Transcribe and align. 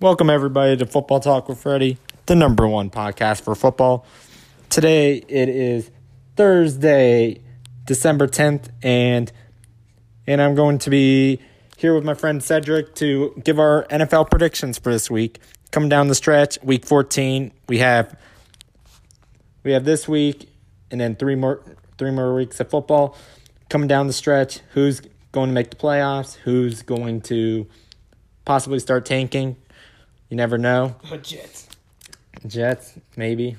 Welcome, 0.00 0.30
everybody, 0.30 0.76
to 0.76 0.86
Football 0.86 1.18
Talk 1.18 1.48
with 1.48 1.58
Freddie, 1.58 1.98
the 2.26 2.36
number 2.36 2.68
one 2.68 2.88
podcast 2.88 3.40
for 3.40 3.56
football. 3.56 4.06
Today 4.70 5.16
it 5.16 5.48
is 5.48 5.90
Thursday, 6.36 7.40
December 7.84 8.28
10th, 8.28 8.68
and 8.80 9.32
and 10.24 10.40
I'm 10.40 10.54
going 10.54 10.78
to 10.78 10.90
be 10.90 11.40
here 11.78 11.96
with 11.96 12.04
my 12.04 12.14
friend 12.14 12.40
Cedric 12.40 12.94
to 12.94 13.42
give 13.42 13.58
our 13.58 13.88
NFL 13.90 14.30
predictions 14.30 14.78
for 14.78 14.92
this 14.92 15.10
week. 15.10 15.40
Coming 15.72 15.88
down 15.88 16.06
the 16.06 16.14
stretch, 16.14 16.62
week 16.62 16.86
14, 16.86 17.50
we 17.68 17.78
have 17.78 18.16
we 19.64 19.72
have 19.72 19.84
this 19.84 20.06
week 20.06 20.48
and 20.92 21.00
then 21.00 21.16
three 21.16 21.34
more 21.34 21.60
three 21.98 22.12
more 22.12 22.36
weeks 22.36 22.60
of 22.60 22.70
football. 22.70 23.16
Coming 23.68 23.88
down 23.88 24.06
the 24.06 24.12
stretch, 24.12 24.60
who's 24.74 25.02
going 25.32 25.48
to 25.48 25.54
make 25.54 25.70
the 25.70 25.76
playoffs, 25.76 26.36
who's 26.36 26.82
going 26.82 27.20
to 27.22 27.66
possibly 28.44 28.78
start 28.78 29.04
tanking. 29.04 29.56
You 30.28 30.36
never 30.36 30.58
know. 30.58 30.96
But 31.08 31.22
Jets. 31.22 31.68
Jets, 32.46 32.94
maybe. 33.16 33.56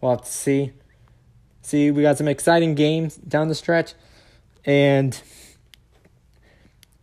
We'll 0.00 0.12
have 0.12 0.22
to 0.22 0.30
see. 0.30 0.72
See, 1.62 1.90
we 1.90 2.02
got 2.02 2.16
some 2.16 2.28
exciting 2.28 2.74
games 2.74 3.16
down 3.16 3.48
the 3.48 3.54
stretch, 3.54 3.94
and 4.64 5.20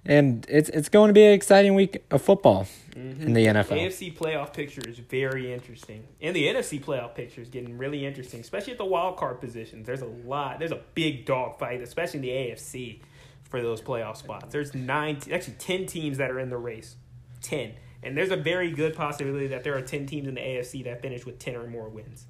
and 0.06 0.46
it's 0.50 0.70
it's 0.70 0.90
going 0.90 1.10
to 1.10 1.14
be 1.14 1.24
an 1.24 1.34
exciting 1.34 1.76
week 1.76 2.04
of 2.12 2.22
football 2.22 2.68
in 2.96 3.34
the 3.34 3.46
mm-hmm. 3.46 3.58
NFL. 3.58 3.80
AFC 3.80 4.16
playoff 4.16 4.54
picture 4.54 4.82
is 4.88 4.98
very 5.00 5.54
interesting, 5.54 6.08
and 6.22 6.36
the 6.36 6.46
NFC 6.46 6.84
playoff 6.84 7.16
picture 7.16 7.42
is 7.42 7.50
getting 7.50 7.78
really 7.78 8.06
interesting, 8.06 8.40
especially 8.40 8.74
at 8.74 8.78
the 8.78 8.86
wild 8.86 9.18
card 9.18 9.42
positions. 9.42 9.86
There's 9.86 10.02
a 10.02 10.08
lot. 10.26 10.60
There's 10.60 10.72
a 10.72 10.82
big 10.94 11.26
dog 11.26 11.60
fight, 11.60 11.82
especially 11.82 12.20
in 12.20 12.22
the 12.22 12.30
AFC 12.30 13.02
for 13.50 13.62
those 13.62 13.82
playoff 13.82 14.18
spots. 14.18 14.52
There's 14.52 14.74
nine, 14.74 15.20
actually 15.32 15.56
ten 15.60 15.86
teams 15.86 16.18
that 16.18 16.32
are 16.32 16.40
in 16.40 16.50
the 16.50 16.58
race. 16.58 16.96
Ten. 17.42 17.74
And 18.06 18.16
there's 18.16 18.30
a 18.30 18.38
very 18.38 18.70
good 18.70 18.96
possibility 18.96 19.48
that 19.48 19.64
there 19.64 19.76
are 19.76 19.82
ten 19.82 20.06
teams 20.06 20.28
in 20.28 20.36
the 20.36 20.42
AFC 20.42 20.84
that 20.84 21.02
finish 21.02 21.26
with 21.26 21.40
ten 21.40 21.56
or 21.56 21.66
more 21.66 21.90
wins. 21.90 22.28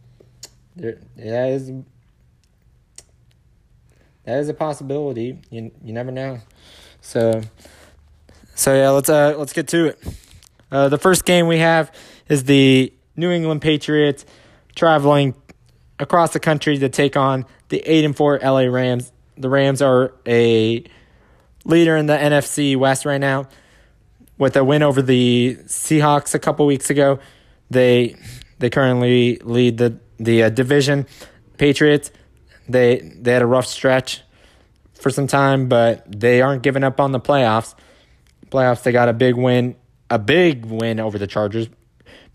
There, 0.76 1.00
that 1.18 1.50
is 1.50 1.72
that 4.23 4.40
is 4.40 4.48
a 4.48 4.53
possibility. 4.53 5.38
You 5.50 5.72
you 5.84 5.92
never 5.92 6.12
know. 6.12 6.40
So 7.02 7.42
so 8.56 8.73
yeah, 8.73 8.90
let's 8.92 9.09
uh 9.09 9.36
let's 9.38 9.52
get 9.52 9.68
to 9.70 9.88
it. 9.88 10.03
Uh, 10.72 10.88
the 10.90 10.98
first 10.98 11.26
game 11.26 11.48
we 11.48 11.59
have 11.59 11.94
is 12.30 12.46
the 12.46 12.92
New 13.18 13.30
England 13.30 13.62
Patriots 13.62 14.26
traveling 14.76 15.36
across 16.00 16.34
the 16.34 16.40
country 16.40 16.78
to 16.78 16.90
take 16.90 17.18
on 17.18 17.46
the 17.70 17.80
eight 17.80 18.06
and 18.06 18.16
four 18.16 18.40
LA 18.40 18.62
Rams. 18.62 19.12
The 19.38 19.50
Rams 19.50 19.81
are 19.81 20.14
a 20.26 20.86
leader 21.66 21.98
in 21.98 22.06
the 22.06 22.18
NFC 22.18 22.78
West 22.78 23.06
right 23.06 23.20
now 23.20 23.48
with 24.38 24.55
a 24.55 24.64
win 24.64 24.83
over 24.83 25.02
the 25.02 25.58
Seahawks 25.66 26.33
a 26.33 26.39
couple 26.39 26.66
weeks 26.66 26.89
ago. 26.89 27.19
They 27.69 28.16
they 28.59 28.69
currently 28.69 29.38
lead 29.38 29.78
the 29.78 30.00
the 30.17 30.44
uh, 30.44 30.50
division. 30.50 31.08
Patriots 31.58 32.11
they 32.67 32.97
they 33.16 33.33
had 33.33 33.41
a 33.41 33.47
rough 33.47 33.67
stretch 33.67 34.22
for 34.94 35.09
some 35.09 35.28
time, 35.28 35.67
but 35.67 36.03
they 36.11 36.41
aren't 36.41 36.63
giving 36.63 36.83
up 36.83 37.00
on 37.00 37.11
the 37.11 37.19
playoffs. 37.19 37.75
Playoffs 38.50 38.83
they 38.83 38.91
got 38.91 39.09
a 39.09 39.13
big 39.13 39.36
win, 39.36 39.75
a 40.09 40.19
big 40.19 40.66
win 40.66 41.00
over 41.00 41.17
the 41.17 41.28
Chargers. 41.28 41.69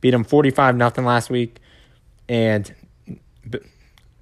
Beat 0.00 0.12
them 0.12 0.24
45 0.24 0.76
nothing 0.76 1.04
last 1.04 1.28
week 1.28 1.60
and 2.30 2.72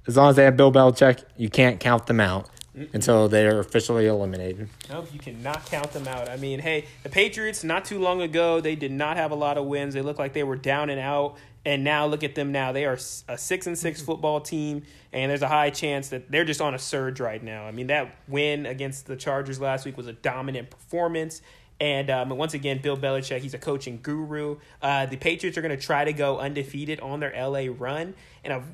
as 0.08 0.16
long 0.16 0.30
as 0.30 0.36
they 0.36 0.44
have 0.44 0.56
Bill 0.56 0.72
Belichick, 0.72 1.22
you 1.36 1.50
can't 1.50 1.78
count 1.78 2.06
them 2.06 2.18
out 2.18 2.48
Mm-hmm. 2.78 2.94
until 2.94 3.28
they're 3.28 3.58
officially 3.58 4.06
eliminated. 4.06 4.68
No, 4.88 5.04
you 5.12 5.18
cannot 5.18 5.66
count 5.66 5.92
them 5.92 6.06
out. 6.06 6.28
I 6.28 6.36
mean, 6.36 6.60
hey, 6.60 6.84
the 7.02 7.08
Patriots 7.08 7.64
not 7.64 7.84
too 7.84 7.98
long 7.98 8.22
ago 8.22 8.60
they 8.60 8.76
did 8.76 8.92
not 8.92 9.16
have 9.16 9.32
a 9.32 9.34
lot 9.34 9.58
of 9.58 9.64
wins. 9.64 9.94
They 9.94 10.02
looked 10.02 10.20
like 10.20 10.32
they 10.32 10.44
were 10.44 10.56
down 10.56 10.88
and 10.88 11.00
out, 11.00 11.36
and 11.64 11.82
now 11.82 12.06
look 12.06 12.22
at 12.22 12.36
them 12.36 12.52
now. 12.52 12.70
They 12.70 12.84
are 12.84 12.98
a 13.28 13.36
six 13.36 13.66
and 13.66 13.76
six 13.76 13.98
mm-hmm. 13.98 14.06
football 14.06 14.40
team, 14.40 14.84
and 15.12 15.28
there's 15.28 15.42
a 15.42 15.48
high 15.48 15.70
chance 15.70 16.10
that 16.10 16.30
they're 16.30 16.44
just 16.44 16.60
on 16.60 16.74
a 16.74 16.78
surge 16.78 17.18
right 17.18 17.42
now. 17.42 17.64
I 17.64 17.72
mean, 17.72 17.88
that 17.88 18.14
win 18.28 18.64
against 18.64 19.06
the 19.06 19.16
Chargers 19.16 19.60
last 19.60 19.84
week 19.84 19.96
was 19.96 20.06
a 20.06 20.12
dominant 20.12 20.70
performance. 20.70 21.42
And 21.80 22.10
um, 22.10 22.30
once 22.30 22.54
again, 22.54 22.80
Bill 22.82 22.96
Belichick, 22.96 23.40
he's 23.40 23.54
a 23.54 23.58
coaching 23.58 24.00
guru. 24.02 24.56
Uh, 24.82 25.06
the 25.06 25.16
Patriots 25.16 25.56
are 25.56 25.62
going 25.62 25.76
to 25.76 25.82
try 25.82 26.04
to 26.04 26.12
go 26.12 26.38
undefeated 26.38 26.98
on 27.00 27.20
their 27.20 27.32
LA 27.32 27.66
run. 27.70 28.14
And 28.42 28.52
I've, 28.52 28.64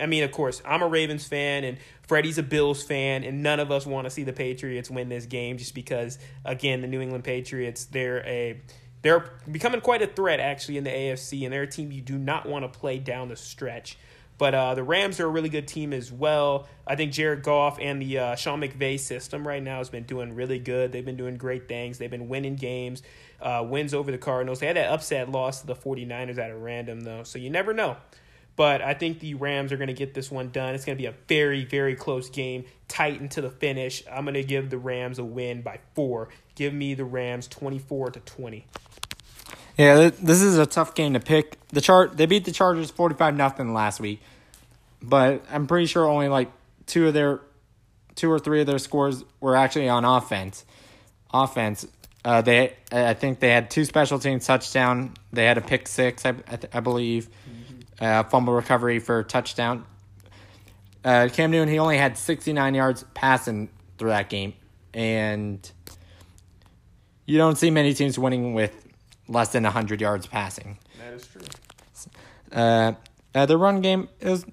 I 0.00 0.06
mean, 0.06 0.24
of 0.24 0.32
course, 0.32 0.62
I'm 0.64 0.80
a 0.80 0.88
Ravens 0.88 1.26
fan 1.26 1.64
and 1.64 1.76
Freddie's 2.02 2.38
a 2.38 2.42
Bills 2.42 2.82
fan, 2.82 3.24
and 3.24 3.42
none 3.42 3.60
of 3.60 3.70
us 3.70 3.86
want 3.86 4.06
to 4.06 4.10
see 4.10 4.24
the 4.24 4.32
Patriots 4.32 4.90
win 4.90 5.08
this 5.08 5.26
game 5.26 5.58
just 5.58 5.74
because, 5.74 6.18
again, 6.44 6.80
the 6.80 6.88
New 6.88 7.00
England 7.00 7.24
Patriots, 7.24 7.84
they're 7.84 8.24
a 8.26 8.60
they're 9.02 9.30
becoming 9.50 9.80
quite 9.80 10.02
a 10.02 10.06
threat 10.06 10.40
actually 10.40 10.76
in 10.76 10.84
the 10.84 10.90
AFC, 10.90 11.44
and 11.44 11.52
they're 11.52 11.62
a 11.62 11.66
team 11.66 11.90
you 11.92 12.02
do 12.02 12.18
not 12.18 12.46
want 12.46 12.70
to 12.70 12.78
play 12.78 12.98
down 12.98 13.28
the 13.28 13.36
stretch. 13.36 13.96
But 14.40 14.54
uh, 14.54 14.74
the 14.74 14.82
Rams 14.82 15.20
are 15.20 15.26
a 15.26 15.28
really 15.28 15.50
good 15.50 15.68
team 15.68 15.92
as 15.92 16.10
well. 16.10 16.66
I 16.86 16.96
think 16.96 17.12
Jared 17.12 17.42
Goff 17.42 17.78
and 17.78 18.00
the 18.00 18.18
uh, 18.18 18.36
Sean 18.36 18.62
McVay 18.62 18.98
system 18.98 19.46
right 19.46 19.62
now 19.62 19.76
has 19.76 19.90
been 19.90 20.04
doing 20.04 20.34
really 20.34 20.58
good. 20.58 20.92
They've 20.92 21.04
been 21.04 21.18
doing 21.18 21.36
great 21.36 21.68
things. 21.68 21.98
They've 21.98 22.10
been 22.10 22.26
winning 22.26 22.56
games, 22.56 23.02
uh, 23.42 23.66
wins 23.68 23.92
over 23.92 24.10
the 24.10 24.16
Cardinals. 24.16 24.60
They 24.60 24.66
had 24.66 24.76
that 24.76 24.90
upset 24.90 25.30
loss 25.30 25.60
to 25.60 25.66
the 25.66 25.74
49ers 25.74 26.38
at 26.38 26.50
a 26.50 26.56
random, 26.56 27.02
though, 27.02 27.22
so 27.22 27.38
you 27.38 27.50
never 27.50 27.74
know. 27.74 27.98
But 28.56 28.80
I 28.80 28.94
think 28.94 29.20
the 29.20 29.34
Rams 29.34 29.72
are 29.72 29.76
going 29.76 29.88
to 29.88 29.92
get 29.92 30.14
this 30.14 30.30
one 30.30 30.48
done. 30.48 30.74
It's 30.74 30.86
going 30.86 30.96
to 30.96 31.02
be 31.02 31.06
a 31.06 31.14
very, 31.28 31.66
very 31.66 31.94
close 31.94 32.30
game, 32.30 32.64
tight 32.88 33.20
into 33.20 33.42
the 33.42 33.50
finish. 33.50 34.02
I'm 34.10 34.24
going 34.24 34.32
to 34.36 34.42
give 34.42 34.70
the 34.70 34.78
Rams 34.78 35.18
a 35.18 35.24
win 35.24 35.60
by 35.60 35.80
four. 35.94 36.30
Give 36.54 36.72
me 36.72 36.94
the 36.94 37.04
Rams 37.04 37.46
24 37.46 38.12
to 38.12 38.20
20. 38.20 38.66
Yeah, 39.76 40.10
this 40.10 40.42
is 40.42 40.58
a 40.58 40.66
tough 40.66 40.94
game 40.94 41.14
to 41.14 41.20
pick. 41.20 41.56
The 41.68 41.80
chart 41.80 42.16
they 42.16 42.26
beat 42.26 42.44
the 42.44 42.52
Chargers 42.52 42.90
45 42.90 43.34
nothing 43.34 43.72
last 43.72 44.00
week. 44.00 44.20
But 45.02 45.44
I'm 45.50 45.66
pretty 45.66 45.86
sure 45.86 46.06
only 46.06 46.28
like 46.28 46.50
two 46.86 47.08
of 47.08 47.14
their 47.14 47.40
two 48.14 48.30
or 48.30 48.38
three 48.38 48.60
of 48.60 48.66
their 48.66 48.78
scores 48.78 49.24
were 49.40 49.56
actually 49.56 49.88
on 49.88 50.04
offense. 50.04 50.64
Offense. 51.32 51.86
Uh, 52.24 52.42
they 52.42 52.76
I 52.92 53.14
think 53.14 53.40
they 53.40 53.50
had 53.50 53.70
two 53.70 53.84
special 53.84 54.18
teams 54.18 54.46
touchdown. 54.46 55.14
They 55.32 55.44
had 55.46 55.56
a 55.58 55.62
pick 55.62 55.88
six, 55.88 56.26
I 56.26 56.30
I, 56.30 56.58
I 56.74 56.80
believe. 56.80 57.28
Uh, 58.00 58.22
fumble 58.24 58.54
recovery 58.54 58.98
for 58.98 59.22
touchdown. 59.22 59.84
Uh, 61.04 61.28
Cam 61.32 61.50
Newton 61.50 61.68
he 61.68 61.78
only 61.78 61.98
had 61.98 62.16
69 62.16 62.74
yards 62.74 63.04
passing 63.14 63.68
through 63.98 64.10
that 64.10 64.28
game, 64.28 64.54
and 64.92 65.70
you 67.26 67.38
don't 67.38 67.56
see 67.56 67.70
many 67.70 67.94
teams 67.94 68.18
winning 68.18 68.54
with 68.54 68.86
less 69.28 69.52
than 69.52 69.62
100 69.62 70.00
yards 70.00 70.26
passing. 70.26 70.78
That 70.98 71.12
is 71.14 71.26
true. 71.26 71.42
Uh, 72.52 72.92
uh, 73.34 73.46
the 73.46 73.56
run 73.56 73.80
game 73.80 74.08
is 74.20 74.44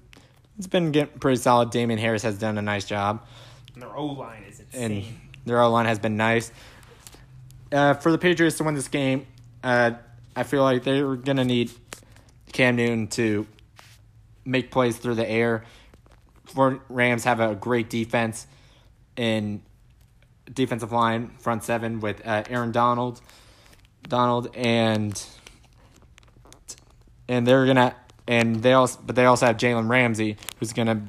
it's 0.58 0.66
been 0.66 0.90
getting 0.92 1.18
pretty 1.18 1.40
solid. 1.40 1.70
Damien 1.70 1.98
Harris 1.98 2.22
has 2.22 2.38
done 2.38 2.58
a 2.58 2.62
nice 2.62 2.84
job, 2.84 3.24
And 3.74 3.82
their 3.82 3.96
O 3.96 4.06
line 4.06 4.42
is 4.48 4.60
insane. 4.60 4.92
and 4.92 5.04
their 5.46 5.60
O 5.62 5.70
line 5.70 5.86
has 5.86 5.98
been 5.98 6.16
nice. 6.16 6.50
Uh, 7.72 7.94
for 7.94 8.10
the 8.12 8.18
Patriots 8.18 8.56
to 8.58 8.64
win 8.64 8.74
this 8.74 8.88
game, 8.88 9.26
uh, 9.62 9.92
I 10.34 10.42
feel 10.42 10.62
like 10.62 10.84
they're 10.84 11.16
gonna 11.16 11.44
need 11.44 11.70
Cam 12.52 12.76
Newton 12.76 13.08
to 13.08 13.46
make 14.44 14.70
plays 14.70 14.96
through 14.96 15.14
the 15.16 15.28
air. 15.28 15.64
For 16.46 16.80
Rams 16.88 17.24
have 17.24 17.40
a 17.40 17.54
great 17.54 17.90
defense 17.90 18.46
in 19.16 19.60
defensive 20.52 20.92
line 20.92 21.34
front 21.38 21.62
seven 21.62 22.00
with 22.00 22.26
uh, 22.26 22.44
Aaron 22.48 22.72
Donald, 22.72 23.20
Donald 24.08 24.48
and 24.56 25.22
and 27.28 27.46
they're 27.46 27.66
gonna 27.66 27.94
and 28.28 28.56
they 28.56 28.74
also 28.74 29.00
but 29.04 29.16
they 29.16 29.24
also 29.24 29.46
have 29.46 29.56
Jalen 29.56 29.88
Ramsey 29.88 30.36
who's 30.60 30.72
gonna 30.72 31.02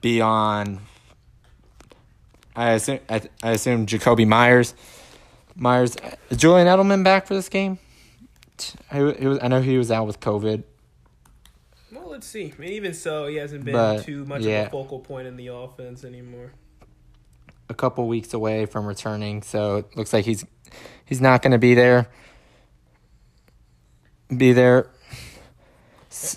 be 0.00 0.20
on. 0.20 0.80
I 2.54 2.72
assume 2.72 2.98
I, 3.08 3.22
I 3.42 3.52
assume 3.52 3.86
Jakobi 3.86 4.26
Meyers. 4.26 4.74
Meyers 5.54 5.96
is 6.28 6.36
Julian 6.38 6.66
Edelman 6.66 7.04
back 7.04 7.26
for 7.26 7.34
this 7.34 7.48
game? 7.48 7.78
Was, 8.92 9.38
I 9.42 9.48
know 9.48 9.60
he 9.62 9.78
was 9.78 9.90
out 9.90 10.06
with 10.06 10.20
COVID. 10.20 10.62
well, 11.92 12.08
let's 12.10 12.26
see. 12.26 12.52
I 12.56 12.60
mean, 12.60 12.72
even 12.72 12.94
so, 12.94 13.26
he 13.26 13.36
hasn't 13.36 13.64
been 13.64 13.72
But, 13.74 14.04
too 14.04 14.24
much 14.24 14.42
yeah. 14.42 14.62
of 14.62 14.66
a 14.68 14.70
focal 14.70 15.00
point 15.00 15.26
in 15.26 15.36
the 15.36 15.48
offense 15.48 16.04
anymore. 16.04 16.52
a 17.68 17.74
couple 17.74 18.06
weeks 18.06 18.32
away 18.34 18.66
from 18.66 18.86
returning, 18.86 19.42
so 19.42 19.76
it 19.78 19.96
looks 19.96 20.12
like 20.12 20.24
he's 20.24 20.44
he's 21.04 21.20
not 21.20 21.42
going 21.42 21.52
to 21.52 21.58
be 21.58 21.74
there. 21.74 22.08
Be 24.34 24.52
there. 24.52 24.88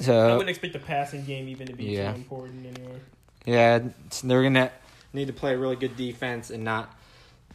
I 0.07 0.27
wouldn't 0.33 0.49
expect 0.49 0.73
the 0.73 0.79
passing 0.79 1.25
game 1.25 1.47
even 1.49 1.67
to 1.67 1.73
be 1.73 1.85
Yeah. 1.85 2.11
too 2.11 2.17
important 2.17 2.65
anymore. 2.77 2.99
yeah, 3.45 3.79
they're 4.23 4.43
gonna 4.43 4.71
need 5.13 5.27
to 5.27 5.33
play 5.33 5.53
a 5.53 5.57
really 5.57 5.75
good 5.75 5.95
defense 5.97 6.49
and 6.49 6.63
not 6.63 6.93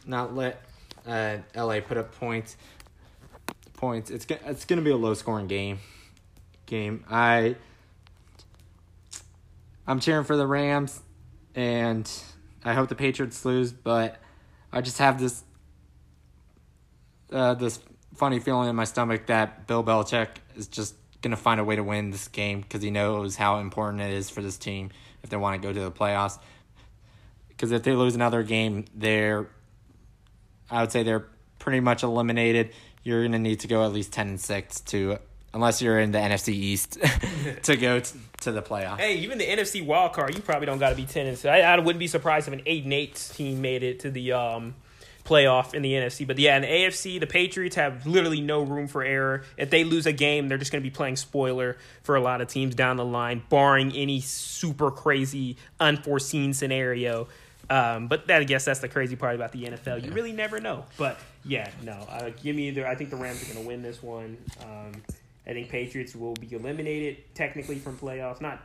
not 0.05 0.35
let 0.35 0.61
uh, 1.07 1.37
LA 1.55 1.79
put 1.81 1.97
up 1.97 2.13
points. 2.15 2.57
Points. 3.73 4.09
It's 4.11 4.25
go- 4.25 4.37
it's 4.45 4.65
gonna 4.65 4.81
be 4.81 4.91
a 4.91 4.95
low 4.97 5.13
scoring 5.15 5.47
game. 5.47 5.79
Game. 6.67 7.03
I 7.09 7.55
I'm 9.87 9.99
cheering 9.99 10.23
for 10.23 10.37
the 10.37 10.45
Rams, 10.47 11.01
and 11.55 12.09
I 12.63 12.73
hope 12.73 12.89
the 12.89 12.95
Patriots 12.95 13.43
lose, 13.43 13.73
but 13.73 14.17
I 14.71 14.81
just 14.81 14.99
have 14.99 15.19
this 15.19 15.43
uh, 17.31 17.55
this 17.55 17.79
funny 18.15 18.39
feeling 18.39 18.69
in 18.69 18.75
my 18.75 18.83
stomach 18.83 19.25
that 19.27 19.65
Bill 19.67 19.83
Belichick 19.83 20.27
is 20.55 20.67
just 20.67 20.95
going 21.21 21.31
to 21.31 21.37
find 21.37 21.59
a 21.59 21.63
way 21.63 21.75
to 21.75 21.83
win 21.83 22.11
this 22.11 22.27
game 22.27 22.61
because 22.61 22.81
he 22.81 22.91
knows 22.91 23.35
how 23.35 23.59
important 23.59 24.01
it 24.01 24.11
is 24.11 24.29
for 24.29 24.41
this 24.41 24.57
team 24.57 24.89
if 25.23 25.29
they 25.29 25.37
want 25.37 25.61
to 25.61 25.67
go 25.67 25.73
to 25.73 25.79
the 25.79 25.91
playoffs. 25.91 26.39
Because 27.49 27.71
if 27.71 27.83
they 27.83 27.93
lose 27.93 28.15
another 28.15 28.43
game, 28.43 28.85
they're, 28.95 29.47
I 30.69 30.81
would 30.81 30.91
say 30.91 31.03
they're 31.03 31.27
pretty 31.59 31.79
much 31.79 32.03
eliminated. 32.03 32.71
You're 33.03 33.21
going 33.21 33.33
to 33.33 33.39
need 33.39 33.59
to 33.61 33.67
go 33.67 33.85
at 33.85 33.93
least 33.93 34.11
10 34.13 34.29
and 34.29 34.39
6 34.39 34.79
to, 34.81 35.17
unless 35.53 35.81
you're 35.81 35.99
in 35.99 36.11
the 36.11 36.19
NFC 36.19 36.49
East, 36.49 36.97
to 37.63 37.77
go 37.77 37.99
t- 37.99 38.19
to 38.41 38.51
the 38.51 38.61
playoffs. 38.61 38.99
Hey, 38.99 39.17
even 39.17 39.37
the 39.37 39.45
NFC 39.45 39.85
wild 39.85 40.13
card, 40.13 40.35
you 40.35 40.41
probably 40.41 40.65
don't 40.65 40.79
got 40.79 40.89
to 40.89 40.95
be 40.95 41.05
ten 41.05 41.27
and 41.27 41.37
six. 41.37 41.45
I, 41.45 41.59
I 41.59 41.79
wouldn't 41.79 41.99
be 41.99 42.07
surprised 42.07 42.47
if 42.47 42.53
an 42.53 42.61
eight 42.65 42.83
and 42.83 42.93
eight 42.93 43.15
team 43.33 43.61
made 43.61 43.83
it 43.83 43.99
to 44.01 44.11
the 44.11 44.33
um, 44.33 44.75
playoff 45.23 45.73
in 45.73 45.81
the 45.81 45.93
NFC. 45.93 46.25
But 46.25 46.37
yeah, 46.39 46.55
in 46.55 46.63
the 46.63 46.67
AFC, 46.67 47.19
the 47.19 47.27
Patriots 47.27 47.75
have 47.75 48.05
literally 48.05 48.41
no 48.41 48.61
room 48.61 48.87
for 48.87 49.03
error. 49.03 49.43
If 49.57 49.69
they 49.69 49.83
lose 49.83 50.05
a 50.05 50.11
game, 50.11 50.47
they're 50.47 50.57
just 50.57 50.71
going 50.71 50.83
to 50.83 50.89
be 50.89 50.93
playing 50.93 51.15
spoiler 51.15 51.77
for 52.03 52.15
a 52.15 52.21
lot 52.21 52.41
of 52.41 52.47
teams 52.47 52.75
down 52.75 52.97
the 52.97 53.05
line, 53.05 53.43
barring 53.49 53.91
any 53.93 54.21
super 54.21 54.91
crazy 54.91 55.57
unforeseen 55.79 56.53
scenario. 56.53 57.27
Um, 57.69 58.07
but 58.07 58.27
that, 58.27 58.41
I 58.41 58.43
guess 58.43 58.65
that's 58.65 58.81
the 58.81 58.89
crazy 58.89 59.15
part 59.15 59.35
about 59.35 59.53
the 59.53 59.63
NFL. 59.63 60.03
You 60.03 60.11
really 60.11 60.33
never 60.33 60.59
know. 60.59 60.85
But 60.97 61.17
yeah, 61.45 61.69
no, 61.83 61.93
uh, 61.93 62.31
give 62.43 62.55
me 62.55 62.67
either. 62.67 62.85
I 62.85 62.95
think 62.95 63.09
the 63.09 63.15
Rams 63.15 63.41
are 63.41 63.53
going 63.53 63.63
to 63.63 63.67
win 63.67 63.81
this 63.81 64.03
one. 64.03 64.37
Um, 64.61 65.01
I 65.47 65.53
think 65.53 65.69
Patriots 65.69 66.15
will 66.15 66.33
be 66.33 66.53
eliminated 66.53 67.33
technically 67.33 67.79
from 67.79 67.97
playoffs, 67.97 68.41
not 68.41 68.61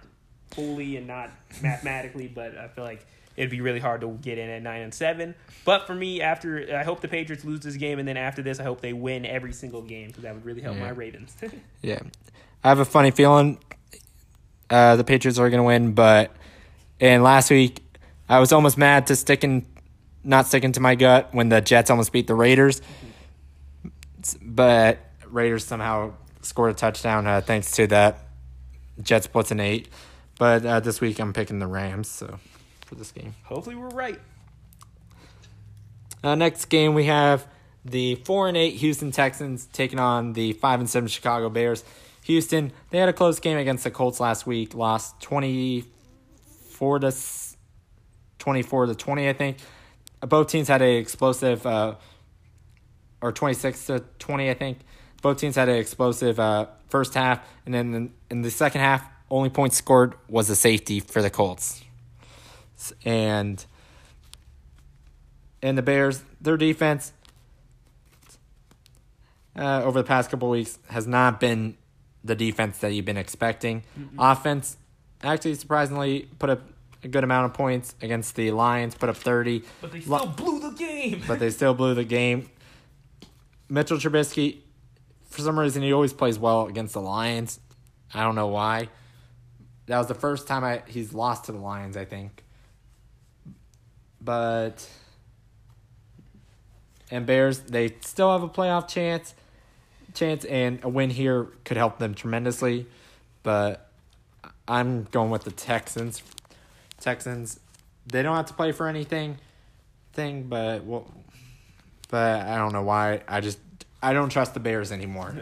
fully 0.50 0.97
and 0.97 1.06
not 1.06 1.31
mathematically, 1.62 2.29
but 2.29 2.56
I 2.56 2.69
feel 2.69 2.85
like 2.85 3.06
it'd 3.36 3.50
be 3.50 3.60
really 3.60 3.80
hard 3.80 4.00
to 4.00 4.08
get 4.22 4.38
in 4.38 4.48
at 4.50 4.62
nine 4.62 4.82
and 4.82 4.92
seven. 4.94 5.34
But 5.64 5.86
for 5.86 5.94
me, 5.94 6.20
after 6.20 6.76
I 6.76 6.84
hope 6.84 7.00
the 7.00 7.08
Patriots 7.08 7.44
lose 7.44 7.60
this 7.60 7.76
game, 7.76 7.98
and 7.98 8.06
then 8.08 8.16
after 8.16 8.42
this, 8.42 8.58
I 8.60 8.64
hope 8.64 8.80
they 8.80 8.92
win 8.92 9.26
every 9.26 9.52
single 9.52 9.82
game 9.82 10.08
because 10.08 10.22
that 10.22 10.34
would 10.34 10.44
really 10.44 10.62
help 10.62 10.76
Yeah. 10.76 10.82
my 10.84 10.90
Ravens. 10.90 11.36
Yeah, 11.82 12.00
I 12.64 12.68
have 12.68 12.78
a 12.78 12.84
funny 12.84 13.10
feeling 13.10 13.58
uh, 14.70 14.96
the 14.96 15.04
Patriots 15.04 15.38
are 15.38 15.48
going 15.50 15.58
to 15.60 15.64
win, 15.64 15.92
but 15.92 16.34
and 17.00 17.22
last 17.22 17.50
week 17.50 17.82
I 18.28 18.40
was 18.40 18.52
almost 18.52 18.76
mad 18.78 19.06
to 19.08 19.16
sticking, 19.16 19.66
not 20.24 20.46
sticking 20.46 20.72
to 20.72 20.80
my 20.80 20.94
gut 20.96 21.28
when 21.32 21.48
the 21.48 21.60
Jets 21.60 21.90
almost 21.90 22.12
beat 22.12 22.26
the 22.26 22.34
Raiders, 22.34 22.80
but 24.42 24.98
Raiders 25.26 25.64
somehow 25.64 26.14
scored 26.42 26.70
a 26.70 26.74
touchdown 26.74 27.26
uh, 27.26 27.40
thanks 27.40 27.70
to 27.72 27.86
that 27.88 28.26
Jets 29.02 29.26
blitz 29.26 29.50
an 29.50 29.60
eight. 29.60 29.88
But 30.38 30.66
uh, 30.66 30.80
this 30.80 31.00
week 31.00 31.18
I'm 31.18 31.32
picking 31.32 31.58
the 31.58 31.66
Rams, 31.66 32.08
so 32.08 32.38
for 32.86 32.94
this 32.94 33.12
game. 33.12 33.34
Hopefully, 33.44 33.76
we're 33.76 33.88
right. 33.88 34.18
Uh, 36.24 36.34
next 36.34 36.64
game 36.66 36.94
we 36.94 37.04
have 37.04 37.46
the 37.84 38.14
four 38.16 38.48
and 38.48 38.56
eight 38.56 38.74
Houston 38.76 39.12
Texans 39.12 39.66
taking 39.66 39.98
on 39.98 40.32
the 40.32 40.54
five 40.54 40.80
and 40.80 40.88
seven 40.88 41.08
Chicago 41.08 41.50
Bears. 41.50 41.84
Houston 42.24 42.72
they 42.90 42.98
had 42.98 43.08
a 43.08 43.12
close 43.12 43.38
game 43.38 43.58
against 43.58 43.84
the 43.84 43.90
Colts 43.90 44.18
last 44.18 44.46
week, 44.46 44.74
lost 44.74 45.20
twenty 45.20 45.84
four 46.70 46.98
to 46.98 47.14
twenty 48.38 48.62
four 48.62 48.86
to 48.86 48.94
twenty, 48.94 49.28
I 49.28 49.32
think. 49.32 49.58
Both 50.20 50.48
teams 50.48 50.68
had 50.68 50.82
a 50.82 50.96
explosive, 50.96 51.66
uh, 51.66 51.96
or 53.20 53.32
twenty 53.32 53.54
six 53.54 53.86
to 53.86 54.02
twenty, 54.18 54.50
I 54.50 54.54
think. 54.54 54.78
Both 55.22 55.38
teams 55.38 55.56
had 55.56 55.68
an 55.68 55.76
explosive 55.76 56.40
uh, 56.40 56.66
first 56.88 57.14
half, 57.14 57.46
and 57.64 57.74
then 57.74 57.94
in, 57.94 58.12
in 58.30 58.42
the 58.42 58.50
second 58.50 58.80
half, 58.80 59.04
only 59.30 59.50
points 59.50 59.76
scored 59.76 60.14
was 60.28 60.50
a 60.50 60.56
safety 60.56 61.00
for 61.00 61.22
the 61.22 61.30
Colts, 61.30 61.82
S- 62.86 62.92
and 63.04 63.64
and 65.62 65.76
the 65.78 65.82
Bears, 65.82 66.22
their 66.40 66.56
defense 66.56 67.12
uh, 69.58 69.82
over 69.84 70.00
the 70.00 70.06
past 70.06 70.30
couple 70.30 70.48
weeks 70.50 70.78
has 70.90 71.06
not 71.06 71.40
been 71.40 71.76
the 72.24 72.34
defense 72.34 72.78
that 72.78 72.92
you've 72.92 73.04
been 73.04 73.16
expecting. 73.16 73.82
Offense, 74.18 74.76
actually, 75.22 75.54
surprisingly, 75.54 76.28
put 76.38 76.50
up 76.50 76.60
a 77.02 77.08
good 77.08 77.24
amount 77.24 77.46
of 77.46 77.54
points 77.54 77.94
against 78.02 78.34
the 78.36 78.50
Lions, 78.50 78.94
put 78.94 79.08
up 79.08 79.16
30, 79.16 79.62
But 79.80 79.92
they 79.92 80.00
still 80.00 80.26
blew 80.26 80.60
the 80.60 80.70
game. 80.76 81.22
but 81.26 81.38
they 81.38 81.50
still 81.50 81.74
blew 81.74 81.94
the 81.94 82.04
game. 82.04 82.50
Mitchell 83.68 83.96
Trubisky, 83.98 84.58
for 85.30 85.40
some 85.42 85.58
reason, 85.58 85.82
he 85.82 85.92
always 85.92 86.12
plays 86.12 86.38
well 86.38 86.66
against 86.66 86.94
the 86.94 87.00
Lions. 87.00 87.60
I 88.12 88.22
don't 88.22 88.34
know 88.34 88.48
why. 88.48 88.88
That 89.86 89.98
was 89.98 90.06
the 90.08 90.14
first 90.14 90.46
time 90.48 90.64
I 90.64 90.82
he's 90.86 91.12
lost 91.12 91.44
to 91.44 91.52
the 91.52 91.58
Lions, 91.58 91.96
I 91.96 92.04
think. 92.04 92.42
But 94.20 94.88
and 97.10 97.26
Bears, 97.26 97.60
they 97.60 97.94
still 98.00 98.32
have 98.32 98.42
a 98.42 98.48
playoff 98.48 98.88
chance, 98.88 99.34
chance, 100.14 100.44
and 100.44 100.82
a 100.82 100.88
win 100.88 101.10
here 101.10 101.48
could 101.64 101.76
help 101.76 101.98
them 101.98 102.14
tremendously. 102.14 102.86
But 103.42 103.88
I'm 104.66 105.04
going 105.04 105.30
with 105.30 105.44
the 105.44 105.52
Texans. 105.52 106.22
Texans, 106.98 107.60
they 108.06 108.22
don't 108.22 108.34
have 108.34 108.46
to 108.46 108.54
play 108.54 108.72
for 108.72 108.88
anything, 108.88 109.38
thing, 110.12 110.44
but 110.44 110.84
well, 110.84 111.06
but 112.08 112.46
I 112.46 112.56
don't 112.56 112.72
know 112.72 112.82
why. 112.82 113.22
I 113.28 113.40
just 113.40 113.58
I 114.06 114.12
don't 114.12 114.29
trust 114.29 114.55
the 114.55 114.61
Bears 114.61 114.93
anymore. 114.93 115.35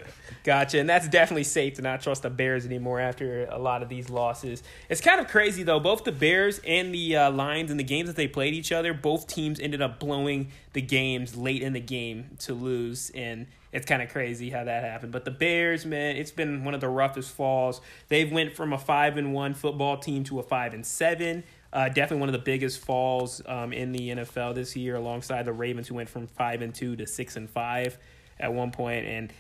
Gotcha, 0.43 0.81
and 0.81 0.89
that's 0.89 1.07
definitely 1.07 1.45
safe 1.45 1.75
to 1.75 1.83
not 1.83 2.01
trust 2.01 2.23
the 2.23 2.31
Bears 2.31 2.65
anymore 2.65 2.99
after 2.99 3.45
a 3.45 3.59
lot 3.59 3.83
of 3.83 3.91
these 3.91 4.09
losses. 4.09 4.63
It's 4.89 5.03
kind 5.03 5.21
of 5.21 5.29
crazy 5.29 5.65
though. 5.65 5.81
Both 5.81 6.05
the 6.05 6.13
Bears 6.13 6.63
and 6.67 6.95
the 6.95 7.15
uh, 7.15 7.31
Lions 7.31 7.71
in 7.71 7.77
the 7.77 7.85
games 7.85 8.09
that 8.09 8.17
they 8.17 8.27
played 8.27 8.55
each 8.55 8.73
other, 8.73 8.95
both 8.95 9.27
teams 9.27 9.61
ended 9.61 9.83
up 9.83 10.01
blowing 10.01 10.51
the 10.73 10.81
games 10.81 11.37
late 11.37 11.61
in 11.61 11.75
the 11.75 11.81
game 11.81 12.39
to 12.39 12.55
lose, 12.55 13.11
and 13.15 13.49
it's 13.71 13.85
kind 13.85 14.01
of 14.01 14.09
crazy 14.09 14.49
how 14.49 14.65
that 14.65 14.83
happened. 14.83 15.13
But 15.13 15.27
the 15.27 15.31
Bears, 15.31 15.85
man, 15.85 16.17
it's 16.17 16.31
been 16.31 16.65
one 16.65 16.73
of 16.73 16.81
the 16.81 16.89
roughest 16.89 17.33
falls. 17.33 17.83
They've 18.09 18.33
went 18.33 18.57
from 18.57 18.73
a 18.73 18.79
five 18.79 19.19
and 19.19 19.35
one 19.35 19.53
football 19.53 19.99
team 19.99 20.25
to 20.25 20.39
a 20.39 20.43
five 20.43 20.73
and 20.73 20.87
seven. 20.87 21.45
Uh, 21.71 21.89
definitely 21.89 22.21
one 22.21 22.31
of 22.31 22.35
the 22.35 22.39
biggest 22.39 22.81
falls 22.81 23.43
um, 23.45 23.75
in 23.75 23.93
the 23.93 24.09
NFL 24.09 24.55
this 24.55 24.75
year, 24.75 24.97
alongside 24.97 25.45
the 25.45 25.53
Ravens, 25.53 25.89
who 25.89 25.97
went 25.97 26.09
from 26.09 26.29
five 26.29 26.63
and 26.63 26.75
two 26.75 26.97
to 26.97 27.07
six 27.07 27.37
and 27.37 27.51
five 27.51 27.99
at 28.39 28.53
one 28.53 28.71
point. 28.71 29.07
And 29.07 29.33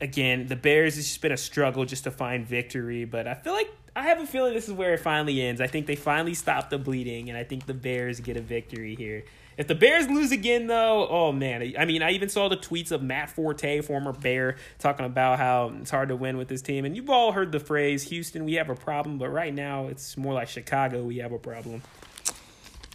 again, 0.00 0.46
the 0.46 0.56
Bears 0.56 0.98
it's 0.98 1.08
just 1.08 1.22
been 1.22 1.32
a 1.32 1.36
struggle 1.36 1.84
just 1.84 2.04
to 2.04 2.10
find 2.10 2.46
victory. 2.46 3.04
But 3.04 3.26
I 3.26 3.34
feel 3.34 3.52
like 3.52 3.70
I 3.94 4.04
have 4.04 4.20
a 4.20 4.26
feeling 4.26 4.54
this 4.54 4.68
is 4.68 4.74
where 4.74 4.94
it 4.94 5.00
finally 5.00 5.42
ends. 5.42 5.60
I 5.60 5.66
think 5.66 5.86
they 5.86 5.96
finally 5.96 6.34
stop 6.34 6.70
the 6.70 6.78
bleeding, 6.78 7.28
and 7.28 7.36
I 7.38 7.44
think 7.44 7.66
the 7.66 7.74
Bears 7.74 8.20
get 8.20 8.36
a 8.36 8.40
victory 8.40 8.94
here. 8.94 9.24
If 9.58 9.68
the 9.68 9.74
Bears 9.74 10.08
lose 10.08 10.32
again, 10.32 10.66
though, 10.66 11.06
oh 11.08 11.30
man! 11.30 11.74
I 11.78 11.84
mean, 11.84 12.02
I 12.02 12.12
even 12.12 12.30
saw 12.30 12.48
the 12.48 12.56
tweets 12.56 12.90
of 12.90 13.02
Matt 13.02 13.30
Forte, 13.30 13.82
former 13.82 14.12
Bear, 14.12 14.56
talking 14.78 15.04
about 15.04 15.38
how 15.38 15.74
it's 15.80 15.90
hard 15.90 16.08
to 16.08 16.16
win 16.16 16.38
with 16.38 16.48
this 16.48 16.62
team. 16.62 16.86
And 16.86 16.96
you've 16.96 17.10
all 17.10 17.32
heard 17.32 17.52
the 17.52 17.60
phrase, 17.60 18.04
"Houston, 18.04 18.46
we 18.46 18.54
have 18.54 18.70
a 18.70 18.74
problem," 18.74 19.18
but 19.18 19.28
right 19.28 19.52
now 19.52 19.88
it's 19.88 20.16
more 20.16 20.32
like 20.32 20.48
Chicago, 20.48 21.02
we 21.02 21.18
have 21.18 21.32
a 21.32 21.38
problem. 21.38 21.82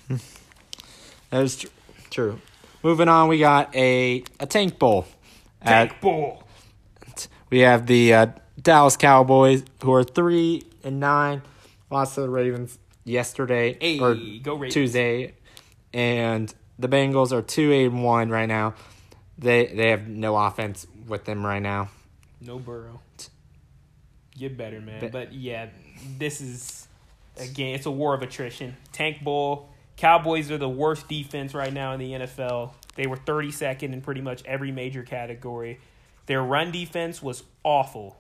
Hmm. 0.08 0.16
That 1.30 1.44
is 1.44 1.58
tr- 1.58 1.68
true. 2.10 2.42
Moving 2.82 3.08
on, 3.08 3.28
we 3.30 3.38
got 3.38 3.76
a 3.76 4.24
a 4.40 4.48
tank 4.48 4.80
bowl. 4.80 5.06
Tank 5.66 6.00
Bowl. 6.02 6.44
we 7.50 7.60
have 7.60 7.88
the 7.88 8.14
uh, 8.14 8.28
Dallas 8.62 8.98
Cowboys, 8.98 9.64
who 9.84 9.94
are 9.94 10.04
three 10.04 10.64
and 10.84 11.00
nine, 11.00 11.42
lost 11.90 12.16
to 12.16 12.22
the 12.22 12.30
Ravens 12.30 12.78
yesterday 13.04 13.78
Hey, 13.80 14.00
or 14.00 14.16
go 14.42 14.54
Ravens. 14.56 14.74
Tuesday, 14.74 15.34
and 15.94 16.54
the 16.80 16.88
Bengals 16.88 17.32
are 17.32 17.42
two 17.42 17.72
eight 17.72 17.86
and 17.86 18.04
one 18.04 18.30
right 18.30 18.48
now. 18.48 18.74
They 19.38 19.68
they 19.68 19.90
have 19.90 20.08
no 20.08 20.36
offense 20.36 20.86
with 21.08 21.26
them 21.26 21.46
right 21.46 21.62
now. 21.62 21.90
No 22.42 22.60
Burrow. 22.60 23.02
Get 24.38 24.56
better, 24.58 24.80
man. 24.80 25.00
But- 25.00 25.12
But 25.12 25.34
yeah, 25.34 25.70
this 26.18 26.42
is 26.42 26.88
again, 27.38 27.74
it's 27.76 27.86
a 27.86 27.92
war 27.92 28.14
of 28.14 28.22
attrition. 28.22 28.76
Tank 28.92 29.24
Bowl. 29.24 29.70
Cowboys 29.96 30.52
are 30.52 30.60
the 30.60 30.70
worst 30.70 31.08
defense 31.08 31.56
right 31.56 31.74
now 31.74 31.94
in 31.94 32.00
the 32.00 32.12
NFL. 32.14 32.72
They 32.98 33.08
were 33.08 33.16
32nd 33.16 33.94
in 33.94 34.02
pretty 34.02 34.22
much 34.22 34.44
every 34.44 34.72
major 34.72 35.04
category. 35.04 35.80
Their 36.26 36.44
run 36.44 36.72
defense 36.72 37.22
was 37.22 37.44
awful. 37.64 38.20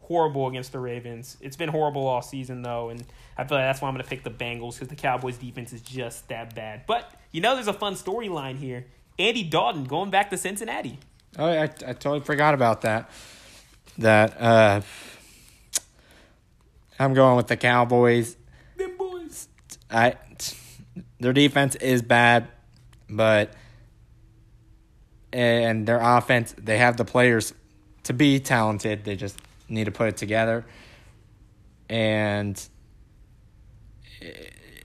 Horrible 0.00 0.48
against 0.48 0.72
the 0.72 0.80
Ravens. 0.80 1.36
It's 1.40 1.54
been 1.54 1.68
horrible 1.68 2.06
all 2.06 2.22
season 2.22 2.62
though, 2.62 2.88
and 2.88 3.04
I 3.38 3.44
feel 3.44 3.58
like 3.58 3.66
that's 3.66 3.80
why 3.80 3.88
I'm 3.88 3.94
going 3.94 4.02
to 4.02 4.10
pick 4.10 4.24
the 4.24 4.30
Bengals 4.30 4.74
because 4.74 4.88
the 4.88 4.96
Cowboys 4.96 5.36
defense 5.36 5.72
is 5.72 5.82
just 5.82 6.26
that 6.28 6.54
bad. 6.56 6.82
But 6.86 7.08
you 7.30 7.40
know, 7.40 7.54
there's 7.54 7.68
a 7.68 7.72
fun 7.72 7.94
storyline 7.94 8.56
here. 8.56 8.86
Andy 9.18 9.44
Dalton 9.44 9.84
going 9.84 10.10
back 10.10 10.30
to 10.30 10.36
Cincinnati. 10.36 10.98
Oh, 11.38 11.46
I, 11.46 11.62
I 11.62 11.68
totally 11.68 12.20
forgot 12.20 12.54
about 12.54 12.80
that. 12.80 13.10
That 13.98 14.40
uh, 14.40 14.80
I'm 16.98 17.14
going 17.14 17.36
with 17.36 17.46
the 17.46 17.56
Cowboys. 17.56 18.36
Them 18.76 18.96
boys. 18.96 19.46
I 19.90 20.16
their 21.20 21.32
defense 21.32 21.76
is 21.76 22.02
bad, 22.02 22.48
but 23.08 23.52
and 25.32 25.86
their 25.86 26.00
offense 26.00 26.54
they 26.58 26.78
have 26.78 26.96
the 26.96 27.04
players 27.04 27.54
to 28.04 28.12
be 28.12 28.40
talented. 28.40 29.04
They 29.04 29.16
just 29.16 29.38
need 29.68 29.84
to 29.84 29.92
put 29.92 30.08
it 30.08 30.16
together. 30.16 30.64
And 31.88 32.60
eh, 34.22 34.32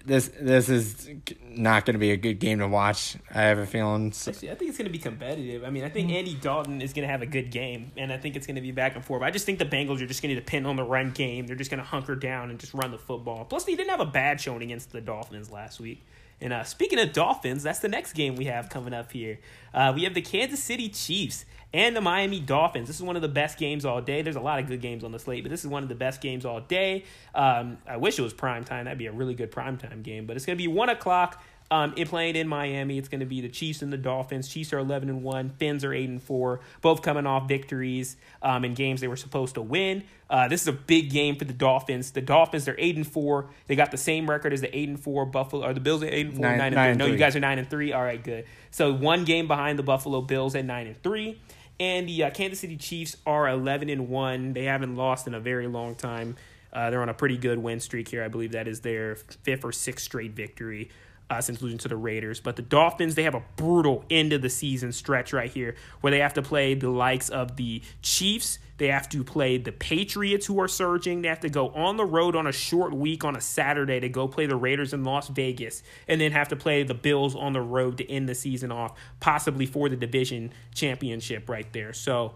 this 0.05 0.31
this 0.39 0.69
is 0.69 1.09
not 1.49 1.85
going 1.85 1.93
to 1.93 1.99
be 1.99 2.11
a 2.11 2.17
good 2.17 2.39
game 2.39 2.59
to 2.59 2.67
watch. 2.67 3.15
I 3.33 3.43
have 3.43 3.57
a 3.57 3.65
feeling. 3.65 4.11
So, 4.11 4.31
Actually, 4.31 4.51
I 4.51 4.55
think 4.55 4.69
it's 4.69 4.77
going 4.77 4.87
to 4.87 4.91
be 4.91 4.99
competitive. 4.99 5.63
I 5.63 5.69
mean, 5.69 5.83
I 5.83 5.89
think 5.89 6.11
Andy 6.11 6.35
Dalton 6.35 6.81
is 6.81 6.93
going 6.93 7.07
to 7.07 7.11
have 7.11 7.21
a 7.21 7.25
good 7.25 7.49
game, 7.49 7.91
and 7.97 8.11
I 8.11 8.17
think 8.17 8.35
it's 8.35 8.45
going 8.45 8.55
to 8.55 8.61
be 8.61 8.71
back 8.71 8.95
and 8.95 9.03
forth. 9.03 9.23
I 9.23 9.31
just 9.31 9.45
think 9.45 9.59
the 9.59 9.65
Bengals 9.65 10.01
are 10.01 10.05
just 10.05 10.21
going 10.21 10.35
to 10.35 10.39
depend 10.39 10.67
on 10.67 10.75
the 10.75 10.83
run 10.83 11.11
game. 11.11 11.47
They're 11.47 11.55
just 11.55 11.71
going 11.71 11.79
to 11.81 11.87
hunker 11.87 12.15
down 12.15 12.49
and 12.49 12.59
just 12.59 12.73
run 12.73 12.91
the 12.91 12.97
football. 12.97 13.45
Plus, 13.45 13.63
they 13.63 13.75
didn't 13.75 13.89
have 13.89 13.99
a 13.99 14.05
bad 14.05 14.39
showing 14.39 14.61
against 14.61 14.91
the 14.91 15.01
Dolphins 15.01 15.49
last 15.49 15.79
week. 15.79 16.03
And 16.41 16.51
uh, 16.51 16.63
speaking 16.63 16.99
of 16.99 17.13
Dolphins, 17.13 17.63
that's 17.63 17.79
the 17.79 17.87
next 17.87 18.13
game 18.13 18.35
we 18.35 18.45
have 18.45 18.69
coming 18.69 18.93
up 18.93 19.11
here. 19.11 19.39
Uh, 19.73 19.93
we 19.95 20.03
have 20.03 20.13
the 20.13 20.21
Kansas 20.21 20.61
City 20.61 20.89
Chiefs 20.89 21.45
and 21.73 21.95
the 21.95 22.01
Miami 22.01 22.39
Dolphins. 22.39 22.87
This 22.87 22.97
is 22.97 23.01
one 23.01 23.15
of 23.15 23.21
the 23.21 23.27
best 23.27 23.57
games 23.57 23.85
all 23.85 24.01
day. 24.01 24.21
There's 24.21 24.35
a 24.35 24.41
lot 24.41 24.59
of 24.59 24.67
good 24.67 24.81
games 24.81 25.03
on 25.03 25.11
the 25.11 25.19
slate, 25.19 25.43
but 25.43 25.49
this 25.49 25.61
is 25.61 25.67
one 25.67 25.83
of 25.83 25.89
the 25.89 25.95
best 25.95 26.21
games 26.21 26.45
all 26.45 26.61
day. 26.61 27.03
Um, 27.33 27.77
I 27.87 27.97
wish 27.97 28.19
it 28.19 28.21
was 28.21 28.33
prime 28.33 28.63
time. 28.63 28.85
That'd 28.85 28.97
be 28.97 29.07
a 29.07 29.11
really 29.11 29.33
good 29.33 29.51
prime 29.51 29.77
time 29.77 30.01
game. 30.01 30.25
But 30.25 30.35
it's 30.35 30.45
going 30.45 30.57
to 30.57 30.61
be 30.61 30.67
one 30.67 30.89
o'clock. 30.89 31.43
Um, 31.71 31.93
it 31.97 32.09
playing 32.09 32.35
in 32.35 32.47
Miami. 32.47 32.99
It's 32.99 33.09
going 33.09 33.21
to 33.21 33.25
be 33.25 33.41
the 33.41 33.49
Chiefs 33.49 33.81
and 33.81 33.91
the 33.91 33.97
Dolphins. 33.97 34.47
Chiefs 34.47 34.71
are 34.71 34.77
eleven 34.77 35.09
and 35.09 35.23
one. 35.23 35.49
Fins 35.49 35.83
are 35.83 35.93
eight 35.93 36.07
and 36.09 36.21
four. 36.21 36.59
Both 36.81 37.01
coming 37.01 37.25
off 37.25 37.47
victories 37.47 38.17
um, 38.43 38.63
in 38.63 38.75
games 38.75 39.01
they 39.01 39.07
were 39.07 39.15
supposed 39.15 39.55
to 39.55 39.61
win. 39.63 40.03
Uh, 40.29 40.47
this 40.47 40.61
is 40.61 40.67
a 40.67 40.71
big 40.73 41.09
game 41.09 41.35
for 41.35 41.45
the 41.45 41.53
Dolphins. 41.53 42.11
The 42.11 42.21
Dolphins 42.21 42.65
they're 42.65 42.75
eight 42.77 42.95
and 42.95 43.07
four. 43.07 43.49
They 43.65 43.75
got 43.75 43.89
the 43.89 43.97
same 43.97 44.29
record 44.29 44.53
as 44.53 44.61
the 44.61 44.75
eight 44.77 44.89
and 44.89 44.99
four 44.99 45.25
Buffalo. 45.25 45.65
Or 45.67 45.73
the 45.73 45.79
Bills 45.79 46.03
are 46.03 46.07
eight 46.07 46.27
and 46.27 46.35
four, 46.35 46.45
Nine- 46.45 46.57
nine, 46.59 46.67
and 46.67 46.75
nine 46.75 46.85
three. 46.85 46.89
and 46.91 46.99
no, 46.99 47.05
you 47.07 47.17
guys 47.17 47.35
are 47.35 47.39
nine 47.39 47.57
and 47.57 47.67
three. 47.69 47.93
All 47.93 48.03
right, 48.03 48.23
good. 48.23 48.45
So 48.69 48.93
one 48.93 49.25
game 49.25 49.47
behind 49.47 49.79
the 49.79 49.83
Buffalo 49.83 50.21
Bills 50.21 50.53
at 50.55 50.65
nine 50.65 50.85
and 50.85 51.01
three. 51.01 51.39
And 51.79 52.07
the 52.07 52.25
uh, 52.25 52.29
Kansas 52.29 52.59
City 52.59 52.77
Chiefs 52.77 53.17
are 53.25 53.49
eleven 53.49 53.89
and 53.89 54.07
one. 54.07 54.53
They 54.53 54.65
haven't 54.65 54.95
lost 54.95 55.25
in 55.25 55.33
a 55.33 55.39
very 55.39 55.67
long 55.67 55.95
time. 55.95 56.35
Uh, 56.71 56.89
they're 56.89 57.01
on 57.01 57.09
a 57.09 57.13
pretty 57.13 57.37
good 57.37 57.57
win 57.57 57.79
streak 57.79 58.07
here. 58.07 58.23
I 58.23 58.27
believe 58.27 58.51
that 58.51 58.67
is 58.67 58.81
their 58.81 59.15
fifth 59.15 59.65
or 59.65 59.71
sixth 59.71 60.05
straight 60.05 60.31
victory 60.33 60.89
uh, 61.29 61.41
since 61.41 61.61
losing 61.61 61.77
to 61.79 61.87
the 61.87 61.95
Raiders. 61.95 62.39
But 62.39 62.55
the 62.55 62.61
Dolphins, 62.61 63.15
they 63.15 63.23
have 63.23 63.35
a 63.35 63.43
brutal 63.55 64.05
end 64.09 64.33
of 64.33 64.41
the 64.41 64.49
season 64.49 64.91
stretch 64.91 65.33
right 65.33 65.51
here 65.51 65.75
where 66.01 66.11
they 66.11 66.19
have 66.19 66.33
to 66.35 66.41
play 66.41 66.73
the 66.73 66.89
likes 66.89 67.29
of 67.29 67.55
the 67.55 67.81
Chiefs. 68.01 68.59
They 68.77 68.87
have 68.87 69.07
to 69.09 69.23
play 69.23 69.57
the 69.57 69.71
Patriots, 69.71 70.45
who 70.45 70.59
are 70.59 70.67
surging. 70.67 71.21
They 71.21 71.29
have 71.29 71.39
to 71.39 71.49
go 71.49 71.69
on 71.69 71.95
the 71.95 72.03
road 72.03 72.35
on 72.35 72.45
a 72.45 72.51
short 72.51 72.93
week 72.93 73.23
on 73.23 73.35
a 73.35 73.41
Saturday 73.41 74.01
to 74.01 74.09
go 74.09 74.27
play 74.27 74.47
the 74.47 74.57
Raiders 74.57 74.93
in 74.93 75.05
Las 75.05 75.29
Vegas, 75.29 75.81
and 76.09 76.19
then 76.19 76.33
have 76.33 76.49
to 76.49 76.57
play 76.57 76.83
the 76.83 76.93
Bills 76.93 77.35
on 77.35 77.53
the 77.53 77.61
road 77.61 77.97
to 77.99 78.11
end 78.11 78.27
the 78.27 78.35
season 78.35 78.73
off, 78.73 78.97
possibly 79.21 79.65
for 79.65 79.87
the 79.87 79.95
division 79.95 80.51
championship 80.73 81.47
right 81.47 81.71
there. 81.71 81.93
So, 81.93 82.33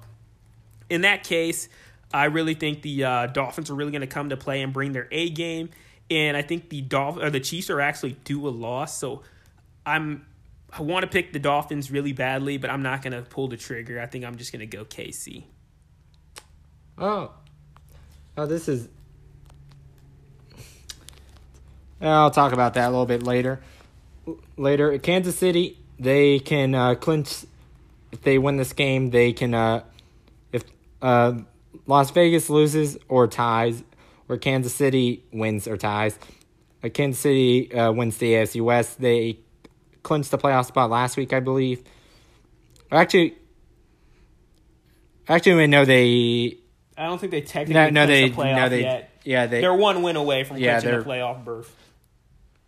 in 0.89 1.01
that 1.01 1.25
case, 1.25 1.67
I 2.13 2.25
really 2.25 2.53
think 2.53 2.83
the 2.83 3.03
uh, 3.03 3.27
Dolphins 3.27 3.69
are 3.69 3.75
really 3.75 3.91
going 3.91 4.01
to 4.01 4.07
come 4.07 4.29
to 4.29 4.37
play 4.37 4.61
and 4.61 4.73
bring 4.73 4.93
their 4.93 5.09
A 5.11 5.29
game, 5.29 5.69
and 6.09 6.35
I 6.35 6.41
think 6.41 6.69
the 6.69 6.81
Dolph- 6.81 7.17
or 7.17 7.29
the 7.29 7.39
Chiefs 7.39 7.69
are 7.69 7.81
actually 7.81 8.17
due 8.23 8.47
a 8.47 8.49
loss. 8.49 8.97
So 8.97 9.23
I'm 9.85 10.25
I 10.71 10.81
want 10.81 11.03
to 11.03 11.07
pick 11.07 11.33
the 11.33 11.39
Dolphins 11.39 11.89
really 11.89 12.13
badly, 12.13 12.57
but 12.57 12.69
I'm 12.69 12.83
not 12.83 13.01
to 13.13 13.23
pull 13.23 13.47
the 13.47 13.57
trigger. 13.57 13.99
I 13.99 14.05
think 14.05 14.23
I'm 14.23 14.37
just 14.37 14.51
to 14.59 14.77
go 14.77 14.85
KC. 14.85 15.43
oh, 16.97 17.31
oh, 18.37 18.45
this 18.45 18.67
is. 18.67 18.87
I'll 22.01 22.31
talk 22.31 22.53
about 22.53 22.75
that 22.75 22.87
a 22.87 22.91
little 22.91 23.05
bit 23.05 23.23
later. 23.23 23.61
Later, 24.57 24.97
Kansas 24.99 25.35
City, 25.35 25.77
they 25.97 26.39
can 26.39 26.75
uh, 26.75 26.95
clinch. 26.95 27.45
If 28.11 28.21
they 28.21 28.37
win 28.37 28.57
this 28.57 28.73
game, 28.73 29.09
they 29.09 29.33
can. 29.33 29.53
Uh, 29.53 29.83
if 30.51 30.63
uh, 31.01 31.33
Las 31.87 32.11
Vegas 32.11 32.49
loses 32.49 32.97
or 33.07 33.27
ties, 33.27 33.83
or 34.29 34.37
Kansas 34.37 34.73
City 34.73 35.25
wins 35.33 35.67
or 35.67 35.75
ties, 35.75 36.17
uh, 36.83 36.87
Kansas 36.89 37.19
City 37.21 37.73
uh, 37.73 37.91
wins 37.91 38.17
the 38.19 38.33
AFC 38.33 38.61
West. 38.61 39.01
They 39.01 39.39
clinched 40.03 40.31
the 40.31 40.37
playoff 40.37 40.67
spot 40.67 40.89
last 40.89 41.17
week, 41.17 41.33
I 41.33 41.41
believe. 41.41 41.83
Actually, 42.91 43.35
actually, 45.27 45.55
we 45.55 45.67
know 45.67 45.85
they. 45.85 46.57
I 46.97 47.05
don't 47.05 47.19
think 47.19 47.31
they 47.31 47.41
technically 47.41 47.73
No, 47.73 47.89
no, 47.89 48.05
clinched 48.05 48.07
they. 48.07 48.29
the 48.29 48.35
playoff 48.35 48.55
No, 48.55 48.69
they. 48.69 48.81
yet. 48.81 49.11
Yeah, 49.23 49.45
they. 49.47 49.61
They're 49.61 49.73
one 49.73 50.01
win 50.03 50.15
away 50.15 50.43
from 50.43 50.57
Yeah, 50.57 50.79
clinching 50.79 50.99
the 50.99 51.05
playoff 51.05 51.43
berth. 51.43 51.75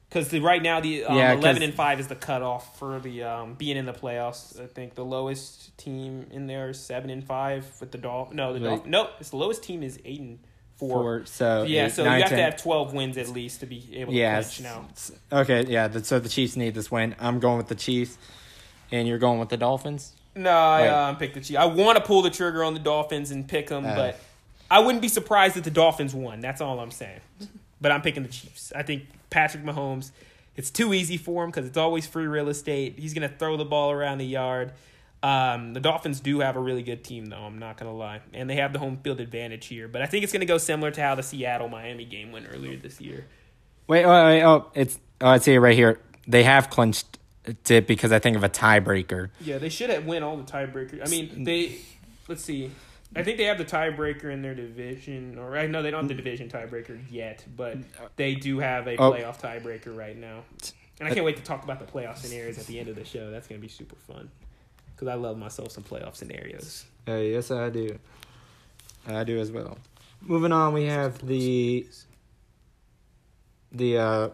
Because 0.09 0.33
right 0.39 0.61
now 0.61 0.81
the 0.81 1.05
um, 1.05 1.17
Yeah, 1.17 1.31
eleven 1.33 1.63
and 1.63 1.73
five 1.73 1.99
is 2.01 2.07
the 2.09 2.15
cutoff 2.15 2.77
for 2.77 2.99
the 2.99 3.23
um, 3.23 3.53
being 3.53 3.77
in 3.77 3.85
the 3.85 3.93
playoffs. 3.93 4.61
I 4.61 4.67
think 4.67 4.93
the 4.95 5.05
lowest 5.05 5.77
team 5.77 6.27
in 6.31 6.47
there 6.47 6.69
is 6.69 6.79
seven 6.79 7.09
and 7.09 7.23
five 7.23 7.65
with 7.79 7.91
the 7.91 7.97
Dolphins. 7.97 8.35
No, 8.35 8.51
the 8.53 8.59
Right. 8.59 8.65
Dolphins. 8.71 8.91
No, 8.91 9.09
it's 9.21 9.29
the 9.29 9.37
lowest 9.37 9.63
team 9.63 9.83
is 9.83 9.99
eight 10.03 10.19
and 10.19 10.39
four. 10.81 11.01
Four, 11.19 11.25
so 11.25 11.63
yeah, 11.63 11.85
eight, 11.85 11.91
so 11.93 12.03
nine, 12.03 12.17
you 12.17 12.23
have 12.23 12.29
10. 12.29 12.37
to 12.39 12.43
have 12.43 12.57
twelve 12.57 12.93
wins 12.93 13.17
at 13.17 13.29
least 13.29 13.59
to 13.61 13.65
be 13.67 13.87
able 13.93 14.11
to 14.11 14.17
clinch 14.41 14.61
now. 14.61 14.87
Okay. 15.31 15.65
Yeah. 15.67 15.87
th- 15.87 16.05
So 16.05 16.19
the 16.19 16.27
Chiefs 16.29 16.55
need 16.57 16.73
this 16.73 16.89
win. 16.91 17.15
I'm 17.19 17.39
going 17.39 17.57
with 17.57 17.67
the 17.67 17.75
Chiefs, 17.75 18.17
and 18.91 19.07
you're 19.07 19.19
going 19.19 19.39
with 19.39 19.49
the 19.49 19.57
Dolphins. 19.57 20.13
No, 20.35 20.49
I 20.51 20.87
um, 20.87 21.17
pick 21.17 21.33
the 21.35 21.41
Chiefs. 21.41 21.59
I 21.59 21.65
want 21.65 21.97
to 21.97 22.03
pull 22.03 22.21
the 22.23 22.29
trigger 22.31 22.63
on 22.63 22.73
the 22.73 22.79
Dolphins 22.79 23.29
and 23.31 23.47
pick 23.47 23.67
them, 23.67 23.85
Uh. 23.85 23.95
but 23.95 24.19
I 24.69 24.79
wouldn't 24.79 25.01
be 25.01 25.07
surprised 25.09 25.55
if 25.57 25.63
the 25.63 25.71
Dolphins 25.71 26.13
won. 26.15 26.39
That's 26.39 26.61
all 26.61 26.79
I'm 26.79 26.91
saying. 26.91 27.19
But 27.79 27.91
I'm 27.91 28.01
picking 28.01 28.23
the 28.23 28.29
Chiefs. 28.29 28.71
I 28.75 28.83
think 28.83 29.03
Patrick 29.29 29.63
Mahomes. 29.63 30.11
It's 30.57 30.69
too 30.71 30.93
easy 30.93 31.15
for 31.17 31.43
him 31.43 31.49
because 31.51 31.65
it's 31.65 31.77
always 31.77 32.05
free 32.07 32.27
real 32.27 32.49
estate. 32.49 32.95
He's 32.99 33.13
gonna 33.13 33.29
throw 33.29 33.55
the 33.55 33.65
ball 33.65 33.91
around 33.91 34.17
the 34.17 34.25
yard. 34.25 34.71
Um, 35.23 35.73
the 35.73 35.79
Dolphins 35.79 36.19
do 36.19 36.39
have 36.39 36.55
a 36.55 36.59
really 36.59 36.81
good 36.81 37.03
team, 37.03 37.27
though. 37.27 37.37
I'm 37.37 37.59
not 37.59 37.77
gonna 37.77 37.93
lie, 37.93 38.21
and 38.33 38.49
they 38.49 38.55
have 38.55 38.73
the 38.73 38.79
home 38.79 38.97
field 39.03 39.19
advantage 39.19 39.67
here. 39.67 39.87
But 39.87 40.01
I 40.01 40.07
think 40.07 40.23
it's 40.23 40.33
gonna 40.33 40.45
go 40.45 40.57
similar 40.57 40.89
to 40.91 41.01
how 41.01 41.13
the 41.15 41.23
Seattle 41.23 41.69
Miami 41.69 42.05
game 42.05 42.31
went 42.31 42.47
earlier 42.51 42.75
this 42.77 42.99
year. 42.99 43.25
Wait. 43.87 44.03
Oh. 44.03 44.25
Wait, 44.25 44.41
oh. 44.41 44.71
It's. 44.73 44.99
Oh. 45.21 45.27
I 45.27 45.37
see 45.37 45.53
it 45.53 45.59
right 45.59 45.75
here. 45.75 45.99
They 46.27 46.43
have 46.43 46.69
clinched 46.69 47.19
it 47.69 47.87
because 47.87 48.11
I 48.11 48.19
think 48.19 48.35
of 48.35 48.43
a 48.43 48.49
tiebreaker. 48.49 49.29
Yeah, 49.41 49.59
they 49.59 49.69
should 49.69 49.89
have 49.91 50.05
win 50.05 50.23
all 50.23 50.37
the 50.37 50.43
tiebreakers. 50.43 51.05
I 51.05 51.09
mean, 51.09 51.43
they 51.43 51.77
let's 52.27 52.43
see. 52.43 52.71
I 53.15 53.23
think 53.23 53.37
they 53.37 53.43
have 53.43 53.57
the 53.57 53.65
tiebreaker 53.65 54.31
in 54.31 54.41
their 54.41 54.55
division, 54.55 55.37
or 55.37 55.57
I 55.57 55.67
know 55.67 55.83
they 55.83 55.91
don't 55.91 56.03
have 56.03 56.07
the 56.07 56.15
division 56.15 56.47
tiebreaker 56.49 56.97
yet, 57.11 57.43
but 57.57 57.77
they 58.15 58.35
do 58.35 58.59
have 58.59 58.87
a 58.87 58.95
Oh. 58.95 59.11
playoff 59.11 59.39
tiebreaker 59.39 59.95
right 59.95 60.17
now. 60.17 60.43
And 60.99 61.09
I 61.09 61.13
can't 61.13 61.25
wait 61.25 61.35
to 61.37 61.43
talk 61.43 61.63
about 61.63 61.79
the 61.85 61.91
playoff 61.91 62.17
scenarios 62.17 62.57
at 62.57 62.67
the 62.67 62.79
end 62.79 62.87
of 62.87 62.95
the 62.95 63.03
show. 63.03 63.29
That's 63.29 63.47
gonna 63.47 63.59
be 63.59 63.67
super 63.67 63.95
fun 63.97 64.31
because 65.01 65.11
I 65.11 65.17
love 65.17 65.35
myself 65.35 65.71
some 65.71 65.83
playoff 65.83 66.15
scenarios. 66.15 66.85
Uh, 67.07 67.15
yes, 67.15 67.49
I 67.49 67.71
do. 67.71 67.97
I 69.07 69.23
do 69.23 69.39
as 69.39 69.51
well. 69.51 69.79
Moving 70.21 70.51
on, 70.51 70.73
we 70.73 70.85
have 70.85 71.25
the 71.25 71.87
the 73.71 73.97
uh, 73.97 74.29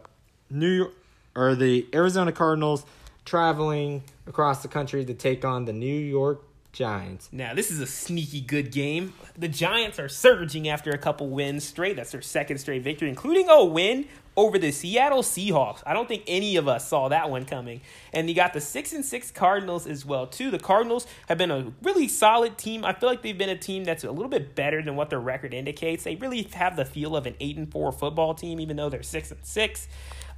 New 0.50 0.70
York 0.70 0.94
or 1.36 1.56
the 1.56 1.88
Arizona 1.94 2.34
Cardinals 2.34 2.86
traveling 3.24 4.04
across 4.28 4.62
the 4.62 4.68
country 4.68 5.06
to 5.06 5.14
take 5.14 5.46
on 5.46 5.64
the 5.64 5.72
New 5.72 5.88
York 5.88 6.44
Giants. 6.74 7.30
Now, 7.32 7.54
this 7.54 7.72
is 7.72 7.80
a 7.80 7.88
sneaky 7.88 8.42
good 8.42 8.74
game. 8.74 9.14
The 9.38 9.48
Giants 9.48 10.00
are 10.00 10.10
surging 10.10 10.68
after 10.68 10.92
a 10.92 10.98
couple 10.98 11.30
wins 11.30 11.64
straight. 11.64 11.96
That's 11.96 12.12
their 12.12 12.22
second 12.22 12.58
straight 12.58 12.82
victory, 12.82 13.08
including 13.08 13.48
a 13.50 13.64
win 13.64 14.06
over 14.38 14.60
the 14.60 14.72
Seattle 14.72 15.24
Seahawks. 15.24 15.82
I 15.86 15.94
don't 15.94 16.08
think 16.08 16.24
any 16.28 16.56
of 16.56 16.68
us 16.68 16.88
saw 16.88 17.10
that 17.10 17.30
one 17.30 17.44
coming. 17.44 17.82
And 18.14 18.30
you 18.30 18.36
got 18.36 18.54
the 18.54 18.62
6 18.62 18.94
and 18.94 19.04
6 19.04 19.32
Cardinals 19.32 19.88
as 19.88 20.06
well, 20.06 20.28
too. 20.28 20.52
The 20.52 20.60
Cardinals 20.60 21.08
have 21.28 21.40
been 21.40 21.50
a 21.50 21.74
really 21.82 22.08
solid 22.08 22.58
team. 22.58 22.86
I 22.86 22.94
feel 22.94 23.10
like 23.10 23.24
they've 23.24 23.38
been 23.38 23.50
a 23.50 23.58
team 23.58 23.84
that's 23.84 24.04
a 24.04 24.12
little 24.12 24.30
bit 24.30 24.56
better 24.56 24.84
than 24.84 24.96
what 24.96 25.10
their 25.10 25.20
record 25.20 25.56
indicates. 25.56 26.04
They 26.04 26.16
really 26.16 26.44
have 26.54 26.76
the 26.76 26.86
feel 26.86 27.16
of 27.16 27.26
an 27.26 27.36
8 27.40 27.58
and 27.58 27.72
4 27.72 27.92
football 27.92 28.36
team 28.36 28.60
even 28.60 28.78
though 28.78 28.90
they're 28.90 29.04
6 29.04 29.32
and 29.32 29.44
6. 29.44 29.88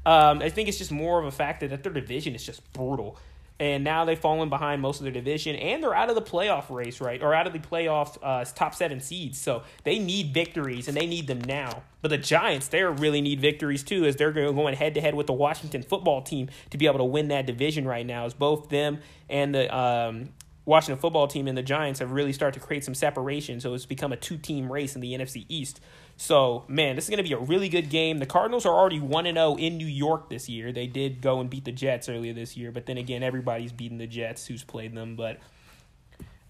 Um, 0.05 0.41
I 0.41 0.49
think 0.49 0.69
it's 0.69 0.77
just 0.77 0.93
more 0.93 1.19
of 1.19 1.25
a 1.25 1.31
factor 1.31 1.67
that 1.67 1.83
their 1.83 1.91
division 1.91 2.33
is 2.33 2.45
just 2.45 2.71
brutal 2.71 3.17
and 3.59 3.83
now 3.83 4.05
they've 4.05 4.17
fallen 4.19 4.49
behind 4.49 4.81
most 4.81 4.99
of 4.99 5.03
their 5.03 5.11
division, 5.11 5.55
and 5.55 5.83
they're 5.83 5.93
out 5.93 6.09
of 6.09 6.15
the 6.15 6.21
playoff 6.21 6.69
race, 6.69 7.01
right? 7.01 7.21
Or 7.21 7.33
out 7.33 7.45
of 7.45 7.53
the 7.53 7.59
playoff 7.59 8.17
uh, 8.23 8.45
top 8.55 8.73
seven 8.73 9.01
seeds. 9.01 9.39
So 9.39 9.63
they 9.83 9.99
need 9.99 10.33
victories, 10.33 10.87
and 10.87 10.95
they 10.95 11.05
need 11.05 11.27
them 11.27 11.41
now. 11.41 11.83
But 12.01 12.09
the 12.09 12.17
Giants, 12.17 12.69
they 12.69 12.83
really 12.83 13.19
need 13.19 13.41
victories 13.41 13.83
too, 13.83 14.05
as 14.05 14.15
they're 14.15 14.31
going 14.31 14.75
head 14.75 14.93
to 14.93 15.01
head 15.01 15.13
with 15.13 15.27
the 15.27 15.33
Washington 15.33 15.83
football 15.83 16.21
team 16.21 16.49
to 16.69 16.77
be 16.77 16.85
able 16.85 16.99
to 16.99 17.05
win 17.05 17.27
that 17.27 17.45
division 17.45 17.85
right 17.85 18.05
now. 18.05 18.25
As 18.25 18.33
both 18.33 18.69
them 18.69 18.99
and 19.29 19.53
the 19.53 19.75
um, 19.75 20.29
Washington 20.65 21.01
football 21.01 21.27
team 21.27 21.47
and 21.47 21.57
the 21.57 21.63
Giants 21.63 21.99
have 21.99 22.11
really 22.11 22.31
started 22.31 22.59
to 22.59 22.65
create 22.65 22.85
some 22.85 22.95
separation. 22.95 23.59
So 23.59 23.73
it's 23.73 23.85
become 23.85 24.13
a 24.13 24.17
two 24.17 24.37
team 24.37 24.71
race 24.71 24.95
in 24.95 25.01
the 25.01 25.13
NFC 25.13 25.45
East. 25.49 25.81
So, 26.21 26.65
man, 26.67 26.97
this 26.97 27.05
is 27.05 27.09
going 27.09 27.23
to 27.23 27.27
be 27.27 27.31
a 27.31 27.39
really 27.39 27.69
good 27.69 27.89
game. 27.89 28.17
The 28.17 28.25
Cardinals 28.25 28.65
are 28.65 28.73
already 28.73 28.99
1 28.99 29.23
0 29.23 29.55
in 29.55 29.77
New 29.77 29.87
York 29.87 30.29
this 30.29 30.49
year. 30.49 30.73
They 30.73 30.85
did 30.85 31.21
go 31.21 31.39
and 31.39 31.49
beat 31.49 31.63
the 31.63 31.71
Jets 31.71 32.09
earlier 32.09 32.33
this 32.33 32.57
year, 32.57 32.73
but 32.73 32.85
then 32.87 32.97
again, 32.97 33.23
everybody's 33.23 33.71
beating 33.71 33.99
the 33.99 34.05
Jets 34.05 34.45
who's 34.45 34.61
played 34.61 34.93
them. 34.93 35.15
But 35.15 35.39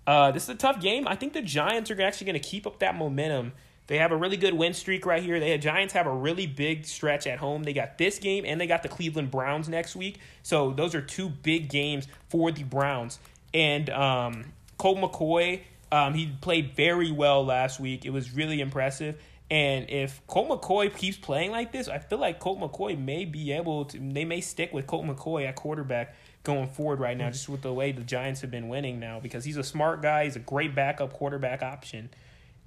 uh, 0.07 0.31
this 0.31 0.43
is 0.43 0.49
a 0.49 0.55
tough 0.55 0.81
game. 0.81 1.07
I 1.07 1.15
think 1.15 1.33
the 1.33 1.43
Giants 1.43 1.91
are 1.91 2.01
actually 2.01 2.25
going 2.25 2.41
to 2.41 2.47
keep 2.49 2.65
up 2.65 2.79
that 2.79 2.95
momentum. 2.95 3.51
They 3.85 3.99
have 3.99 4.11
a 4.11 4.17
really 4.17 4.38
good 4.38 4.55
win 4.55 4.73
streak 4.73 5.05
right 5.05 5.21
here. 5.21 5.39
The 5.39 5.59
Giants 5.59 5.93
have 5.93 6.07
a 6.07 6.13
really 6.13 6.47
big 6.47 6.88
stretch 6.88 7.27
at 7.27 7.38
home. 7.38 7.61
They 7.61 7.73
got 7.73 7.99
this 7.99 8.17
game 8.17 8.45
and 8.47 8.59
they 8.59 8.65
got 8.65 8.81
the 8.81 8.89
Cleveland 8.89 9.29
Browns 9.29 9.69
next 9.69 9.95
week. 9.95 10.17
So 10.41 10.71
those 10.71 10.95
are 10.95 11.01
two 11.01 11.29
big 11.29 11.69
games 11.69 12.07
for 12.27 12.51
the 12.51 12.63
Browns. 12.63 13.19
And 13.53 13.88
um, 13.91 14.45
Colt 14.79 14.97
McCoy, 14.97 15.61
um, 15.91 16.15
he 16.15 16.25
played 16.41 16.75
very 16.75 17.11
well 17.11 17.45
last 17.45 17.79
week. 17.79 18.03
It 18.03 18.09
was 18.09 18.33
really 18.33 18.61
impressive. 18.61 19.15
And 19.51 19.89
if 19.89 20.25
Colt 20.27 20.49
McCoy 20.49 20.95
keeps 20.95 21.17
playing 21.17 21.51
like 21.51 21.71
this, 21.71 21.87
I 21.87 21.97
feel 21.97 22.19
like 22.19 22.39
Colt 22.39 22.59
McCoy 22.59 22.97
may 22.97 23.25
be 23.25 23.51
able 23.51 23.85
to. 23.85 23.97
They 23.97 24.25
may 24.25 24.41
stick 24.41 24.71
with 24.71 24.85
Colt 24.85 25.05
McCoy 25.05 25.47
at 25.47 25.55
quarterback 25.55 26.15
going 26.43 26.67
forward 26.67 26.99
right 26.99 27.17
now, 27.17 27.31
just 27.31 27.49
with 27.49 27.63
the 27.63 27.73
way 27.73 27.91
the 27.91 28.03
Giants 28.03 28.41
have 28.41 28.51
been 28.51 28.69
winning 28.69 28.99
now. 28.99 29.19
Because 29.19 29.43
he's 29.43 29.57
a 29.57 29.63
smart 29.63 30.03
guy, 30.03 30.25
he's 30.25 30.35
a 30.35 30.39
great 30.39 30.75
backup 30.75 31.13
quarterback 31.13 31.63
option. 31.63 32.09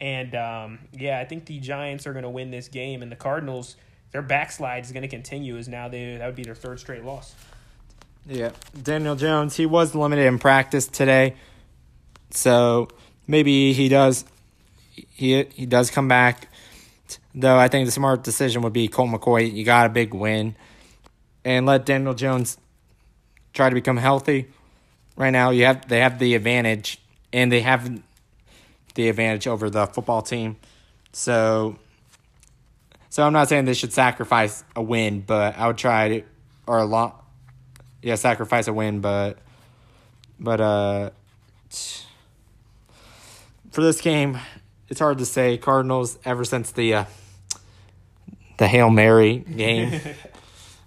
And 0.00 0.34
um, 0.34 0.80
yeah, 0.92 1.20
I 1.20 1.24
think 1.24 1.46
the 1.46 1.60
Giants 1.60 2.08
are 2.08 2.12
going 2.12 2.24
to 2.24 2.30
win 2.30 2.50
this 2.50 2.66
game, 2.66 3.02
and 3.02 3.12
the 3.12 3.16
Cardinals, 3.16 3.76
their 4.10 4.22
backslide 4.22 4.84
is 4.84 4.90
going 4.90 5.02
to 5.02 5.08
continue. 5.08 5.56
As 5.56 5.68
now 5.68 5.88
they 5.88 6.16
that 6.16 6.26
would 6.26 6.34
be 6.34 6.42
their 6.42 6.56
third 6.56 6.80
straight 6.80 7.04
loss. 7.04 7.36
Yeah, 8.26 8.50
Daniel 8.80 9.14
Jones, 9.14 9.56
he 9.56 9.66
was 9.66 9.94
limited 9.94 10.26
in 10.26 10.40
practice 10.40 10.88
today, 10.88 11.36
so 12.30 12.88
maybe 13.28 13.72
he 13.72 13.88
does 13.88 14.24
he 14.90 15.44
he 15.44 15.66
does 15.66 15.92
come 15.92 16.08
back. 16.08 16.48
Though 17.34 17.56
I 17.56 17.68
think 17.68 17.86
the 17.86 17.92
smart 17.92 18.24
decision 18.24 18.62
would 18.62 18.72
be 18.72 18.88
Colt 18.88 19.10
McCoy. 19.10 19.52
You 19.52 19.64
got 19.64 19.86
a 19.86 19.88
big 19.88 20.12
win, 20.12 20.54
and 21.44 21.64
let 21.64 21.86
Daniel 21.86 22.14
Jones 22.14 22.58
try 23.54 23.68
to 23.68 23.74
become 23.74 23.96
healthy. 23.96 24.48
Right 25.16 25.30
now, 25.30 25.50
you 25.50 25.64
have 25.64 25.88
they 25.88 26.00
have 26.00 26.18
the 26.18 26.34
advantage, 26.34 26.98
and 27.32 27.50
they 27.50 27.60
have 27.60 28.02
the 28.94 29.08
advantage 29.08 29.46
over 29.46 29.70
the 29.70 29.86
football 29.86 30.20
team. 30.22 30.56
So, 31.12 31.76
so 33.08 33.22
I'm 33.22 33.32
not 33.32 33.48
saying 33.48 33.64
they 33.64 33.74
should 33.74 33.92
sacrifice 33.92 34.64
a 34.76 34.82
win, 34.82 35.20
but 35.20 35.56
I 35.56 35.66
would 35.66 35.78
try 35.78 36.08
to 36.08 36.22
or 36.66 36.78
a 36.78 36.84
lot, 36.84 37.24
yeah, 38.02 38.14
sacrifice 38.14 38.68
a 38.68 38.72
win, 38.72 39.00
but 39.00 39.38
but 40.38 40.60
uh, 40.60 41.10
for 43.70 43.80
this 43.80 44.00
game, 44.00 44.38
it's 44.88 45.00
hard 45.00 45.18
to 45.18 45.26
say. 45.26 45.56
Cardinals 45.56 46.18
ever 46.24 46.44
since 46.44 46.70
the 46.72 46.94
uh, 46.94 47.04
the 48.62 48.68
hail 48.68 48.90
mary 48.90 49.38
game, 49.56 50.00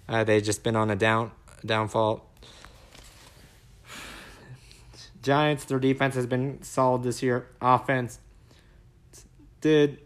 uh, 0.08 0.24
they've 0.24 0.42
just 0.42 0.62
been 0.62 0.76
on 0.76 0.90
a 0.90 0.96
down 0.96 1.30
downfall. 1.64 2.26
Giants, 5.22 5.66
their 5.66 5.78
defense 5.78 6.14
has 6.14 6.26
been 6.26 6.62
solid 6.62 7.02
this 7.02 7.22
year. 7.22 7.48
Offense 7.60 8.18
did 9.60 9.98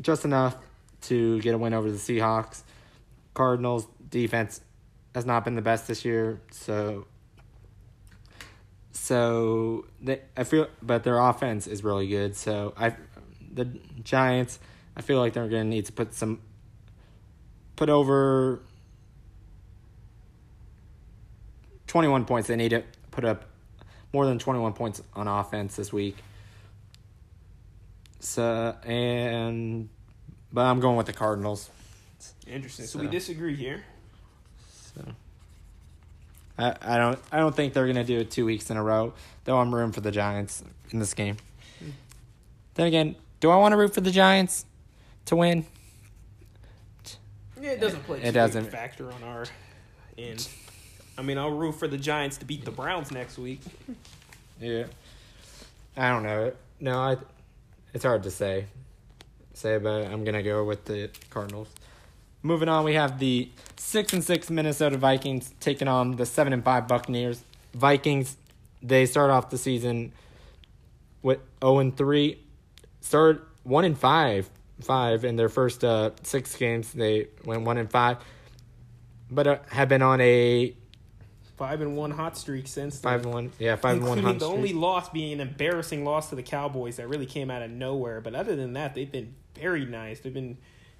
just 0.00 0.24
enough 0.24 0.56
to 1.02 1.38
get 1.40 1.52
a 1.52 1.58
win 1.58 1.74
over 1.74 1.90
the 1.90 1.98
Seahawks. 1.98 2.62
Cardinals 3.34 3.86
defense 4.08 4.62
has 5.14 5.26
not 5.26 5.44
been 5.44 5.54
the 5.54 5.60
best 5.60 5.86
this 5.86 6.06
year, 6.06 6.40
so 6.50 7.06
so 8.92 9.84
they 10.00 10.22
I 10.34 10.44
feel 10.44 10.68
but 10.80 11.04
their 11.04 11.18
offense 11.18 11.66
is 11.66 11.84
really 11.84 12.08
good. 12.08 12.36
So 12.36 12.72
I 12.74 12.96
the 13.52 13.66
Giants, 14.02 14.58
I 14.96 15.02
feel 15.02 15.18
like 15.18 15.34
they're 15.34 15.48
going 15.48 15.64
to 15.64 15.68
need 15.68 15.84
to 15.86 15.92
put 15.92 16.14
some 16.14 16.40
over 17.86 18.60
21 21.86 22.24
points. 22.24 22.48
They 22.48 22.56
need 22.56 22.70
to 22.70 22.82
put 23.10 23.24
up 23.24 23.44
more 24.12 24.26
than 24.26 24.38
21 24.38 24.72
points 24.72 25.02
on 25.14 25.28
offense 25.28 25.76
this 25.76 25.92
week. 25.92 26.16
So 28.20 28.76
and 28.84 29.88
but 30.52 30.62
I'm 30.62 30.80
going 30.80 30.96
with 30.96 31.06
the 31.06 31.12
Cardinals. 31.12 31.70
Interesting. 32.46 32.86
So, 32.86 32.98
so 32.98 33.04
we 33.04 33.10
disagree 33.10 33.54
here. 33.54 33.84
So 34.94 35.04
I, 36.58 36.74
I 36.82 36.98
don't 36.98 37.18
I 37.30 37.38
don't 37.38 37.54
think 37.54 37.74
they're 37.74 37.86
gonna 37.86 38.04
do 38.04 38.18
it 38.18 38.30
two 38.30 38.44
weeks 38.44 38.70
in 38.70 38.76
a 38.76 38.82
row. 38.82 39.14
Though 39.44 39.58
I'm 39.58 39.74
rooting 39.74 39.92
for 39.92 40.00
the 40.00 40.10
Giants 40.10 40.64
in 40.90 40.98
this 40.98 41.14
game. 41.14 41.36
Mm. 41.82 41.92
Then 42.74 42.86
again, 42.86 43.16
do 43.40 43.50
I 43.50 43.56
want 43.56 43.72
to 43.72 43.76
root 43.76 43.94
for 43.94 44.00
the 44.00 44.10
Giants 44.10 44.64
to 45.26 45.36
win? 45.36 45.64
Yeah, 47.60 47.70
it 47.70 47.80
doesn't 47.80 48.04
play. 48.04 48.22
It 48.22 48.32
doesn't 48.32 48.66
factor 48.66 49.12
on 49.12 49.22
our 49.22 49.46
end. 50.16 50.48
I 51.16 51.22
mean, 51.22 51.38
I'll 51.38 51.50
root 51.50 51.72
for 51.72 51.88
the 51.88 51.98
Giants 51.98 52.36
to 52.38 52.44
beat 52.44 52.64
the 52.64 52.70
Browns 52.70 53.10
next 53.10 53.38
week. 53.38 53.60
yeah, 54.60 54.84
I 55.96 56.10
don't 56.10 56.22
know. 56.22 56.52
No, 56.80 56.98
I. 56.98 57.16
It's 57.94 58.04
hard 58.04 58.22
to 58.24 58.30
say, 58.30 58.66
say, 59.54 59.78
but 59.78 60.06
I'm 60.06 60.24
gonna 60.24 60.42
go 60.42 60.64
with 60.64 60.84
the 60.84 61.10
Cardinals. 61.30 61.68
Moving 62.42 62.68
on, 62.68 62.84
we 62.84 62.94
have 62.94 63.18
the 63.18 63.48
six 63.76 64.12
and 64.12 64.22
six 64.22 64.50
Minnesota 64.50 64.96
Vikings 64.96 65.52
taking 65.58 65.88
on 65.88 66.16
the 66.16 66.26
seven 66.26 66.52
and 66.52 66.62
five 66.62 66.86
Buccaneers. 66.86 67.42
Vikings, 67.74 68.36
they 68.82 69.06
start 69.06 69.30
off 69.30 69.50
the 69.50 69.58
season 69.58 70.12
with 71.22 71.38
zero 71.38 71.48
oh 71.62 71.78
and 71.78 71.96
three. 71.96 72.38
Start 73.00 73.48
one 73.64 73.84
and 73.84 73.98
five, 73.98 74.48
five 74.80 75.24
in 75.24 75.36
their 75.36 75.48
first 75.48 75.84
uh, 75.84 76.10
six 76.22 76.56
games. 76.56 76.92
They 76.92 77.28
went 77.44 77.62
one 77.62 77.78
and 77.78 77.90
five, 77.90 78.18
but 79.30 79.46
uh, 79.46 79.58
have 79.70 79.88
been 79.88 80.02
on 80.02 80.20
a 80.20 80.74
five 81.56 81.80
and 81.80 81.96
one 81.96 82.10
hot 82.10 82.38
streak 82.38 82.68
since 82.68 83.00
five 83.00 83.24
and 83.24 83.32
one. 83.32 83.52
Yeah, 83.58 83.76
five 83.76 83.96
and 83.96 84.06
one. 84.06 84.18
Hot 84.18 84.38
the 84.38 84.46
streak. 84.46 84.56
only 84.56 84.72
loss 84.72 85.08
being 85.10 85.32
an 85.32 85.40
embarrassing 85.40 86.04
loss 86.04 86.30
to 86.30 86.36
the 86.36 86.42
Cowboys 86.42 86.96
that 86.96 87.08
really 87.08 87.26
came 87.26 87.50
out 87.50 87.62
of 87.62 87.70
nowhere. 87.70 88.20
But 88.20 88.34
other 88.34 88.56
than 88.56 88.74
that, 88.74 88.94
they've 88.94 89.10
been 89.10 89.34
very 89.54 89.84
nice. 89.84 90.20
They've 90.20 90.32
been 90.32 90.58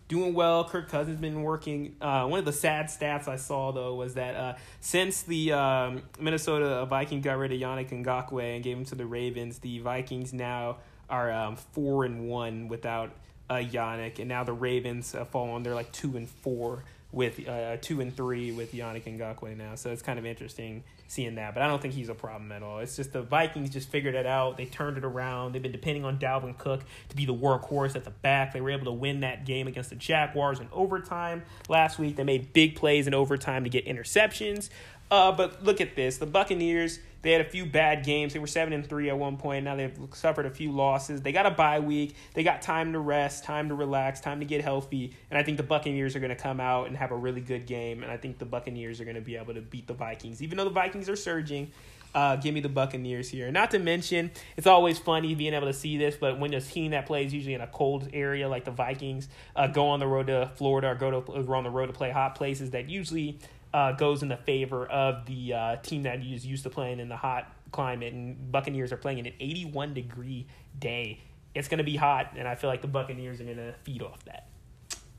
doing 0.09 0.35
well. 0.35 0.65
Kirk 0.65 0.89
Cousins 0.89 1.21
been 1.21 1.43
working. 1.43 1.97
Uh, 2.01 2.27
one 2.27 2.39
of 2.39 2.45
the 2.45 2.53
sad 2.53 2.87
stats 2.87 3.29
I 3.29 3.37
saw 3.37 3.73
though 3.73 3.95
was 3.95 4.15
that 4.15 4.35
uh, 4.35 4.55
since 4.81 5.23
the 5.23 5.53
um, 5.53 6.03
Minnesota 6.19 6.85
Viking 6.87 7.21
got 7.21 7.39
rid 7.39 7.53
of 7.53 7.61
Yannick 7.61 7.91
Ngakoue 7.91 8.57
and 8.57 8.65
gave 8.65 8.77
him 8.77 8.85
to 8.87 8.95
the 8.95 9.07
Ravens, 9.07 9.59
the 9.59 9.79
Vikings 9.79 10.33
now 10.33 10.79
are 11.09 11.31
um, 11.31 11.57
four 11.57 12.05
and 12.05 12.29
one 12.29 12.69
without 12.69 13.13
uh, 13.51 13.55
Yannick, 13.55 14.19
and 14.19 14.29
now 14.29 14.45
the 14.45 14.53
Ravens 14.53 15.15
uh, 15.15 15.25
fall 15.25 15.51
on. 15.51 15.63
They're 15.63 15.75
like 15.75 15.93
two 15.93 16.17
and 16.17 16.29
four 16.29 16.85
with 17.11 17.49
uh, 17.49 17.77
two 17.81 18.01
and 18.01 18.15
three 18.15 18.53
with 18.53 18.73
Yannick 18.73 19.05
Ngakoue 19.05 19.57
now. 19.57 19.75
So 19.75 19.91
it's 19.91 20.03
kind 20.03 20.19
of 20.19 20.27
interesting 20.27 20.85
seeing 21.07 21.37
that. 21.37 21.55
But 21.55 21.63
I 21.63 21.67
don't 21.67 21.81
think 21.81 21.95
he's 21.95 22.11
a 22.11 22.15
problem 22.15 22.53
at 22.53 22.63
all. 22.63 22.81
It's 22.81 22.97
just 22.97 23.15
the 23.15 23.23
Vikings 23.23 23.71
just 23.71 23.89
figured 23.89 24.15
it 24.15 24.27
out. 24.27 24.59
They 24.59 24.67
turned 24.67 24.99
it 24.99 25.05
around. 25.05 25.53
They've 25.53 25.63
been 25.63 25.73
depending 25.73 26.05
on 26.05 26.19
Dalvin 26.19 26.57
Cook 26.59 26.83
to 27.09 27.17
be 27.17 27.25
the 27.25 27.35
workhorse 27.35 27.97
at 27.97 28.05
the 28.05 28.11
back. 28.11 28.53
They 28.53 28.61
were 28.61 28.71
able 28.71 28.85
to 28.85 28.93
win 28.93 29.21
that 29.21 29.47
game 29.47 29.67
against 29.67 29.89
the 29.89 29.97
Jaguars 29.97 30.61
in 30.61 30.69
overtime 30.71 31.43
last 31.69 31.99
week. 31.99 32.17
They 32.17 32.25
made 32.25 32.53
big 32.53 32.77
plays 32.77 33.07
in 33.07 33.15
overtime 33.15 33.65
to 33.65 33.71
get 33.71 33.87
interceptions. 33.87 34.69
Uh, 35.11 35.33
but 35.33 35.65
look 35.65 35.81
at 35.81 35.97
this. 35.97 36.19
The 36.19 36.27
Buccaneers 36.27 36.99
they 37.23 37.33
had 37.33 37.41
a 37.41 37.49
few 37.49 37.67
bad 37.67 38.05
games. 38.05 38.33
They 38.33 38.39
were 38.39 38.47
seven 38.47 38.73
and 38.73 38.87
three 38.87 39.09
at 39.09 39.19
one 39.19 39.37
point. 39.37 39.65
Now 39.65 39.75
they've 39.75 39.99
suffered 40.13 40.47
a 40.47 40.51
few 40.51 40.71
losses. 40.71 41.21
They 41.21 41.33
got 41.33 41.47
a 41.47 41.51
bye 41.51 41.81
week. 41.81 42.15
They 42.35 42.45
got 42.45 42.63
time 42.63 42.93
to 42.93 42.99
rest, 43.01 43.45
time 43.45 43.69
to 43.69 43.75
relax, 43.75 44.21
time 44.21 44.41
to 44.41 44.47
get 44.47 44.63
healthy. 44.63 45.13
And 45.31 45.39
I 45.39 45.43
think 45.43 45.57
the 45.57 45.65
Buccaneers 45.65 46.15
are 46.15 46.21
going 46.21 46.31
to 46.31 46.37
come 46.37 46.61
out 46.61 46.87
and 46.87 46.97
have 46.97 47.11
a 47.11 47.17
really 47.17 47.41
good 47.41 47.67
game. 47.67 48.03
And 48.03 48.13
I 48.13 48.17
think 48.17 48.39
the 48.39 48.45
Buccaneers 48.45 49.01
are 49.01 49.05
going 49.05 49.17
to 49.17 49.21
be 49.21 49.37
able 49.37 49.55
to 49.55 49.61
beat 49.61 49.87
the 49.87 49.95
Vikings, 49.95 50.43
even 50.43 50.59
though 50.59 50.65
the 50.65 50.71
Vikings 50.71 51.09
are 51.09 51.17
surging. 51.17 51.73
Uh, 52.15 52.37
give 52.37 52.55
me 52.55 52.61
the 52.61 52.71
Buccaneers 52.71 53.29
here. 53.29 53.51
Not 53.51 53.71
to 53.73 53.79
mention, 53.79 54.31
it's 54.57 54.67
always 54.67 54.99
funny 54.99 55.35
being 55.35 55.53
able 55.53 55.67
to 55.67 55.75
see 55.75 55.99
this, 55.99 56.17
but 56.17 56.41
when 56.41 56.55
a 56.55 56.61
team 56.61 56.93
that 56.93 57.05
plays 57.05 57.35
usually 57.35 57.53
in 57.53 57.61
a 57.61 57.67
cold 57.67 58.09
area 58.15 58.49
like 58.49 58.65
the 58.65 58.71
Vikings 58.71 59.29
uh, 59.55 59.67
go 59.67 59.89
on 59.89 60.01
the 60.01 60.07
road 60.07 60.29
to 60.29 60.51
Florida 60.57 60.89
or 60.89 60.95
go 60.95 61.21
to 61.21 61.33
or 61.33 61.55
on 61.55 61.65
the 61.65 61.71
road 61.71 61.89
to 61.89 61.93
play 61.93 62.11
hot 62.11 62.35
places, 62.35 62.71
that 62.71 62.89
usually 62.89 63.39
uh, 63.73 63.93
goes 63.93 64.23
in 64.23 64.29
the 64.29 64.37
favor 64.37 64.87
of 64.87 65.27
the 65.27 65.55
uh, 65.55 65.77
team 65.77 66.05
that 66.05 66.23
is 66.23 66.47
used 66.47 66.65
to 66.65 66.71
playing 66.71 67.01
in 67.01 67.09
the 67.09 67.17
hot 67.17 67.53
climate. 67.73 68.13
And 68.13 68.51
Buccaneers 68.51 68.93
are 68.93 68.97
playing 68.97 69.19
in 69.19 69.27
an 69.27 69.35
81 69.41 69.95
degree 69.95 70.47
day. 70.79 71.21
It's 71.55 71.69
going 71.69 71.79
to 71.79 71.85
be 71.85 71.97
hot, 71.97 72.35
and 72.37 72.47
I 72.47 72.55
feel 72.55 72.71
like 72.71 72.83
the 72.83 72.89
Buccaneers 72.89 73.41
are 73.41 73.45
going 73.45 73.57
to 73.57 73.75
feed 73.85 74.03
off 74.03 74.25
that. 74.27 74.49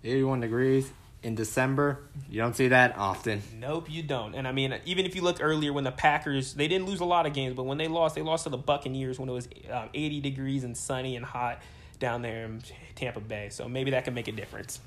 81 0.03 0.39
degrees 0.39 0.91
in 1.21 1.35
December. 1.35 1.99
You 2.29 2.41
don't 2.41 2.55
see 2.55 2.69
that 2.69 2.97
often. 2.97 3.41
Nope, 3.59 3.89
you 3.89 4.03
don't. 4.03 4.35
And 4.35 4.47
I 4.47 4.51
mean, 4.51 4.75
even 4.85 5.05
if 5.05 5.15
you 5.15 5.21
look 5.21 5.39
earlier 5.41 5.73
when 5.73 5.83
the 5.83 5.91
Packers, 5.91 6.53
they 6.53 6.67
didn't 6.67 6.88
lose 6.88 7.01
a 7.01 7.05
lot 7.05 7.25
of 7.25 7.33
games, 7.33 7.55
but 7.55 7.63
when 7.63 7.77
they 7.77 7.88
lost, 7.88 8.15
they 8.15 8.21
lost 8.21 8.45
to 8.45 8.49
the 8.49 8.57
Buccaneers 8.57 9.19
when 9.19 9.27
it 9.27 9.33
was 9.33 9.49
um, 9.71 9.89
80 9.93 10.21
degrees 10.21 10.63
and 10.63 10.77
sunny 10.77 11.15
and 11.15 11.25
hot 11.25 11.62
down 11.99 12.21
there 12.21 12.45
in 12.45 12.62
Tampa 12.95 13.19
Bay. 13.19 13.49
So 13.49 13.67
maybe 13.67 13.91
that 13.91 14.05
can 14.05 14.13
make 14.13 14.27
a 14.27 14.31
difference. 14.31 14.79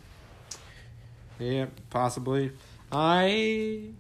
Yeah, 1.39 1.67
possibly. 1.91 2.53
I 2.93 3.93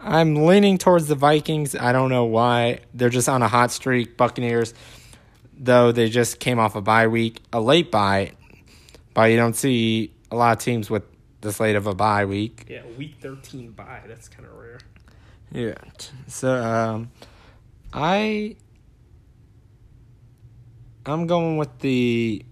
I'm 0.00 0.46
leaning 0.46 0.78
towards 0.78 1.08
the 1.08 1.14
Vikings. 1.14 1.76
I 1.76 1.92
don't 1.92 2.08
know 2.08 2.24
why. 2.24 2.80
They're 2.94 3.10
just 3.10 3.28
on 3.28 3.42
a 3.42 3.48
hot 3.48 3.70
streak. 3.70 4.16
Buccaneers, 4.16 4.72
though, 5.58 5.92
they 5.92 6.08
just 6.08 6.40
came 6.40 6.58
off 6.58 6.74
a 6.74 6.80
bye 6.80 7.06
week, 7.06 7.42
a 7.52 7.60
late 7.60 7.90
bye, 7.90 8.32
but 9.12 9.24
you 9.24 9.36
don't 9.36 9.54
see 9.54 10.14
a 10.30 10.36
lot 10.36 10.56
of 10.56 10.64
teams 10.64 10.88
with 10.88 11.02
this 11.42 11.60
late 11.60 11.76
of 11.76 11.86
a 11.86 11.94
bye 11.94 12.24
week. 12.24 12.64
Yeah, 12.68 12.82
week 12.96 13.16
13 13.20 13.72
bye. 13.72 14.00
That's 14.06 14.28
kind 14.28 14.48
of 14.48 14.56
rare. 14.56 14.78
Yeah. 15.52 15.74
So, 16.28 16.54
um, 16.54 17.10
I. 17.92 18.56
I'm 21.06 21.26
going 21.26 21.56
with 21.56 21.78
the 21.78 22.44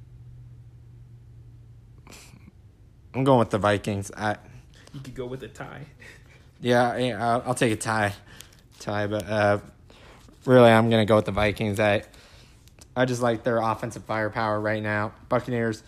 I'm 3.18 3.24
going 3.24 3.40
with 3.40 3.50
the 3.50 3.58
Vikings. 3.58 4.12
I. 4.16 4.36
You 4.94 5.00
could 5.00 5.16
go 5.16 5.26
with 5.26 5.42
a 5.42 5.48
tie. 5.48 5.86
Yeah, 6.60 6.96
yeah 6.96 7.24
I'll, 7.24 7.42
I'll 7.46 7.54
take 7.54 7.72
a 7.72 7.76
tie, 7.76 8.12
tie. 8.80 9.06
But 9.06 9.28
uh, 9.28 9.58
really, 10.44 10.72
I'm 10.72 10.90
gonna 10.90 11.04
go 11.04 11.14
with 11.14 11.26
the 11.26 11.30
Vikings. 11.30 11.78
I, 11.78 12.02
I 12.96 13.04
just 13.04 13.22
like 13.22 13.44
their 13.44 13.58
offensive 13.58 14.02
firepower 14.02 14.60
right 14.60 14.82
now. 14.82 15.12
Buccaneers, 15.28 15.84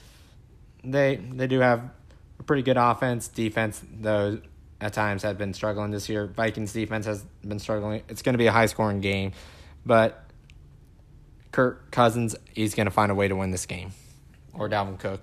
they 0.84 1.16
they 1.16 1.48
do 1.48 1.58
have 1.58 1.90
a 2.38 2.44
pretty 2.44 2.62
good 2.62 2.76
offense. 2.76 3.26
Defense, 3.26 3.82
though, 4.00 4.38
at 4.80 4.92
times 4.92 5.24
have 5.24 5.38
been 5.38 5.54
struggling 5.54 5.90
this 5.90 6.08
year. 6.08 6.28
Vikings 6.28 6.72
defense 6.72 7.04
has 7.06 7.24
been 7.44 7.58
struggling. 7.58 8.04
It's 8.08 8.22
going 8.22 8.34
to 8.34 8.38
be 8.38 8.46
a 8.46 8.52
high 8.52 8.66
scoring 8.66 9.00
game, 9.00 9.32
but 9.84 10.22
Kirk 11.50 11.90
Cousins, 11.90 12.36
he's 12.54 12.76
going 12.76 12.86
to 12.86 12.92
find 12.92 13.10
a 13.10 13.16
way 13.16 13.26
to 13.26 13.34
win 13.34 13.50
this 13.50 13.66
game, 13.66 13.90
or 14.54 14.68
Dalvin 14.68 15.00
Cook. 15.00 15.20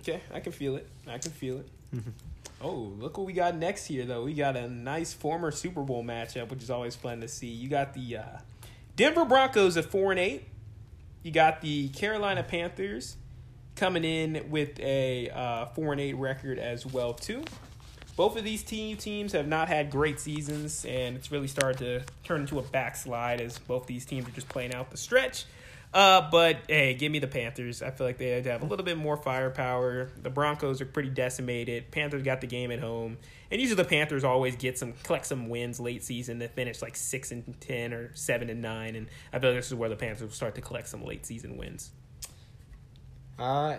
Okay, 0.00 0.20
I 0.32 0.40
can 0.40 0.52
feel 0.52 0.76
it. 0.76 0.86
I 1.06 1.18
can 1.18 1.30
feel 1.32 1.58
it. 1.58 1.68
Oh, 2.62 2.92
look 2.98 3.16
what 3.16 3.26
we 3.26 3.32
got 3.32 3.56
next 3.56 3.86
here, 3.86 4.04
though. 4.04 4.24
We 4.24 4.34
got 4.34 4.56
a 4.56 4.68
nice 4.68 5.12
former 5.14 5.50
Super 5.50 5.82
Bowl 5.82 6.04
matchup, 6.04 6.50
which 6.50 6.62
is 6.62 6.70
always 6.70 6.94
fun 6.94 7.20
to 7.22 7.28
see. 7.28 7.46
You 7.46 7.68
got 7.68 7.94
the 7.94 8.18
uh, 8.18 8.38
Denver 8.96 9.24
Broncos 9.24 9.76
at 9.76 9.86
four 9.86 10.10
and 10.10 10.20
eight. 10.20 10.44
You 11.22 11.32
got 11.32 11.60
the 11.60 11.88
Carolina 11.88 12.42
Panthers 12.42 13.16
coming 13.76 14.04
in 14.04 14.50
with 14.50 14.78
a 14.80 15.30
uh, 15.30 15.66
four 15.66 15.92
and 15.92 16.00
eight 16.00 16.16
record 16.16 16.58
as 16.58 16.84
well 16.84 17.14
too. 17.14 17.44
Both 18.16 18.36
of 18.36 18.44
these 18.44 18.62
team 18.62 18.98
teams 18.98 19.32
have 19.32 19.48
not 19.48 19.68
had 19.68 19.90
great 19.90 20.20
seasons, 20.20 20.84
and 20.84 21.16
it's 21.16 21.32
really 21.32 21.48
started 21.48 21.78
to 21.78 22.12
turn 22.24 22.42
into 22.42 22.58
a 22.58 22.62
backslide 22.62 23.40
as 23.40 23.58
both 23.58 23.86
these 23.86 24.04
teams 24.04 24.28
are 24.28 24.32
just 24.32 24.48
playing 24.48 24.74
out 24.74 24.90
the 24.90 24.98
stretch. 24.98 25.46
Uh, 25.92 26.30
but 26.30 26.58
hey, 26.68 26.94
give 26.94 27.10
me 27.10 27.18
the 27.18 27.26
Panthers. 27.26 27.82
I 27.82 27.90
feel 27.90 28.06
like 28.06 28.16
they 28.16 28.40
have 28.42 28.62
a 28.62 28.64
little 28.64 28.84
bit 28.84 28.96
more 28.96 29.16
firepower. 29.16 30.08
The 30.22 30.30
Broncos 30.30 30.80
are 30.80 30.86
pretty 30.86 31.10
decimated. 31.10 31.90
Panthers 31.90 32.22
got 32.22 32.40
the 32.40 32.46
game 32.46 32.70
at 32.70 32.78
home, 32.78 33.18
and 33.50 33.60
usually 33.60 33.82
the 33.82 33.88
Panthers 33.88 34.22
always 34.22 34.54
get 34.54 34.78
some 34.78 34.92
collect 35.02 35.26
some 35.26 35.48
wins 35.48 35.80
late 35.80 36.04
season 36.04 36.38
to 36.38 36.48
finish 36.48 36.80
like 36.80 36.94
six 36.94 37.32
and 37.32 37.60
ten 37.60 37.92
or 37.92 38.14
seven 38.14 38.50
and 38.50 38.62
nine. 38.62 38.94
And 38.94 39.08
I 39.32 39.40
feel 39.40 39.50
like 39.50 39.58
this 39.58 39.66
is 39.66 39.74
where 39.74 39.88
the 39.88 39.96
Panthers 39.96 40.22
will 40.22 40.30
start 40.30 40.54
to 40.54 40.60
collect 40.60 40.86
some 40.86 41.04
late 41.04 41.26
season 41.26 41.56
wins. 41.56 41.90
Uh, 43.36 43.78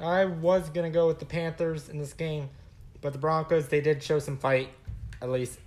I 0.00 0.26
was 0.26 0.68
gonna 0.68 0.90
go 0.90 1.08
with 1.08 1.18
the 1.18 1.26
Panthers 1.26 1.88
in 1.88 1.98
this 1.98 2.12
game, 2.12 2.50
but 3.00 3.12
the 3.12 3.18
Broncos 3.18 3.66
they 3.66 3.80
did 3.80 4.00
show 4.00 4.20
some 4.20 4.38
fight, 4.38 4.68
at 5.20 5.28
least 5.28 5.58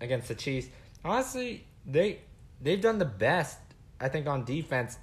against 0.00 0.28
the 0.28 0.36
Chiefs. 0.36 0.68
Honestly, 1.04 1.66
they 1.84 2.20
they've 2.62 2.80
done 2.80 2.98
the 3.00 3.04
best 3.04 3.58
I 4.04 4.08
think 4.10 4.26
on 4.26 4.44
defense 4.44 4.98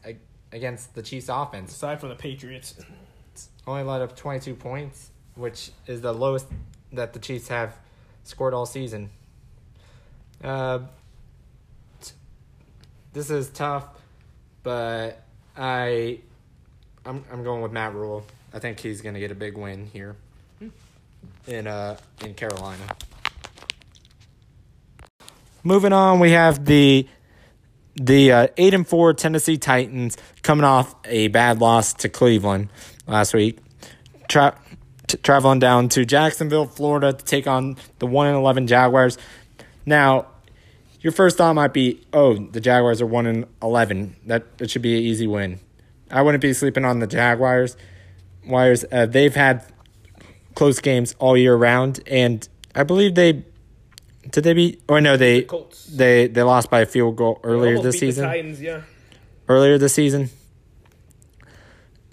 against 0.52 0.94
the 0.94 1.02
Chiefs 1.02 1.28
offense. 1.28 1.72
Aside 1.72 2.00
from 2.00 2.10
the 2.10 2.16
Patriots, 2.16 2.76
Only 3.66 3.82
let 3.82 4.02
up 4.02 4.16
twenty 4.16 4.40
two 4.40 4.54
points, 4.54 5.10
which 5.34 5.72
is 5.88 6.02
the 6.02 6.14
lowest 6.14 6.46
that 6.94 7.14
the 7.14 7.20
Chiefs 7.20 7.48
have 7.48 7.76
scored 8.24 8.54
all 8.54 8.68
season. 8.68 9.10
Uh, 10.44 10.80
this 13.12 13.32
is 13.32 13.50
tough, 13.50 13.88
but 14.62 15.24
I 15.58 16.20
I'm 17.04 17.24
I'm 17.32 17.44
going 17.44 17.64
with 17.64 17.72
Matt 17.72 17.96
Rhule. 17.96 18.24
I 18.54 18.60
think 18.60 18.80
he's 18.80 19.02
gonna 19.02 19.20
get 19.20 19.32
a 19.32 19.36
big 19.36 19.58
win 19.58 19.88
here 19.92 20.16
in 21.48 21.66
uh 21.66 21.98
in 22.24 22.36
Carolina. 22.36 22.84
Moving 25.64 25.94
on, 25.94 26.20
we 26.20 26.32
have 26.32 26.66
the 26.66 27.08
the 28.06 28.32
uh, 28.32 28.48
eight 28.58 28.74
and 28.74 28.88
four 28.88 29.14
Tennessee 29.14 29.58
Titans 29.58 30.18
coming 30.42 30.66
off 30.66 30.96
a 31.06 31.28
bad 31.28 31.60
loss 31.60 31.94
to 31.94 32.10
Cleveland 32.10 32.70
last 33.08 33.34
week, 33.34 33.60
Tra- 34.28 34.58
t- 35.08 35.18
traveling 35.20 35.60
down 35.60 35.90
to 35.90 36.04
Jacksonville, 36.06 36.66
Florida, 36.66 37.14
to 37.14 37.24
take 37.24 37.48
on 37.48 37.78
the 38.00 38.08
one 38.08 38.28
and 38.28 38.36
eleven 38.36 38.66
Jaguars. 38.66 39.18
Now, 39.86 40.28
your 41.02 41.14
first 41.14 41.38
thought 41.38 41.54
might 41.54 41.74
be, 41.74 42.02
"Oh, 42.12 42.38
the 42.38 42.60
Jaguars 42.60 43.02
are 43.02 43.06
one 43.06 43.28
and 43.28 43.46
eleven. 43.62 44.16
That 44.26 44.58
that 44.58 44.72
should 44.72 44.82
be 44.82 44.98
an 44.98 45.04
easy 45.04 45.28
win." 45.28 45.60
I 46.10 46.22
wouldn't 46.22 46.42
be 46.42 46.54
sleeping 46.54 46.86
on 46.86 47.00
the 47.00 47.08
Jaguars. 47.08 47.78
Wires, 48.46 48.84
uh, 48.92 49.06
they've 49.06 49.36
had 49.36 49.64
close 50.56 50.80
games 50.80 51.16
all 51.20 51.38
year 51.38 51.56
round, 51.56 52.02
and 52.08 52.48
I 52.76 52.84
believe 52.84 53.16
they 53.16 53.46
did 54.30 54.44
they 54.44 54.54
beat 54.54 54.82
or 54.88 55.02
no 55.02 55.18
they 55.18 55.44
Colts. 55.44 55.86
they 55.86 56.28
they 56.28 56.44
lost 56.44 56.70
by 56.70 56.82
a 56.82 56.86
field 56.86 57.16
goal 57.16 57.40
earlier 57.44 57.80
this 57.80 58.00
season. 58.00 58.26
Titans, 58.26 58.62
yeah. 58.62 58.82
Earlier 59.50 59.78
this 59.78 59.94
season, 59.94 60.30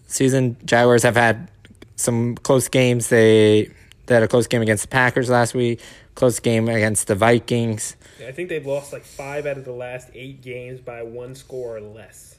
season 0.07 0.57
Jaguars 0.65 1.03
have 1.03 1.17
had 1.17 1.51
some 1.97 2.37
close 2.37 2.69
games. 2.69 3.09
They 3.09 3.71
they 4.07 4.15
had 4.15 4.23
a 4.23 4.29
close 4.29 4.47
game 4.47 4.63
against 4.63 4.85
the 4.85 4.89
Packers 4.89 5.29
last 5.29 5.55
week. 5.55 5.81
Close 6.15 6.41
game 6.41 6.69
against 6.69 7.07
the 7.07 7.15
Vikings. 7.15 7.95
I 8.27 8.33
think 8.33 8.49
they've 8.49 8.67
lost 8.67 8.93
like 8.93 9.05
five 9.05 9.47
out 9.47 9.59
of 9.59 9.65
the 9.65 9.73
last 9.73 10.11
eight 10.15 10.43
games 10.43 10.81
by 10.81 11.03
one 11.03 11.35
score 11.35 11.77
or 11.77 11.81
less. 11.81 12.39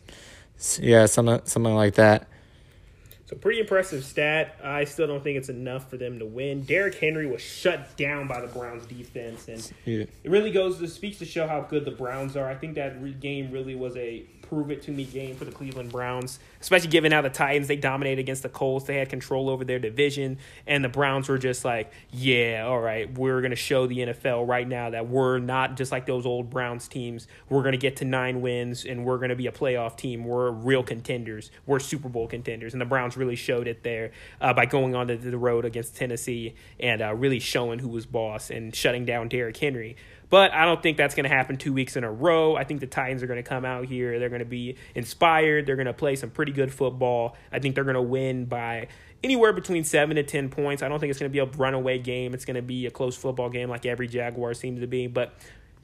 Yeah, 0.81 1.05
something 1.05 1.39
something 1.45 1.75
like 1.75 1.95
that. 1.95 2.27
So 3.29 3.35
pretty 3.35 3.59
impressive 3.59 4.03
stat. 4.03 4.55
I 4.63 4.85
still 4.85 5.05
don't 5.05 5.23
think 5.23 5.37
it's 5.37 5.49
enough 5.49 5.87
for 5.87 5.97
them 5.97 6.17
to 6.17 6.25
win. 6.25 6.63
Derrick 6.63 6.95
Henry 6.95 7.27
was 7.27 7.43
shut 7.43 7.95
down 7.95 8.27
by 8.27 8.41
the 8.41 8.47
Browns 8.47 8.87
defense, 8.87 9.47
and 9.47 9.71
Yeah. 9.85 10.05
it 10.23 10.31
really 10.31 10.49
goes 10.49 10.79
to 10.79 10.87
speaks 10.87 11.19
to 11.19 11.25
show 11.25 11.45
how 11.45 11.61
good 11.61 11.85
the 11.85 11.91
Browns 11.91 12.35
are. 12.35 12.49
I 12.49 12.55
think 12.55 12.73
that 12.75 12.99
re- 12.99 13.13
game 13.13 13.51
really 13.51 13.75
was 13.75 13.95
a 13.97 14.23
prove 14.49 14.71
it 14.71 14.81
to 14.81 14.91
me 14.91 15.05
game 15.05 15.35
for 15.35 15.45
the 15.45 15.51
Cleveland 15.51 15.91
Browns, 15.91 16.39
especially 16.59 16.89
given 16.89 17.11
how 17.11 17.21
the 17.21 17.29
Titans 17.29 17.67
they 17.67 17.75
dominated 17.75 18.19
against 18.19 18.41
the 18.41 18.49
Colts. 18.49 18.85
They 18.85 18.97
had 18.97 19.09
control 19.09 19.47
over 19.47 19.63
their 19.63 19.77
division, 19.77 20.39
and 20.65 20.83
the 20.83 20.89
Browns 20.89 21.29
were 21.29 21.37
just 21.37 21.63
like, 21.63 21.93
yeah, 22.11 22.65
all 22.65 22.79
right, 22.79 23.15
we're 23.17 23.41
gonna 23.41 23.55
show 23.55 23.85
the 23.85 23.99
NFL 23.99 24.47
right 24.47 24.67
now 24.67 24.89
that 24.89 25.07
we're 25.07 25.37
not 25.37 25.77
just 25.77 25.91
like 25.91 26.07
those 26.07 26.25
old 26.25 26.49
Browns 26.49 26.87
teams. 26.87 27.27
We're 27.47 27.63
gonna 27.63 27.77
get 27.77 27.97
to 27.97 28.05
nine 28.05 28.41
wins, 28.41 28.85
and 28.85 29.05
we're 29.05 29.19
gonna 29.19 29.35
be 29.35 29.47
a 29.47 29.51
playoff 29.51 29.95
team. 29.95 30.25
We're 30.25 30.49
real 30.49 30.83
contenders. 30.83 31.51
We're 31.67 31.79
Super 31.79 32.09
Bowl 32.09 32.27
contenders, 32.27 32.73
and 32.73 32.81
the 32.81 32.85
Browns 32.85 33.15
really 33.15 33.35
showed 33.35 33.67
it 33.67 33.83
there 33.83 34.11
uh, 34.41 34.53
by 34.53 34.65
going 34.65 34.95
on 34.95 35.07
the, 35.07 35.15
the 35.15 35.37
road 35.37 35.63
against 35.63 35.95
Tennessee 35.95 36.55
and 36.79 37.01
uh, 37.01 37.13
really 37.13 37.39
showing 37.39 37.79
who 37.79 37.89
was 37.89 38.05
boss 38.05 38.49
and 38.49 38.75
shutting 38.75 39.05
down 39.05 39.27
Derrick 39.27 39.57
Henry. 39.57 39.95
But 40.29 40.53
I 40.53 40.65
don't 40.65 40.81
think 40.83 40.97
that's 40.97 41.15
going 41.15 41.23
to 41.23 41.35
happen 41.35 41.57
two 41.57 41.73
weeks 41.73 41.95
in 41.95 42.03
a 42.03 42.11
row. 42.11 42.55
I 42.55 42.63
think 42.63 42.81
the 42.81 42.87
Titans 42.87 43.23
are 43.23 43.27
going 43.27 43.43
to 43.43 43.49
come 43.49 43.65
out 43.65 43.85
here. 43.85 44.19
They're 44.19 44.29
going 44.29 44.39
to 44.39 44.45
be 44.45 44.75
inspired. 44.93 45.65
They're 45.65 45.75
going 45.75 45.87
to 45.87 45.93
play 45.93 46.15
some 46.15 46.29
pretty 46.29 46.51
good 46.51 46.71
football. 46.71 47.35
I 47.51 47.59
think 47.59 47.73
they're 47.73 47.83
going 47.83 47.95
to 47.95 48.01
win 48.01 48.45
by 48.45 48.89
anywhere 49.23 49.53
between 49.53 49.83
seven 49.83 50.17
to 50.17 50.23
ten 50.23 50.49
points. 50.49 50.83
I 50.83 50.87
don't 50.87 50.99
think 50.99 51.09
it's 51.09 51.19
going 51.19 51.31
to 51.31 51.33
be 51.33 51.39
a 51.39 51.57
runaway 51.57 51.97
game. 51.97 52.33
It's 52.33 52.45
going 52.45 52.55
to 52.55 52.61
be 52.61 52.85
a 52.85 52.91
close 52.91 53.17
football 53.17 53.49
game 53.49 53.69
like 53.69 53.87
every 53.87 54.07
Jaguar 54.07 54.53
seems 54.53 54.81
to 54.81 54.87
be. 54.87 55.07
But 55.07 55.33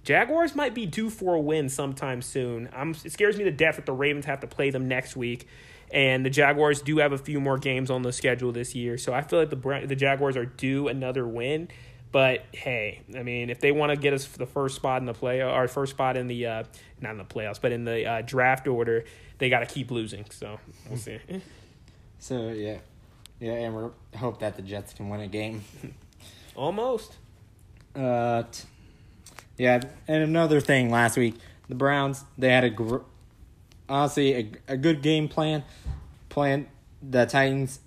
Jaguars 0.04 0.54
might 0.54 0.76
be 0.76 0.86
due 0.86 1.10
for 1.10 1.34
a 1.34 1.40
win 1.40 1.68
sometime 1.68 2.22
soon. 2.22 2.70
I'm, 2.72 2.92
it 3.04 3.12
scares 3.12 3.38
me 3.38 3.46
to 3.46 3.52
death 3.52 3.78
that 3.78 3.88
the 3.88 3.94
Ravens 3.94 4.26
have 4.26 4.42
to 4.42 4.48
play 4.48 4.70
them 4.70 4.88
next 4.88 5.16
week. 5.16 5.48
And 5.92 6.24
the 6.24 6.30
Jaguars 6.30 6.82
do 6.82 6.98
have 6.98 7.14
a 7.14 7.18
few 7.18 7.40
more 7.40 7.58
games 7.58 7.90
on 7.90 8.04
the 8.04 8.12
schedule 8.12 8.52
this 8.52 8.76
year. 8.76 8.98
So 8.98 9.14
I 9.14 9.22
feel 9.22 9.40
like 9.40 9.50
the 9.50 9.88
the 9.88 9.96
Jaguars 9.96 10.38
are 10.38 10.46
due 10.46 10.88
another 10.88 11.28
win. 11.28 11.70
But 12.16 12.46
hey, 12.54 13.02
I 13.14 13.24
mean, 13.24 13.50
if 13.50 13.60
they 13.60 13.74
want 13.74 13.90
to 13.90 13.98
get 13.98 14.14
us 14.14 14.26
the 14.26 14.46
first 14.46 14.78
spot 14.78 15.02
in 15.02 15.06
the 15.06 15.14
play 15.14 15.44
or 15.44 15.68
first 15.68 15.92
spot 15.92 16.16
in 16.16 16.28
the 16.28 16.46
uh, 16.46 16.64
not 17.02 17.12
in 17.12 17.18
the 17.18 17.26
playoffs, 17.26 17.60
but 17.60 17.74
in 17.74 17.84
the 17.84 18.06
uh, 18.06 18.22
draft 18.22 18.70
order, 18.70 19.04
they 19.38 19.50
got 19.50 19.60
to 19.60 19.66
keep 19.66 19.92
losing. 19.92 20.24
So 20.30 20.58
we'll 20.88 20.98
see. 20.98 21.20
So 22.20 22.52
yeah, 22.52 22.78
yeah, 23.42 23.52
and 23.56 23.76
we 23.76 24.18
hope 24.18 24.40
that 24.40 24.56
the 24.56 24.62
Jets 24.62 24.94
can 24.94 25.10
win 25.10 25.20
a 25.20 25.28
game. 25.28 25.66
Almost. 26.56 27.18
Uh, 27.94 28.44
t- 28.50 28.64
yeah, 29.58 29.82
and 30.08 30.24
another 30.24 30.62
thing 30.62 30.90
last 30.90 31.18
week, 31.18 31.36
the 31.68 31.76
Browns 31.76 32.24
they 32.38 32.50
had 32.50 32.64
a 32.64 32.70
gr- 32.70 33.04
honestly 33.90 34.34
a, 34.34 34.52
a 34.70 34.78
good 34.78 35.02
game 35.02 35.28
plan. 35.28 35.66
Plan 36.30 36.68
the 37.02 37.26
Titans, 37.26 37.82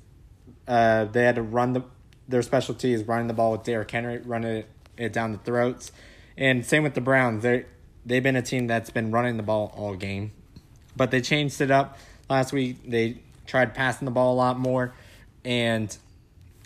uh, 0.69 1.07
they 1.07 1.25
had 1.25 1.37
to 1.37 1.43
run 1.43 1.73
the 1.73 1.83
their 2.29 2.43
specialty 2.43 2.93
is 2.93 3.05
running 3.05 3.27
the 3.27 3.35
ball 3.35 3.53
with 3.53 3.65
Derrick 3.65 3.91
Henry, 3.91 4.19
running 4.19 4.59
it, 4.59 4.69
it 4.97 5.13
down 5.13 5.33
the 5.33 5.39
throats, 5.39 5.93
and 6.37 6.65
same 6.65 6.83
with 6.83 6.95
the 6.95 7.01
Browns. 7.01 7.43
They 7.43 7.65
they've 8.05 8.23
been 8.23 8.37
a 8.37 8.43
team 8.43 8.67
that's 8.67 8.91
been 8.91 9.11
running 9.11 9.37
the 9.37 9.43
ball 9.43 9.73
all 9.77 9.95
game, 9.95 10.33
but 10.97 11.11
they 11.11 11.21
changed 11.21 11.61
it 11.61 11.71
up 11.71 11.99
last 12.29 12.53
week. 12.53 12.77
They 12.87 13.19
tried 13.47 13.75
passing 13.75 14.05
the 14.05 14.13
ball 14.13 14.35
a 14.35 14.37
lot 14.37 14.59
more, 14.59 14.93
and 15.45 15.97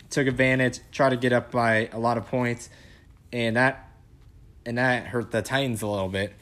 took 0.09 0.27
advantage, 0.27 0.79
tried 0.91 1.09
to 1.09 1.17
get 1.17 1.33
up 1.33 1.51
by 1.51 1.89
a 1.91 1.99
lot 1.99 2.17
of 2.17 2.27
points, 2.27 2.69
and 3.31 3.55
that 3.55 3.89
and 4.65 4.77
that 4.77 5.07
hurt 5.07 5.31
the 5.31 5.41
Titans 5.41 5.81
a 5.81 5.87
little 5.87 6.09
bit 6.09 6.33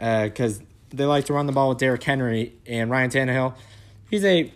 uh, 0.00 0.24
because 0.24 0.60
they 0.90 1.04
like 1.04 1.26
to 1.26 1.32
run 1.32 1.46
the 1.46 1.52
ball 1.52 1.70
with 1.70 1.78
Derrick 1.78 2.02
Henry 2.02 2.54
and 2.66 2.90
Ryan 2.90 3.10
Tannehill. 3.10 3.54
He's 4.10 4.24
a, 4.24 4.52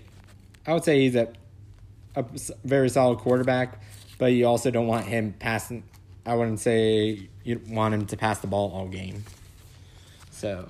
I 0.67 0.73
would 0.73 0.85
say 0.85 1.01
he's 1.01 1.17
a, 1.17 1.29
a 2.17 2.25
very 2.65 2.89
solid 2.89 3.19
quarterback, 3.19 3.81
but 4.19 4.27
you 4.27 4.47
also 4.47 4.71
don't 4.71 4.87
want 4.87 5.07
him 5.07 5.35
passing. 5.39 5.85
I 6.25 6.35
wouldn't 6.35 6.61
say 6.61 7.29
you 7.45 7.61
want 7.69 7.95
him 7.95 8.07
to 8.07 8.17
pass 8.17 8.41
the 8.41 8.47
ball 8.47 8.73
all 8.73 8.89
game. 8.89 9.25
So, 10.31 10.69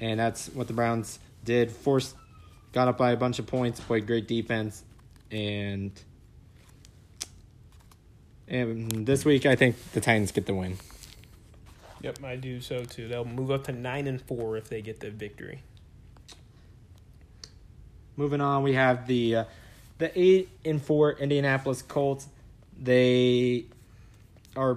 and 0.00 0.20
that's 0.20 0.48
what 0.48 0.68
the 0.68 0.72
Browns 0.72 1.18
did. 1.44 1.70
Forced, 1.70 2.14
got 2.72 2.86
up 2.86 2.98
by 2.98 3.12
a 3.12 3.16
bunch 3.16 3.38
of 3.38 3.46
points, 3.46 3.80
played 3.80 4.06
great 4.06 4.28
defense, 4.28 4.84
and 5.30 5.90
and 8.46 9.06
this 9.06 9.24
week 9.24 9.46
I 9.46 9.56
think 9.56 9.76
the 9.92 10.00
Titans 10.00 10.30
get 10.30 10.46
the 10.46 10.54
win. 10.54 10.76
Yep, 12.02 12.22
I 12.22 12.36
do 12.36 12.60
so 12.60 12.84
too. 12.84 13.08
They'll 13.08 13.24
move 13.24 13.50
up 13.50 13.64
to 13.64 13.72
nine 13.72 14.06
and 14.06 14.20
four 14.20 14.58
if 14.58 14.68
they 14.68 14.82
get 14.82 15.00
the 15.00 15.10
victory. 15.10 15.62
Moving 18.16 18.42
on, 18.42 18.62
we 18.62 18.74
have 18.74 19.06
the 19.06 19.36
uh, 19.36 19.44
the 19.98 20.18
eight 20.18 20.48
and 20.64 20.80
four 20.80 21.12
Indianapolis 21.12 21.82
Colts. 21.82 22.28
They 22.80 23.66
are 24.56 24.76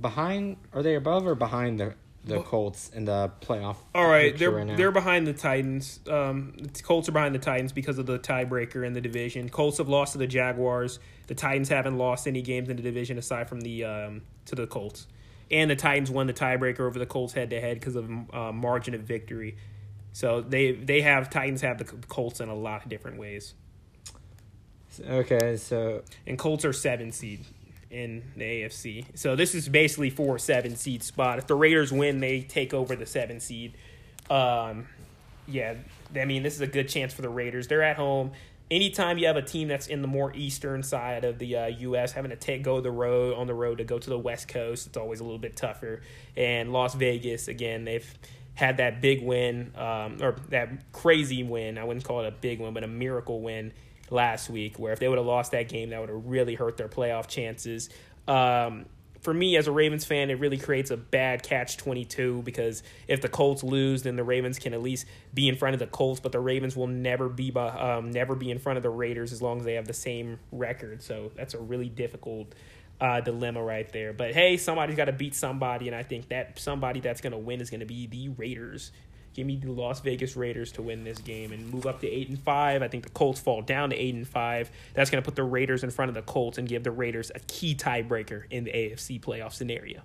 behind. 0.00 0.56
Are 0.72 0.82
they 0.82 0.94
above 0.94 1.26
or 1.26 1.34
behind 1.34 1.80
the 1.80 1.94
the 2.26 2.42
Colts 2.42 2.90
in 2.92 3.04
the 3.04 3.30
playoff? 3.40 3.76
All 3.94 4.08
right, 4.08 4.36
they're 4.36 4.50
right 4.50 4.76
they're 4.76 4.90
behind 4.90 5.26
the 5.26 5.32
Titans. 5.32 6.00
Um, 6.08 6.54
the 6.56 6.82
Colts 6.82 7.08
are 7.08 7.12
behind 7.12 7.34
the 7.34 7.40
Titans 7.40 7.72
because 7.72 7.98
of 7.98 8.06
the 8.06 8.18
tiebreaker 8.18 8.84
in 8.84 8.92
the 8.92 9.00
division. 9.00 9.48
Colts 9.48 9.78
have 9.78 9.88
lost 9.88 10.12
to 10.12 10.18
the 10.18 10.26
Jaguars. 10.26 10.98
The 11.28 11.34
Titans 11.34 11.68
haven't 11.68 11.96
lost 11.96 12.26
any 12.26 12.42
games 12.42 12.68
in 12.68 12.76
the 12.76 12.82
division 12.82 13.18
aside 13.18 13.48
from 13.48 13.60
the 13.60 13.84
um, 13.84 14.22
to 14.46 14.54
the 14.54 14.66
Colts, 14.66 15.06
and 15.50 15.70
the 15.70 15.76
Titans 15.76 16.10
won 16.10 16.26
the 16.26 16.34
tiebreaker 16.34 16.80
over 16.80 16.98
the 16.98 17.06
Colts 17.06 17.32
head 17.32 17.50
to 17.50 17.60
head 17.60 17.78
because 17.78 17.96
of 17.96 18.10
uh, 18.34 18.52
margin 18.52 18.94
of 18.94 19.02
victory. 19.02 19.56
So 20.12 20.40
they 20.40 20.72
they 20.72 21.02
have 21.02 21.30
Titans 21.30 21.60
have 21.60 21.78
the 21.78 21.84
Colts 21.84 22.40
in 22.40 22.48
a 22.48 22.54
lot 22.54 22.82
of 22.82 22.88
different 22.88 23.18
ways, 23.18 23.54
Okay, 25.00 25.56
so 25.56 26.02
and 26.26 26.38
Colts 26.38 26.64
are 26.64 26.72
seven 26.72 27.12
seed 27.12 27.44
in 27.90 28.22
the 28.36 28.44
AFC. 28.44 29.06
So 29.14 29.36
this 29.36 29.54
is 29.54 29.68
basically 29.68 30.10
for 30.10 30.38
seven 30.38 30.76
seed 30.76 31.02
spot. 31.02 31.38
If 31.38 31.46
the 31.46 31.54
Raiders 31.54 31.92
win, 31.92 32.20
they 32.20 32.42
take 32.42 32.74
over 32.74 32.96
the 32.96 33.06
seven 33.06 33.40
seed. 33.40 33.76
Um, 34.28 34.86
yeah, 35.46 35.74
I 36.14 36.24
mean 36.24 36.42
this 36.42 36.54
is 36.54 36.60
a 36.60 36.66
good 36.66 36.88
chance 36.88 37.12
for 37.14 37.22
the 37.22 37.28
Raiders. 37.28 37.68
They're 37.68 37.82
at 37.82 37.96
home. 37.96 38.32
Anytime 38.68 39.16
you 39.18 39.28
have 39.28 39.36
a 39.36 39.42
team 39.42 39.68
that's 39.68 39.86
in 39.86 40.02
the 40.02 40.08
more 40.08 40.34
eastern 40.34 40.82
side 40.82 41.24
of 41.24 41.38
the 41.38 41.56
uh, 41.56 41.66
U.S. 41.66 42.10
having 42.10 42.30
to 42.30 42.36
take 42.36 42.64
go 42.64 42.80
the 42.80 42.90
road 42.90 43.36
on 43.36 43.46
the 43.46 43.54
road 43.54 43.78
to 43.78 43.84
go 43.84 43.98
to 43.98 44.10
the 44.10 44.18
West 44.18 44.48
Coast, 44.48 44.88
it's 44.88 44.96
always 44.96 45.20
a 45.20 45.24
little 45.24 45.38
bit 45.38 45.56
tougher. 45.56 46.02
And 46.36 46.72
Las 46.72 46.94
Vegas 46.94 47.46
again, 47.46 47.84
they've 47.84 48.12
had 48.54 48.78
that 48.78 49.00
big 49.00 49.22
win 49.22 49.70
um, 49.76 50.18
or 50.20 50.34
that 50.48 50.90
crazy 50.92 51.44
win. 51.44 51.78
I 51.78 51.84
wouldn't 51.84 52.04
call 52.04 52.24
it 52.24 52.26
a 52.26 52.32
big 52.32 52.58
win, 52.58 52.74
but 52.74 52.82
a 52.82 52.88
miracle 52.88 53.40
win 53.40 53.72
last 54.10 54.50
week. 54.50 54.78
Where 54.78 54.92
if 54.92 54.98
they 54.98 55.08
would 55.08 55.18
have 55.18 55.26
lost 55.26 55.52
that 55.52 55.68
game, 55.68 55.90
that 55.90 56.00
would 56.00 56.08
have 56.08 56.26
really 56.26 56.54
hurt 56.54 56.76
their 56.76 56.88
playoff 56.88 57.28
chances. 57.28 57.88
Um, 58.28 58.86
for 59.26 59.34
me 59.34 59.56
as 59.56 59.66
a 59.66 59.72
Ravens 59.72 60.04
fan, 60.04 60.30
it 60.30 60.38
really 60.38 60.56
creates 60.56 60.92
a 60.92 60.96
bad 60.96 61.42
catch 61.42 61.76
22 61.78 62.42
because 62.42 62.84
if 63.08 63.20
the 63.22 63.28
Colts 63.28 63.64
lose, 63.64 64.04
then 64.04 64.14
the 64.14 64.22
Ravens 64.22 64.60
can 64.60 64.72
at 64.72 64.80
least 64.80 65.04
be 65.34 65.48
in 65.48 65.56
front 65.56 65.74
of 65.74 65.80
the 65.80 65.88
Colts, 65.88 66.20
but 66.20 66.30
the 66.30 66.38
Ravens 66.38 66.76
will 66.76 66.86
never 66.86 67.28
be 67.28 67.52
um, 67.56 68.12
never 68.12 68.36
be 68.36 68.52
in 68.52 68.60
front 68.60 68.76
of 68.76 68.84
the 68.84 68.90
Raiders 68.90 69.32
as 69.32 69.42
long 69.42 69.58
as 69.58 69.64
they 69.64 69.74
have 69.74 69.88
the 69.88 69.92
same 69.92 70.38
record. 70.52 71.02
So 71.02 71.32
that's 71.34 71.54
a 71.54 71.58
really 71.58 71.88
difficult 71.88 72.54
uh, 73.00 73.20
dilemma 73.20 73.62
right 73.62 73.90
there. 73.92 74.12
But 74.12 74.32
hey, 74.32 74.56
somebody's 74.56 74.96
got 74.96 75.06
to 75.06 75.12
beat 75.12 75.34
somebody, 75.34 75.88
and 75.88 75.96
I 75.96 76.04
think 76.04 76.28
that 76.28 76.58
somebody 76.58 77.00
that's 77.00 77.20
going 77.20 77.32
to 77.32 77.38
win 77.38 77.60
is 77.60 77.68
going 77.68 77.80
to 77.80 77.86
be 77.86 78.06
the 78.06 78.28
Raiders. 78.28 78.92
Give 79.36 79.46
me 79.46 79.56
the 79.56 79.70
Las 79.70 80.00
Vegas 80.00 80.34
Raiders 80.34 80.72
to 80.72 80.82
win 80.82 81.04
this 81.04 81.18
game 81.18 81.52
and 81.52 81.70
move 81.70 81.84
up 81.84 82.00
to 82.00 82.08
eight 82.08 82.30
and 82.30 82.38
five. 82.38 82.80
I 82.80 82.88
think 82.88 83.04
the 83.04 83.10
Colts 83.10 83.38
fall 83.38 83.60
down 83.60 83.90
to 83.90 83.96
eight 83.96 84.14
and 84.14 84.26
five. 84.26 84.70
That's 84.94 85.10
going 85.10 85.22
to 85.22 85.24
put 85.24 85.36
the 85.36 85.42
Raiders 85.44 85.84
in 85.84 85.90
front 85.90 86.08
of 86.08 86.14
the 86.14 86.22
Colts 86.22 86.56
and 86.56 86.66
give 86.66 86.84
the 86.84 86.90
Raiders 86.90 87.30
a 87.34 87.40
key 87.40 87.74
tiebreaker 87.74 88.44
in 88.50 88.64
the 88.64 88.70
AFC 88.70 89.20
playoff 89.20 89.52
scenario. 89.52 90.00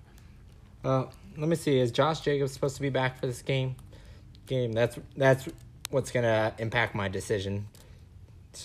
uh, 0.84 1.06
let 1.38 1.48
me 1.48 1.56
see. 1.56 1.78
Is 1.78 1.90
Josh 1.92 2.20
Jacobs 2.20 2.52
supposed 2.52 2.76
to 2.76 2.82
be 2.82 2.90
back 2.90 3.18
for 3.18 3.26
this 3.26 3.40
game? 3.40 3.74
Game. 4.44 4.72
That's 4.72 4.98
that's 5.16 5.48
what's 5.88 6.10
gonna 6.10 6.52
impact 6.58 6.94
my 6.94 7.08
decision. 7.08 7.68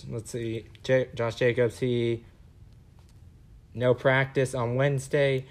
Let's 0.06 0.30
see. 0.30 0.66
J- 0.82 1.08
Josh 1.14 1.36
Jacobs. 1.36 1.78
He 1.78 2.24
no 3.72 3.94
practice 3.94 4.54
on 4.54 4.74
Wednesday, 4.74 5.46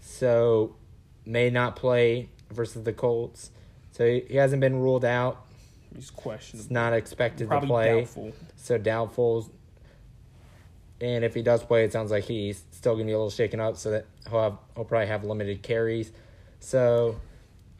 so 0.00 0.76
may 1.24 1.48
not 1.48 1.76
play 1.76 2.28
versus 2.50 2.84
the 2.84 2.92
Colts. 2.92 3.52
So 4.00 4.06
he, 4.06 4.20
he 4.30 4.36
hasn't 4.36 4.62
been 4.62 4.80
ruled 4.80 5.04
out. 5.04 5.44
He's 5.94 6.10
questionable. 6.10 6.62
It's 6.64 6.70
not 6.70 6.94
expected 6.94 7.48
Probably 7.48 7.68
to 7.68 7.72
play. 7.74 8.00
doubtful. 8.00 8.32
So 8.56 8.78
doubtful. 8.78 9.50
And 11.02 11.22
if 11.22 11.34
he 11.34 11.42
does 11.42 11.62
play, 11.62 11.84
it 11.84 11.92
sounds 11.92 12.10
like 12.10 12.24
he's 12.24 12.64
still 12.70 12.94
gonna 12.94 13.04
be 13.04 13.12
a 13.12 13.18
little 13.18 13.28
shaken 13.28 13.60
up. 13.60 13.76
So 13.76 13.90
that 13.90 14.06
he'll 14.30 14.40
have 14.40 14.56
he'll 14.74 14.86
probably 14.86 15.08
have 15.08 15.22
limited 15.22 15.62
carries. 15.62 16.12
So 16.60 17.20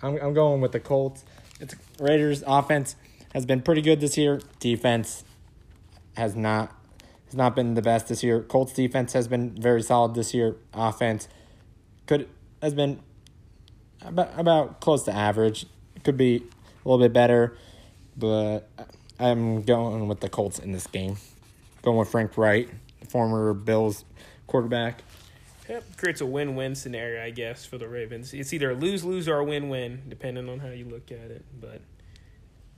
I'm 0.03 0.19
I'm 0.21 0.35
going 0.35 0.61
with 0.61 0.73
the 0.73 0.81
Colts. 0.81 1.25
It's 1.59 1.75
Raiders 1.99 2.45
offense 2.47 2.97
has 3.33 3.47
been 3.47 3.63
pretty 3.63 3.81
good 3.81 4.01
this 4.01 4.19
year. 4.19 4.43
Defense 4.59 5.25
has 6.19 6.37
not 6.37 6.71
has 7.25 7.35
not 7.35 7.57
been 7.57 7.73
the 7.73 7.83
best 7.83 8.09
this 8.09 8.23
year. 8.23 8.43
Colts 8.43 8.75
defense 8.75 9.15
has 9.15 9.27
been 9.27 9.59
very 9.59 9.81
solid 9.81 10.15
this 10.15 10.35
year. 10.35 10.57
Offense 10.75 11.29
could 12.07 12.29
has 12.61 12.75
been 12.75 13.01
about 14.03 14.39
about 14.39 14.81
close 14.83 15.05
to 15.05 15.13
average. 15.13 15.65
Could 16.05 16.17
be 16.17 16.37
a 16.37 16.89
little 16.89 17.05
bit 17.05 17.13
better, 17.13 17.57
but 18.17 18.69
I'm 19.19 19.63
going 19.63 20.09
with 20.09 20.21
the 20.21 20.29
Colts 20.29 20.59
in 20.59 20.73
this 20.73 20.87
game. 20.87 21.17
Going 21.83 21.99
with 21.99 22.09
Frank 22.09 22.37
Reich, 22.37 22.69
former 23.09 23.53
Bills 23.55 24.05
quarterback. 24.47 25.03
Yep, 25.69 25.97
creates 25.97 26.21
a 26.21 26.27
win-win 26.27 26.75
scenario, 26.75 27.23
I 27.23 27.31
guess, 27.31 27.65
for 27.65 27.79
the 27.79 27.87
Ravens. 27.87 28.35
It's 28.35 28.53
either 28.53 28.73
a 28.73 28.75
lose-lose 28.75 29.29
or 29.29 29.39
a 29.39 29.45
win-win, 29.45 30.03
depending 30.09 30.49
on 30.49 30.59
how 30.59 30.69
you 30.69 30.85
look 30.85 31.13
at 31.13 31.31
it. 31.31 31.45
But 31.61 31.81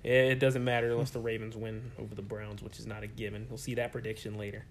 it 0.05 0.39
doesn't 0.39 0.63
matter 0.63 0.91
unless 0.91 1.11
the 1.11 1.21
Ravens 1.21 1.57
win 1.57 1.93
over 1.99 2.15
the 2.15 2.23
Browns, 2.23 2.63
which 2.63 2.79
is 2.79 2.87
not 2.87 3.03
a 3.03 3.07
given. 3.07 3.47
We'll 3.49 3.57
see 3.57 3.75
that 3.77 3.93
prediction 3.93 4.37
later. 4.37 4.65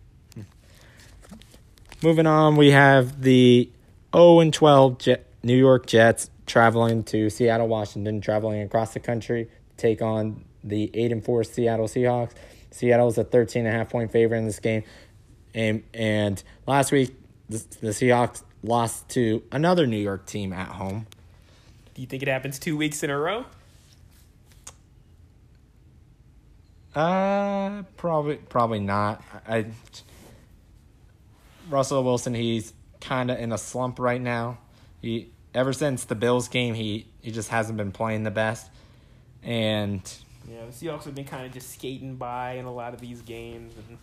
Moving 2.03 2.27
on, 2.27 2.55
we 2.57 2.71
have 2.71 3.21
the 3.21 3.69
0 4.13 4.39
and 4.39 4.53
12 4.53 5.07
New 5.43 5.57
York 5.57 5.87
Jets 5.87 6.29
traveling 6.51 7.01
to 7.01 7.29
Seattle, 7.29 7.69
Washington, 7.69 8.19
traveling 8.19 8.61
across 8.61 8.93
the 8.93 8.99
country 8.99 9.45
to 9.45 9.77
take 9.77 10.01
on 10.01 10.43
the 10.65 10.91
8 10.93 11.13
and 11.13 11.23
4 11.23 11.45
Seattle 11.45 11.87
Seahawks. 11.87 12.33
Seattle 12.71 13.07
is 13.07 13.17
a 13.17 13.23
13 13.23 13.65
and 13.65 13.73
a 13.73 13.77
half 13.77 13.89
point 13.89 14.11
favorite 14.11 14.39
in 14.39 14.47
this 14.47 14.59
game. 14.59 14.83
And, 15.53 15.83
and 15.93 16.43
last 16.67 16.91
week, 16.91 17.15
the, 17.49 17.63
the 17.79 17.87
Seahawks 17.89 18.43
lost 18.63 19.07
to 19.09 19.41
another 19.53 19.87
New 19.87 19.97
York 19.97 20.25
team 20.25 20.51
at 20.51 20.67
home. 20.67 21.07
Do 21.93 22.01
you 22.01 22.07
think 22.07 22.21
it 22.21 22.27
happens 22.27 22.59
two 22.59 22.75
weeks 22.75 23.01
in 23.01 23.09
a 23.09 23.17
row? 23.17 23.45
Uh, 26.93 27.83
probably 27.95 28.35
probably 28.35 28.81
not. 28.81 29.23
I, 29.47 29.57
I 29.57 29.65
Russell 31.69 32.03
Wilson, 32.03 32.33
he's 32.33 32.73
kind 32.99 33.31
of 33.31 33.39
in 33.39 33.53
a 33.53 33.57
slump 33.57 33.99
right 33.99 34.19
now. 34.19 34.57
He 35.01 35.31
ever 35.53 35.73
since 35.73 36.05
the 36.05 36.15
Bills 36.15 36.47
game, 36.47 36.73
he 36.73 37.07
he 37.21 37.31
just 37.31 37.49
hasn't 37.49 37.77
been 37.77 37.91
playing 37.91 38.23
the 38.23 38.31
best, 38.31 38.69
and 39.43 40.01
Yeah, 40.49 40.65
the 40.65 40.71
Seahawks 40.71 41.05
have 41.05 41.15
been 41.15 41.25
kind 41.25 41.45
of 41.45 41.53
just 41.53 41.71
skating 41.71 42.15
by 42.15 42.53
in 42.53 42.65
a 42.65 42.73
lot 42.73 42.93
of 42.93 43.01
these 43.01 43.21
games, 43.21 43.73
and 43.87 43.97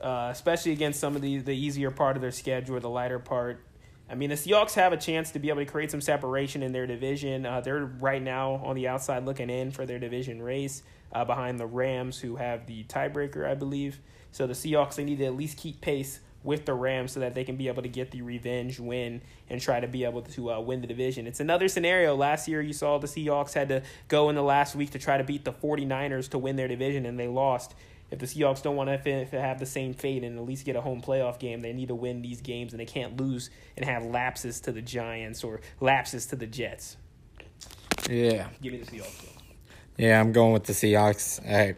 uh, 0.00 0.28
especially 0.30 0.72
against 0.72 1.00
some 1.00 1.16
of 1.16 1.22
the 1.22 1.38
the 1.38 1.54
easier 1.54 1.90
part 1.90 2.16
of 2.16 2.22
their 2.22 2.32
schedule, 2.32 2.76
or 2.76 2.80
the 2.80 2.90
lighter 2.90 3.18
part. 3.18 3.60
I 4.08 4.14
mean, 4.14 4.30
the 4.30 4.36
Seahawks 4.36 4.74
have 4.74 4.92
a 4.92 4.96
chance 4.96 5.32
to 5.32 5.40
be 5.40 5.48
able 5.48 5.62
to 5.62 5.66
create 5.66 5.90
some 5.90 6.00
separation 6.00 6.62
in 6.62 6.70
their 6.70 6.86
division. 6.86 7.44
Uh, 7.44 7.60
they're 7.60 7.84
right 7.84 8.22
now 8.22 8.60
on 8.64 8.76
the 8.76 8.86
outside 8.86 9.24
looking 9.24 9.50
in 9.50 9.72
for 9.72 9.84
their 9.84 9.98
division 9.98 10.40
race 10.40 10.84
uh, 11.12 11.24
behind 11.24 11.58
the 11.58 11.66
Rams, 11.66 12.20
who 12.20 12.36
have 12.36 12.66
the 12.66 12.84
tiebreaker, 12.84 13.44
I 13.48 13.54
believe. 13.54 13.98
So 14.30 14.46
the 14.46 14.52
Seahawks 14.52 14.94
they 14.94 15.04
need 15.04 15.18
to 15.18 15.24
at 15.24 15.34
least 15.34 15.56
keep 15.58 15.80
pace 15.80 16.20
with 16.46 16.64
the 16.64 16.72
Rams 16.72 17.12
so 17.12 17.20
that 17.20 17.34
they 17.34 17.44
can 17.44 17.56
be 17.56 17.68
able 17.68 17.82
to 17.82 17.88
get 17.88 18.10
the 18.12 18.22
revenge 18.22 18.80
win 18.80 19.20
and 19.50 19.60
try 19.60 19.80
to 19.80 19.86
be 19.88 20.04
able 20.04 20.22
to 20.22 20.52
uh, 20.52 20.60
win 20.60 20.80
the 20.80 20.86
division. 20.86 21.26
It's 21.26 21.40
another 21.40 21.68
scenario. 21.68 22.14
Last 22.14 22.48
year, 22.48 22.62
you 22.62 22.72
saw 22.72 22.96
the 22.98 23.06
Seahawks 23.06 23.52
had 23.52 23.68
to 23.68 23.82
go 24.08 24.30
in 24.30 24.36
the 24.36 24.42
last 24.42 24.74
week 24.74 24.90
to 24.92 24.98
try 24.98 25.18
to 25.18 25.24
beat 25.24 25.44
the 25.44 25.52
49ers 25.52 26.30
to 26.30 26.38
win 26.38 26.56
their 26.56 26.68
division, 26.68 27.04
and 27.04 27.18
they 27.18 27.28
lost. 27.28 27.74
If 28.08 28.20
the 28.20 28.26
Seahawks 28.26 28.62
don't 28.62 28.76
want 28.76 28.88
to 29.04 29.24
have 29.32 29.58
the 29.58 29.66
same 29.66 29.92
fate 29.92 30.22
and 30.22 30.38
at 30.38 30.44
least 30.44 30.64
get 30.64 30.76
a 30.76 30.80
home 30.80 31.02
playoff 31.02 31.40
game, 31.40 31.60
they 31.60 31.72
need 31.72 31.88
to 31.88 31.94
win 31.96 32.22
these 32.22 32.40
games, 32.40 32.72
and 32.72 32.78
they 32.78 32.86
can't 32.86 33.20
lose 33.20 33.50
and 33.76 33.84
have 33.84 34.04
lapses 34.04 34.60
to 34.60 34.72
the 34.72 34.80
Giants 34.80 35.42
or 35.42 35.60
lapses 35.80 36.26
to 36.26 36.36
the 36.36 36.46
Jets. 36.46 36.96
yeah, 38.08 38.46
Give 38.62 38.72
me 38.72 38.78
the 38.78 38.86
Seahawks. 38.86 39.22
though. 39.22 39.42
yeah, 39.96 40.20
I'm 40.20 40.30
going 40.30 40.52
with 40.52 40.64
the 40.64 40.72
Seahawks. 40.72 41.44
I, 41.44 41.74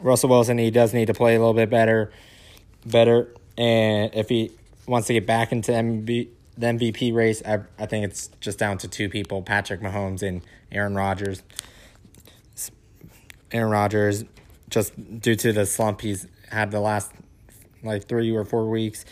Russell 0.00 0.30
Wilson, 0.30 0.56
he 0.56 0.70
does 0.70 0.94
need 0.94 1.08
to 1.08 1.14
play 1.14 1.34
a 1.34 1.38
little 1.38 1.52
bit 1.52 1.68
better, 1.68 2.10
better, 2.84 3.34
and 3.56 4.14
if 4.14 4.28
he 4.28 4.52
wants 4.86 5.06
to 5.08 5.14
get 5.14 5.26
back 5.26 5.52
into 5.52 5.72
MB, 5.72 6.28
the 6.56 6.66
MVP 6.66 7.14
race, 7.14 7.42
I 7.44 7.60
I 7.78 7.86
think 7.86 8.04
it's 8.04 8.28
just 8.40 8.58
down 8.58 8.78
to 8.78 8.88
two 8.88 9.08
people: 9.08 9.42
Patrick 9.42 9.80
Mahomes 9.80 10.22
and 10.22 10.42
Aaron 10.72 10.94
Rodgers. 10.94 11.42
Aaron 13.52 13.70
Rodgers, 13.70 14.24
just 14.68 15.20
due 15.20 15.34
to 15.34 15.52
the 15.52 15.66
slump 15.66 16.02
he's 16.02 16.28
had 16.50 16.70
the 16.70 16.78
last 16.78 17.10
like 17.82 18.06
three 18.06 18.30
or 18.30 18.44
four 18.44 18.68
weeks, 18.68 19.04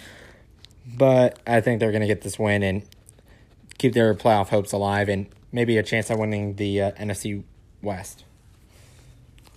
but 0.86 1.40
I 1.46 1.60
think 1.60 1.80
they're 1.80 1.92
gonna 1.92 2.06
get 2.06 2.22
this 2.22 2.38
win 2.38 2.62
and 2.62 2.82
keep 3.78 3.94
their 3.94 4.14
playoff 4.14 4.48
hopes 4.48 4.72
alive 4.72 5.08
and 5.08 5.26
maybe 5.52 5.76
a 5.78 5.82
chance 5.82 6.10
at 6.10 6.18
winning 6.18 6.54
the 6.54 6.82
uh, 6.82 6.90
NFC 6.92 7.42
West. 7.82 8.24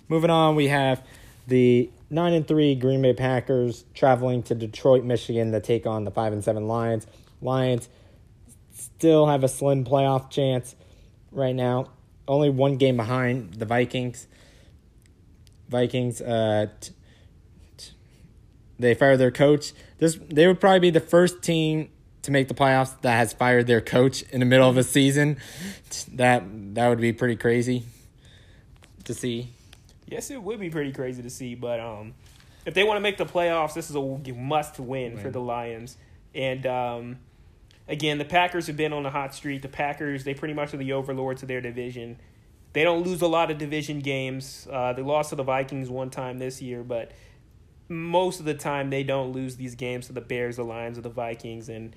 Moving 0.08 0.30
on, 0.30 0.56
we 0.56 0.68
have 0.68 1.02
the 1.46 1.90
nine 2.12 2.34
and 2.34 2.46
three 2.46 2.74
Green 2.74 3.02
Bay 3.02 3.14
Packers 3.14 3.84
traveling 3.94 4.42
to 4.44 4.54
Detroit, 4.54 5.02
Michigan 5.02 5.50
to 5.50 5.60
take 5.60 5.86
on 5.86 6.04
the 6.04 6.10
five 6.10 6.32
and 6.32 6.44
seven 6.44 6.68
Lions. 6.68 7.06
Lions 7.40 7.88
still 8.72 9.26
have 9.26 9.42
a 9.42 9.48
slim 9.48 9.84
playoff 9.84 10.30
chance 10.30 10.76
right 11.32 11.54
now. 11.54 11.90
Only 12.28 12.50
one 12.50 12.76
game 12.76 12.96
behind 12.96 13.54
the 13.54 13.64
Vikings. 13.64 14.28
Vikings, 15.68 16.20
uh, 16.20 16.66
t- 16.80 16.92
t- 17.78 17.92
they 18.78 18.94
fired 18.94 19.16
their 19.16 19.30
coach. 19.30 19.72
This 19.98 20.18
they 20.28 20.46
would 20.46 20.60
probably 20.60 20.80
be 20.80 20.90
the 20.90 21.00
first 21.00 21.42
team 21.42 21.88
to 22.20 22.30
make 22.30 22.46
the 22.46 22.54
playoffs 22.54 23.00
that 23.00 23.16
has 23.16 23.32
fired 23.32 23.66
their 23.66 23.80
coach 23.80 24.22
in 24.30 24.38
the 24.38 24.46
middle 24.46 24.68
of 24.68 24.76
a 24.76 24.84
season. 24.84 25.38
That 26.12 26.44
that 26.74 26.88
would 26.88 27.00
be 27.00 27.12
pretty 27.12 27.36
crazy 27.36 27.84
to 29.04 29.14
see. 29.14 29.48
Yes, 30.12 30.30
it 30.30 30.42
would 30.42 30.60
be 30.60 30.70
pretty 30.70 30.92
crazy 30.92 31.22
to 31.22 31.30
see, 31.30 31.54
but 31.54 31.80
um, 31.80 32.14
if 32.66 32.74
they 32.74 32.84
want 32.84 32.96
to 32.96 33.00
make 33.00 33.16
the 33.16 33.26
playoffs, 33.26 33.74
this 33.74 33.90
is 33.90 33.96
a 33.96 34.32
must 34.34 34.78
win 34.78 35.16
for 35.16 35.30
the 35.30 35.40
Lions. 35.40 35.96
And 36.34 36.66
um, 36.66 37.18
again, 37.88 38.18
the 38.18 38.24
Packers 38.24 38.66
have 38.66 38.76
been 38.76 38.92
on 38.92 39.06
a 39.06 39.10
hot 39.10 39.34
streak. 39.34 39.62
The 39.62 39.68
Packers, 39.68 40.24
they 40.24 40.34
pretty 40.34 40.54
much 40.54 40.74
are 40.74 40.76
the 40.76 40.92
overlords 40.92 41.42
of 41.42 41.48
their 41.48 41.60
division. 41.60 42.18
They 42.72 42.84
don't 42.84 43.04
lose 43.04 43.20
a 43.22 43.26
lot 43.26 43.50
of 43.50 43.58
division 43.58 44.00
games. 44.00 44.66
Uh, 44.70 44.92
they 44.92 45.02
lost 45.02 45.30
to 45.30 45.36
the 45.36 45.42
Vikings 45.42 45.90
one 45.90 46.10
time 46.10 46.38
this 46.38 46.62
year, 46.62 46.82
but 46.82 47.12
most 47.88 48.38
of 48.38 48.46
the 48.46 48.54
time 48.54 48.90
they 48.90 49.02
don't 49.02 49.32
lose 49.32 49.56
these 49.56 49.74
games 49.74 50.06
to 50.06 50.12
the 50.12 50.20
Bears, 50.20 50.56
the 50.56 50.64
Lions, 50.64 50.98
or 50.98 51.02
the 51.02 51.10
Vikings. 51.10 51.68
And 51.68 51.94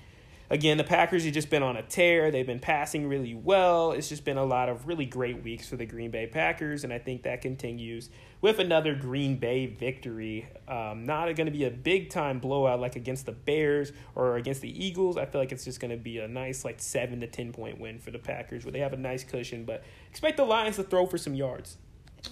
again, 0.50 0.76
the 0.76 0.84
Packers 0.84 1.24
have 1.24 1.34
just 1.34 1.50
been 1.50 1.62
on 1.62 1.76
a 1.76 1.82
tear. 1.82 2.30
They've 2.30 2.46
been 2.46 2.60
passing 2.60 3.08
really 3.08 3.34
well. 3.34 3.92
It's 3.92 4.08
just 4.08 4.24
been 4.24 4.38
a 4.38 4.44
lot 4.44 4.68
of 4.68 4.86
really 4.86 5.06
great 5.06 5.42
weeks 5.42 5.68
for 5.68 5.76
the 5.76 5.86
Green 5.86 6.10
Bay 6.10 6.26
Packers, 6.26 6.84
and 6.84 6.92
I 6.92 6.98
think 6.98 7.22
that 7.22 7.42
continues 7.42 8.10
with 8.40 8.58
another 8.58 8.94
Green 8.94 9.36
Bay 9.36 9.66
victory. 9.66 10.48
Um, 10.68 11.04
not 11.04 11.24
going 11.34 11.46
to 11.46 11.52
be 11.52 11.64
a 11.64 11.70
big 11.70 12.10
time 12.10 12.38
blowout 12.38 12.80
like 12.80 12.96
against 12.96 13.26
the 13.26 13.32
Bears 13.32 13.92
or 14.14 14.36
against 14.36 14.60
the 14.60 14.86
Eagles. 14.86 15.16
I 15.16 15.26
feel 15.26 15.40
like 15.40 15.52
it's 15.52 15.64
just 15.64 15.80
going 15.80 15.90
to 15.90 15.96
be 15.96 16.18
a 16.18 16.28
nice 16.28 16.64
like 16.64 16.80
seven 16.80 17.20
to 17.20 17.26
ten 17.26 17.52
point 17.52 17.80
win 17.80 17.98
for 17.98 18.10
the 18.10 18.18
Packers, 18.18 18.64
where 18.64 18.72
they 18.72 18.80
have 18.80 18.92
a 18.92 18.98
nice 18.98 19.24
cushion. 19.24 19.64
But 19.64 19.84
expect 20.10 20.36
the 20.36 20.44
Lions 20.44 20.76
to 20.76 20.82
throw 20.82 21.06
for 21.06 21.18
some 21.18 21.34
yards. 21.34 21.76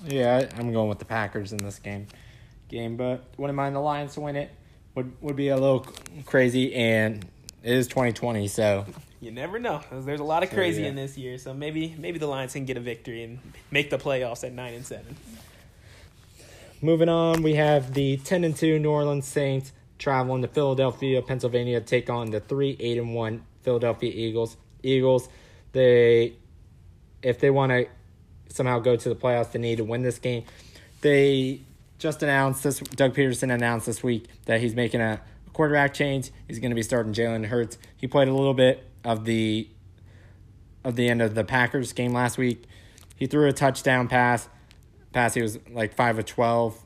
Yeah, 0.04 0.48
I'm 0.56 0.72
going 0.72 0.88
with 0.88 0.98
the 0.98 1.04
Packers 1.04 1.52
in 1.52 1.58
this 1.58 1.78
game. 1.78 2.06
Game, 2.68 2.96
but 2.96 3.24
wouldn't 3.36 3.56
mind 3.56 3.76
the 3.76 3.80
Lions 3.80 4.14
to 4.14 4.20
win 4.20 4.36
it. 4.36 4.50
Would 4.94 5.12
would 5.20 5.36
be 5.36 5.48
a 5.48 5.56
little 5.56 5.86
crazy, 6.24 6.74
and 6.74 7.26
it 7.64 7.72
is 7.72 7.88
2020, 7.88 8.46
so 8.48 8.84
You 9.20 9.30
never 9.30 9.58
know. 9.58 9.80
There's 9.90 10.20
a 10.20 10.24
lot 10.24 10.42
of 10.42 10.50
So, 10.50 10.54
crazy 10.54 10.82
yeah. 10.82 10.88
in 10.88 10.96
this 10.96 11.16
year, 11.16 11.38
so 11.38 11.54
maybe 11.54 11.94
maybe 11.98 12.18
the 12.18 12.26
Lions 12.26 12.52
can 12.52 12.66
get 12.66 12.76
a 12.76 12.80
victory 12.80 13.24
and 13.24 13.38
make 13.70 13.90
the 13.90 13.98
playoffs 13.98 14.44
at 14.44 14.52
nine 14.52 14.74
and 14.74 14.86
seven. 14.86 15.16
Moving 16.82 17.08
on, 17.08 17.42
we 17.42 17.54
have 17.54 17.94
the 17.94 18.18
10 18.18 18.44
and 18.44 18.54
2 18.54 18.78
New 18.78 18.90
Orleans 18.90 19.26
Saints 19.26 19.72
traveling 19.98 20.42
to 20.42 20.48
Philadelphia, 20.48 21.22
Pennsylvania 21.22 21.80
to 21.80 21.86
take 21.86 22.10
on 22.10 22.30
the 22.30 22.40
3 22.40 22.76
8 22.78 22.98
and 22.98 23.14
1 23.14 23.44
Philadelphia 23.62 24.12
Eagles. 24.14 24.58
Eagles, 24.82 25.28
they 25.72 26.34
if 27.22 27.40
they 27.40 27.48
want 27.48 27.72
to 27.72 27.86
somehow 28.50 28.78
go 28.78 28.96
to 28.96 29.08
the 29.08 29.16
playoffs, 29.16 29.52
they 29.52 29.58
need 29.58 29.76
to 29.78 29.84
win 29.84 30.02
this 30.02 30.18
game. 30.18 30.44
They 31.00 31.62
just 31.98 32.22
announced 32.22 32.62
this 32.62 32.80
Doug 32.80 33.14
Pederson 33.14 33.50
announced 33.52 33.86
this 33.86 34.02
week 34.02 34.26
that 34.44 34.60
he's 34.60 34.74
making 34.74 35.00
a 35.00 35.22
quarterback 35.54 35.94
change. 35.94 36.30
He's 36.46 36.58
going 36.58 36.70
to 36.70 36.74
be 36.74 36.82
starting 36.82 37.14
Jalen 37.14 37.46
Hurts. 37.46 37.78
He 37.96 38.06
played 38.06 38.28
a 38.28 38.34
little 38.34 38.52
bit 38.52 38.86
of 39.02 39.24
the 39.24 39.68
of 40.84 40.96
the 40.96 41.08
end 41.08 41.22
of 41.22 41.34
the 41.34 41.44
Packers 41.44 41.94
game 41.94 42.12
last 42.12 42.36
week. 42.36 42.64
He 43.16 43.26
threw 43.26 43.48
a 43.48 43.52
touchdown 43.52 44.06
pass. 44.06 44.50
Pass 45.12 45.32
he 45.32 45.40
was 45.40 45.58
like 45.70 45.94
five 45.94 46.18
of 46.18 46.26
twelve. 46.26 46.78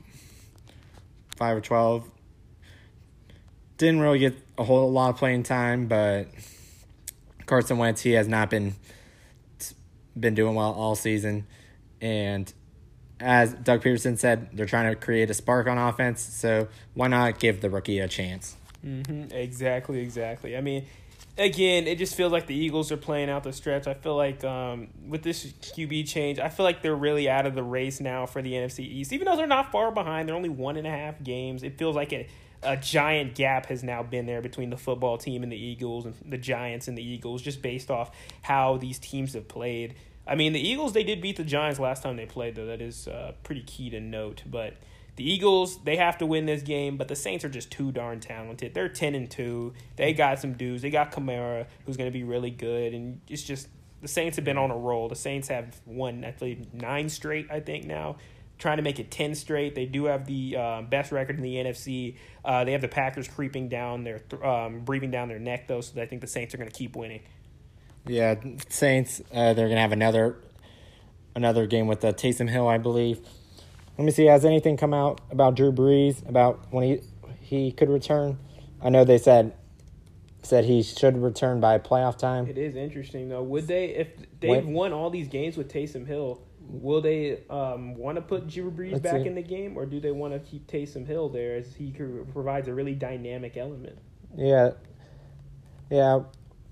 Five 1.36 1.56
of 1.56 1.62
twelve. 1.64 2.08
Didn't 3.78 4.00
really 4.00 4.20
get 4.20 4.36
a 4.56 4.64
whole 4.64 4.90
lot 4.92 5.10
of 5.10 5.16
playing 5.16 5.42
time, 5.42 5.88
but 5.88 6.28
Carson 7.46 7.78
Wentz 7.78 8.02
he 8.02 8.12
has 8.12 8.28
not 8.28 8.50
been 8.50 8.74
been 10.18 10.34
doing 10.34 10.54
well 10.54 10.72
all 10.72 10.94
season, 10.94 11.46
and 12.00 12.52
as 13.20 13.52
Doug 13.52 13.82
Pederson 13.82 14.18
said, 14.18 14.50
they're 14.52 14.66
trying 14.66 14.92
to 14.92 14.96
create 14.96 15.30
a 15.30 15.34
spark 15.34 15.66
on 15.66 15.78
offense. 15.78 16.20
So 16.20 16.68
why 16.94 17.08
not 17.08 17.38
give 17.38 17.60
the 17.60 17.70
rookie 17.70 17.98
a 17.98 18.08
chance? 18.08 18.56
Mm-hmm. 18.84 19.32
Exactly, 19.34 20.00
exactly. 20.00 20.56
I 20.56 20.60
mean, 20.60 20.86
again, 21.36 21.86
it 21.86 21.98
just 21.98 22.14
feels 22.14 22.32
like 22.32 22.46
the 22.46 22.54
Eagles 22.54 22.92
are 22.92 22.96
playing 22.96 23.28
out 23.28 23.42
the 23.44 23.52
stretch. 23.52 23.86
I 23.86 23.94
feel 23.94 24.16
like 24.16 24.44
um, 24.44 24.88
with 25.08 25.22
this 25.22 25.46
QB 25.46 26.08
change, 26.08 26.38
I 26.38 26.48
feel 26.48 26.64
like 26.64 26.82
they're 26.82 26.94
really 26.94 27.28
out 27.28 27.46
of 27.46 27.54
the 27.54 27.62
race 27.62 28.00
now 28.00 28.26
for 28.26 28.42
the 28.42 28.52
NFC 28.52 28.80
East. 28.80 29.12
Even 29.12 29.26
though 29.26 29.36
they're 29.36 29.46
not 29.46 29.72
far 29.72 29.90
behind, 29.90 30.28
they're 30.28 30.36
only 30.36 30.48
one 30.48 30.76
and 30.76 30.86
a 30.86 30.90
half 30.90 31.22
games. 31.22 31.62
It 31.62 31.76
feels 31.76 31.96
like 31.96 32.12
a, 32.12 32.28
a 32.62 32.76
giant 32.76 33.34
gap 33.34 33.66
has 33.66 33.82
now 33.82 34.02
been 34.02 34.26
there 34.26 34.40
between 34.42 34.70
the 34.70 34.76
football 34.76 35.18
team 35.18 35.42
and 35.42 35.50
the 35.50 35.56
Eagles 35.60 36.06
and 36.06 36.14
the 36.24 36.38
Giants 36.38 36.88
and 36.88 36.96
the 36.96 37.02
Eagles, 37.02 37.42
just 37.42 37.62
based 37.62 37.90
off 37.90 38.10
how 38.42 38.76
these 38.76 38.98
teams 38.98 39.34
have 39.34 39.48
played. 39.48 39.94
I 40.26 40.34
mean, 40.34 40.52
the 40.52 40.60
Eagles, 40.60 40.92
they 40.92 41.04
did 41.04 41.22
beat 41.22 41.36
the 41.36 41.44
Giants 41.44 41.80
last 41.80 42.02
time 42.02 42.16
they 42.16 42.26
played, 42.26 42.54
though. 42.54 42.66
That 42.66 42.82
is 42.82 43.08
uh, 43.08 43.32
pretty 43.42 43.62
key 43.62 43.90
to 43.90 43.98
note. 44.00 44.42
But 44.46 44.74
the 45.18 45.28
Eagles, 45.28 45.82
they 45.82 45.96
have 45.96 46.18
to 46.18 46.26
win 46.26 46.46
this 46.46 46.62
game, 46.62 46.96
but 46.96 47.08
the 47.08 47.16
Saints 47.16 47.44
are 47.44 47.48
just 47.48 47.72
too 47.72 47.90
darn 47.90 48.20
talented. 48.20 48.72
They're 48.72 48.88
10 48.88 49.16
and 49.16 49.28
2. 49.28 49.74
They 49.96 50.12
got 50.12 50.38
some 50.38 50.52
dudes. 50.52 50.80
They 50.80 50.90
got 50.90 51.10
Kamara, 51.10 51.66
who's 51.84 51.96
going 51.96 52.08
to 52.08 52.16
be 52.16 52.22
really 52.22 52.52
good. 52.52 52.94
And 52.94 53.20
it's 53.28 53.42
just 53.42 53.66
the 54.00 54.06
Saints 54.06 54.36
have 54.36 54.44
been 54.44 54.56
on 54.56 54.70
a 54.70 54.76
roll. 54.76 55.08
The 55.08 55.16
Saints 55.16 55.48
have 55.48 55.80
won, 55.84 56.24
I 56.24 56.30
believe, 56.30 56.72
nine 56.72 57.08
straight, 57.08 57.50
I 57.50 57.58
think, 57.58 57.84
now. 57.84 58.18
Trying 58.60 58.76
to 58.76 58.84
make 58.84 59.00
it 59.00 59.10
10 59.10 59.34
straight. 59.34 59.74
They 59.74 59.86
do 59.86 60.04
have 60.04 60.24
the 60.24 60.56
uh, 60.56 60.82
best 60.82 61.10
record 61.10 61.34
in 61.34 61.42
the 61.42 61.56
NFC. 61.56 62.14
Uh, 62.44 62.62
they 62.62 62.70
have 62.70 62.80
the 62.80 62.86
Packers 62.86 63.26
creeping 63.26 63.68
down 63.68 64.04
their, 64.04 64.22
um, 64.46 64.84
breathing 64.84 65.10
down 65.10 65.26
their 65.26 65.40
neck, 65.40 65.66
though, 65.66 65.80
so 65.80 66.00
I 66.00 66.06
think 66.06 66.20
the 66.20 66.28
Saints 66.28 66.54
are 66.54 66.58
going 66.58 66.70
to 66.70 66.76
keep 66.76 66.94
winning. 66.94 67.22
Yeah, 68.06 68.36
Saints. 68.68 69.20
Uh, 69.32 69.52
they're 69.52 69.68
gonna 69.68 69.80
have 69.80 69.92
another 69.92 70.38
another 71.34 71.66
game 71.66 71.86
with 71.86 72.04
uh, 72.04 72.12
Taysom 72.12 72.48
Hill, 72.48 72.66
I 72.66 72.78
believe. 72.78 73.20
Let 73.98 74.04
me 74.04 74.12
see. 74.12 74.26
Has 74.26 74.44
anything 74.44 74.76
come 74.76 74.94
out 74.94 75.20
about 75.30 75.56
Drew 75.56 75.72
Brees 75.72 76.26
about 76.28 76.72
when 76.72 76.84
he 76.84 77.00
he 77.40 77.72
could 77.72 77.90
return? 77.90 78.38
I 78.80 78.90
know 78.90 79.04
they 79.04 79.18
said 79.18 79.52
said 80.42 80.64
he 80.64 80.82
should 80.82 81.20
return 81.20 81.60
by 81.60 81.78
playoff 81.78 82.16
time. 82.16 82.46
It 82.46 82.58
is 82.58 82.76
interesting 82.76 83.28
though. 83.28 83.42
Would 83.42 83.66
they, 83.66 83.86
if 83.86 84.08
they've 84.40 84.50
Wait. 84.50 84.66
won 84.66 84.92
all 84.92 85.10
these 85.10 85.28
games 85.28 85.56
with 85.56 85.70
Taysom 85.70 86.06
Hill, 86.06 86.40
will 86.60 87.00
they 87.00 87.40
um, 87.50 87.96
want 87.96 88.16
to 88.16 88.22
put 88.22 88.48
Drew 88.48 88.70
Brees 88.70 88.92
Let's 88.92 89.02
back 89.02 89.22
see. 89.22 89.26
in 89.26 89.34
the 89.34 89.42
game, 89.42 89.76
or 89.76 89.84
do 89.84 90.00
they 90.00 90.12
want 90.12 90.32
to 90.32 90.38
keep 90.38 90.66
Taysom 90.66 91.06
Hill 91.06 91.28
there 91.28 91.56
as 91.56 91.74
he 91.74 91.90
provides 92.32 92.68
a 92.68 92.74
really 92.74 92.94
dynamic 92.94 93.56
element? 93.56 93.98
Yeah, 94.36 94.70
yeah. 95.90 96.20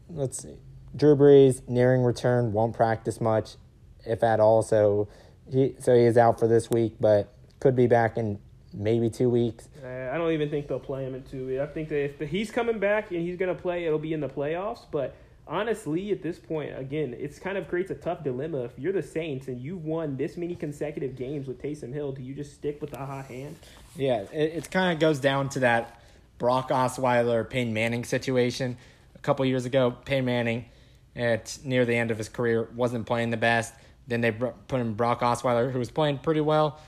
Let's 0.09 0.43
see. 0.43 0.57
Drew 0.95 1.17
Brees 1.17 1.69
nearing 1.69 2.03
return 2.03 2.53
won't 2.53 2.75
practice 2.75 3.21
much, 3.21 3.57
if 4.05 4.23
at 4.23 4.41
all. 4.41 4.63
So 4.63 5.09
he 5.51 5.75
so 5.79 5.95
he 5.95 6.03
is 6.03 6.17
out 6.17 6.39
for 6.39 6.49
this 6.49 6.71
week, 6.71 6.95
but 7.01 7.33
could 7.61 7.77
be 7.77 7.87
back 7.87 8.17
in 8.17 8.39
maybe 8.75 9.11
two 9.11 9.31
weeks. 9.31 9.69
Uh, 9.83 10.11
I 10.13 10.19
don't 10.19 10.33
even 10.33 10.51
think 10.51 10.69
they'll 10.69 10.79
play 10.79 11.05
him 11.05 11.15
in 11.15 11.23
two. 11.23 11.47
weeks. 11.47 11.61
I 11.61 11.67
think 11.67 11.89
that 11.89 12.05
if 12.05 12.29
he's 12.29 12.51
coming 12.51 12.79
back 12.79 13.11
and 13.11 13.21
he's 13.21 13.37
going 13.37 13.55
to 13.55 13.61
play, 13.61 13.87
it'll 13.87 13.99
be 13.99 14.13
in 14.13 14.21
the 14.21 14.29
playoffs. 14.29 14.85
But 14.91 15.17
honestly, 15.47 16.11
at 16.13 16.23
this 16.23 16.39
point, 16.39 16.79
again, 16.79 17.15
it's 17.19 17.39
kind 17.39 17.57
of 17.57 17.69
creates 17.69 17.91
a 17.91 17.95
tough 17.95 18.23
dilemma. 18.23 18.65
If 18.65 18.79
you're 18.79 18.93
the 18.93 19.03
Saints 19.03 19.49
and 19.49 19.61
you've 19.61 19.85
won 19.85 20.17
this 20.17 20.37
many 20.37 20.55
consecutive 20.55 21.17
games 21.17 21.47
with 21.47 21.61
Taysom 21.61 21.93
Hill, 21.93 22.13
do 22.13 22.23
you 22.23 22.35
just 22.35 22.55
stick 22.55 22.81
with 22.81 22.91
the 22.91 22.99
hot 22.99 23.27
hand? 23.27 23.57
Yeah, 23.97 24.23
it, 24.33 24.53
it 24.55 24.71
kind 24.71 24.93
of 24.93 25.01
goes 25.01 25.21
down 25.21 25.49
to 25.51 25.61
that 25.61 26.01
Brock 26.39 26.69
Osweiler, 26.69 27.49
Peyton 27.49 27.73
Manning 27.73 28.05
situation. 28.05 28.77
A 29.15 29.19
couple 29.21 29.45
years 29.47 29.65
ago, 29.65 29.97
Peyton 30.05 30.27
Manning, 30.27 30.67
at 31.15 31.59
near 31.65 31.87
the 31.87 31.97
end 31.97 32.11
of 32.11 32.19
his 32.19 32.29
career, 32.29 32.69
wasn't 32.75 33.07
playing 33.07 33.31
the 33.31 33.37
best. 33.39 33.73
Then 34.07 34.21
they 34.21 34.31
put 34.31 34.81
in 34.81 34.95
Brock 34.95 35.21
Osweiler, 35.21 35.73
who 35.73 35.79
was 35.79 35.91
playing 35.91 36.19
pretty 36.19 36.41
well, 36.41 36.81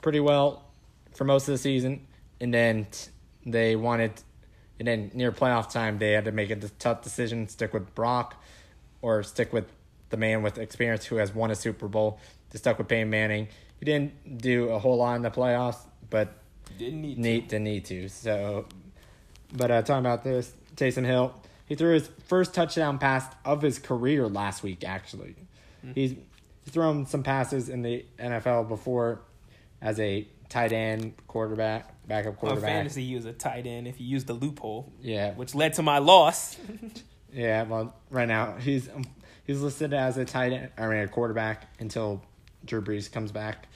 pretty 0.00 0.20
well 0.20 0.64
for 1.14 1.24
most 1.24 1.46
of 1.48 1.52
the 1.52 1.58
season. 1.58 2.06
And 2.40 2.52
then 2.52 2.86
they 3.44 3.76
wanted, 3.76 4.12
and 4.78 4.88
then 4.88 5.10
near 5.14 5.30
playoff 5.32 5.70
time, 5.70 5.98
they 5.98 6.12
had 6.12 6.24
to 6.24 6.32
make 6.32 6.50
a 6.50 6.56
tough 6.56 7.02
decision: 7.02 7.48
stick 7.48 7.72
with 7.74 7.94
Brock 7.94 8.42
or 9.02 9.22
stick 9.22 9.52
with 9.52 9.66
the 10.10 10.16
man 10.16 10.42
with 10.42 10.58
experience 10.58 11.04
who 11.06 11.16
has 11.16 11.34
won 11.34 11.50
a 11.50 11.54
Super 11.54 11.88
Bowl. 11.88 12.18
They 12.50 12.58
stuck 12.58 12.78
with 12.78 12.88
Peyton 12.88 13.10
Manning. 13.10 13.48
He 13.78 13.84
didn't 13.84 14.38
do 14.38 14.70
a 14.70 14.78
whole 14.78 14.96
lot 14.96 15.16
in 15.16 15.22
the 15.22 15.30
playoffs, 15.30 15.78
but 16.08 16.32
Didn't 16.78 17.02
need. 17.02 17.18
need 17.18 17.50
to 17.50 17.58
need 17.58 17.84
to. 17.86 18.08
So, 18.08 18.66
but 19.52 19.70
uh, 19.70 19.82
talking 19.82 20.00
about 20.00 20.24
this, 20.24 20.52
Taysom 20.76 21.04
Hill, 21.04 21.34
he 21.66 21.74
threw 21.74 21.92
his 21.94 22.08
first 22.26 22.54
touchdown 22.54 22.98
pass 22.98 23.26
of 23.44 23.60
his 23.62 23.78
career 23.78 24.26
last 24.28 24.62
week. 24.62 24.84
Actually, 24.84 25.34
he's 25.94 26.12
he's 26.12 26.18
thrown 26.66 27.06
some 27.06 27.22
passes 27.22 27.68
in 27.68 27.82
the 27.82 28.04
NFL 28.18 28.68
before 28.68 29.20
as 29.80 29.98
a 30.00 30.26
tight 30.48 30.72
end 30.72 31.14
quarterback, 31.26 32.06
backup 32.06 32.32
On 32.34 32.36
quarterback. 32.36 32.70
fantasy, 32.70 33.04
he 33.06 33.14
was 33.16 33.24
a 33.24 33.32
tight 33.32 33.66
end 33.66 33.86
if 33.88 34.00
you 34.00 34.06
use 34.06 34.24
the 34.24 34.32
loophole, 34.34 34.92
Yeah, 35.00 35.32
which 35.34 35.54
led 35.54 35.74
to 35.74 35.82
my 35.82 35.98
loss. 35.98 36.56
yeah. 37.32 37.62
Well, 37.64 37.94
right 38.10 38.28
now 38.28 38.56
he's 38.58 38.88
um, 38.88 39.04
he's 39.44 39.60
listed 39.60 39.92
as 39.92 40.16
a 40.16 40.24
tight 40.24 40.52
end. 40.52 40.70
I 40.78 40.86
mean, 40.86 40.98
a 40.98 41.08
quarterback 41.08 41.68
until 41.80 42.22
Drew 42.64 42.80
Brees 42.82 43.10
comes 43.12 43.30
back, 43.32 43.68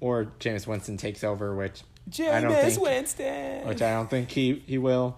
or 0.00 0.26
Jameis 0.38 0.66
Winston 0.66 0.96
takes 0.96 1.24
over, 1.24 1.54
which 1.54 1.82
I 2.20 2.40
don't 2.40 2.52
Jameis 2.52 2.62
think- 2.72 2.80
Winston. 2.82 3.66
which 3.68 3.82
I 3.82 3.92
don't 3.94 4.08
think 4.08 4.30
he, 4.30 4.62
he 4.66 4.78
will. 4.78 5.16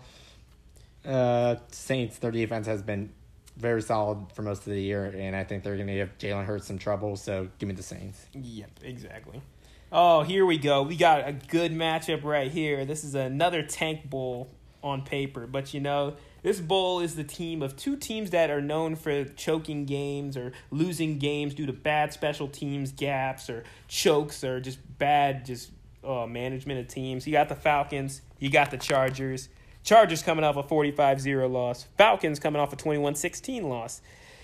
Uh, 1.04 1.56
Saints, 1.70 2.18
their 2.18 2.30
defense 2.30 2.66
has 2.66 2.82
been 2.82 3.10
very 3.58 3.82
solid 3.82 4.32
for 4.32 4.42
most 4.42 4.58
of 4.60 4.72
the 4.72 4.80
year, 4.80 5.04
and 5.04 5.34
I 5.34 5.44
think 5.44 5.64
they're 5.64 5.76
going 5.76 5.88
to 5.88 5.94
give 5.94 6.18
Jalen 6.18 6.44
Hurts 6.44 6.66
some 6.66 6.78
trouble. 6.78 7.16
So 7.16 7.48
give 7.58 7.68
me 7.68 7.74
the 7.74 7.82
Saints. 7.82 8.26
Yep, 8.34 8.70
exactly. 8.82 9.42
Oh, 9.90 10.22
here 10.22 10.44
we 10.44 10.58
go. 10.58 10.82
We 10.82 10.96
got 10.96 11.26
a 11.26 11.32
good 11.32 11.72
matchup 11.72 12.22
right 12.22 12.50
here. 12.50 12.84
This 12.84 13.04
is 13.04 13.14
another 13.14 13.62
tank 13.62 14.08
bowl 14.08 14.50
on 14.82 15.02
paper, 15.02 15.46
but 15.46 15.74
you 15.74 15.80
know, 15.80 16.14
this 16.42 16.60
bowl 16.60 17.00
is 17.00 17.16
the 17.16 17.24
team 17.24 17.62
of 17.62 17.76
two 17.76 17.96
teams 17.96 18.30
that 18.30 18.50
are 18.50 18.60
known 18.60 18.94
for 18.94 19.24
choking 19.24 19.86
games 19.86 20.36
or 20.36 20.52
losing 20.70 21.18
games 21.18 21.54
due 21.54 21.66
to 21.66 21.72
bad 21.72 22.12
special 22.12 22.48
teams 22.48 22.92
gaps 22.92 23.50
or 23.50 23.64
chokes 23.88 24.44
or 24.44 24.60
just 24.60 24.78
bad 24.98 25.44
just 25.44 25.70
uh, 26.04 26.26
management 26.26 26.78
of 26.80 26.86
teams. 26.86 27.26
You 27.26 27.32
got 27.32 27.48
the 27.48 27.56
Falcons, 27.56 28.22
you 28.38 28.50
got 28.50 28.70
the 28.70 28.76
Chargers. 28.76 29.48
Chargers 29.88 30.22
coming 30.22 30.44
off 30.44 30.56
a 30.58 30.62
45-0 30.62 31.50
loss. 31.50 31.86
Falcons 31.96 32.38
coming 32.38 32.60
off 32.60 32.74
a 32.74 32.76
21-16 32.76 33.62
loss. 33.62 34.02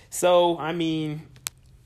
So, 0.09 0.57
I 0.57 0.73
mean, 0.73 1.21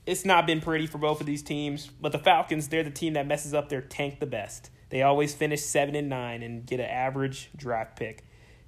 it's 0.05 0.23
not 0.23 0.47
been 0.47 0.61
pretty 0.61 0.87
for 0.87 0.97
both 0.97 1.19
of 1.19 1.27
these 1.27 1.43
teams, 1.43 1.87
but 1.99 2.13
the 2.13 2.19
Falcons, 2.19 2.69
they're 2.69 2.83
the 2.83 2.89
team 2.89 3.13
that 3.15 3.27
messes 3.27 3.53
up 3.53 3.67
their 3.67 3.81
tank 3.81 4.21
the 4.21 4.25
best. 4.25 4.69
They 4.91 5.01
always 5.01 5.35
finish 5.35 5.59
7 5.59 5.93
and 5.93 6.07
9 6.07 6.41
and 6.41 6.65
get 6.65 6.79
an 6.79 6.85
average 6.85 7.49
draft 7.53 7.99
pick. 7.99 8.23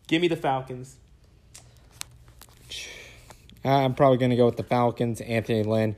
Give 0.08 0.22
me 0.22 0.28
the 0.28 0.36
Falcons. 0.36 0.98
I'm 3.64 3.96
probably 3.96 4.18
going 4.18 4.32
to 4.32 4.36
go 4.36 4.48
with 4.48 4.58
the 4.58 4.64
Falcons. 4.64 5.22
Anthony 5.22 5.64
Lynn, 5.64 5.96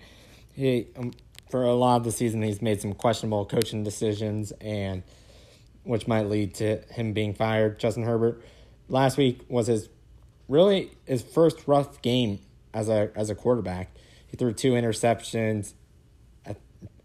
he 0.54 0.86
um, 0.98 1.14
for 1.50 1.64
a 1.64 1.74
lot 1.74 1.96
of 1.96 2.04
the 2.04 2.12
season 2.12 2.44
he's 2.44 2.62
made 2.62 2.80
some 2.80 2.94
questionable 2.94 3.48
coaching 3.48 3.84
decisions, 3.84 4.52
and 4.62 5.02
which 5.84 6.08
might 6.08 6.28
lead 6.30 6.54
to 6.56 6.78
him 6.92 7.14
being 7.14 7.34
fired. 7.34 7.80
Justin 7.80 8.04
Herbert 8.04 8.44
last 8.94 9.18
week 9.18 9.44
was 9.50 9.68
his 9.68 9.90
really 10.48 10.92
his 11.06 11.22
first 11.22 11.68
rough 11.68 12.02
game 12.02 12.40
as 12.74 12.88
a 12.88 13.12
as 13.16 13.30
a 13.30 13.36
quarterback. 13.36 13.90
He 14.28 14.38
threw 14.38 14.54
two 14.54 14.74
interceptions. 14.74 15.74
I, 16.48 16.56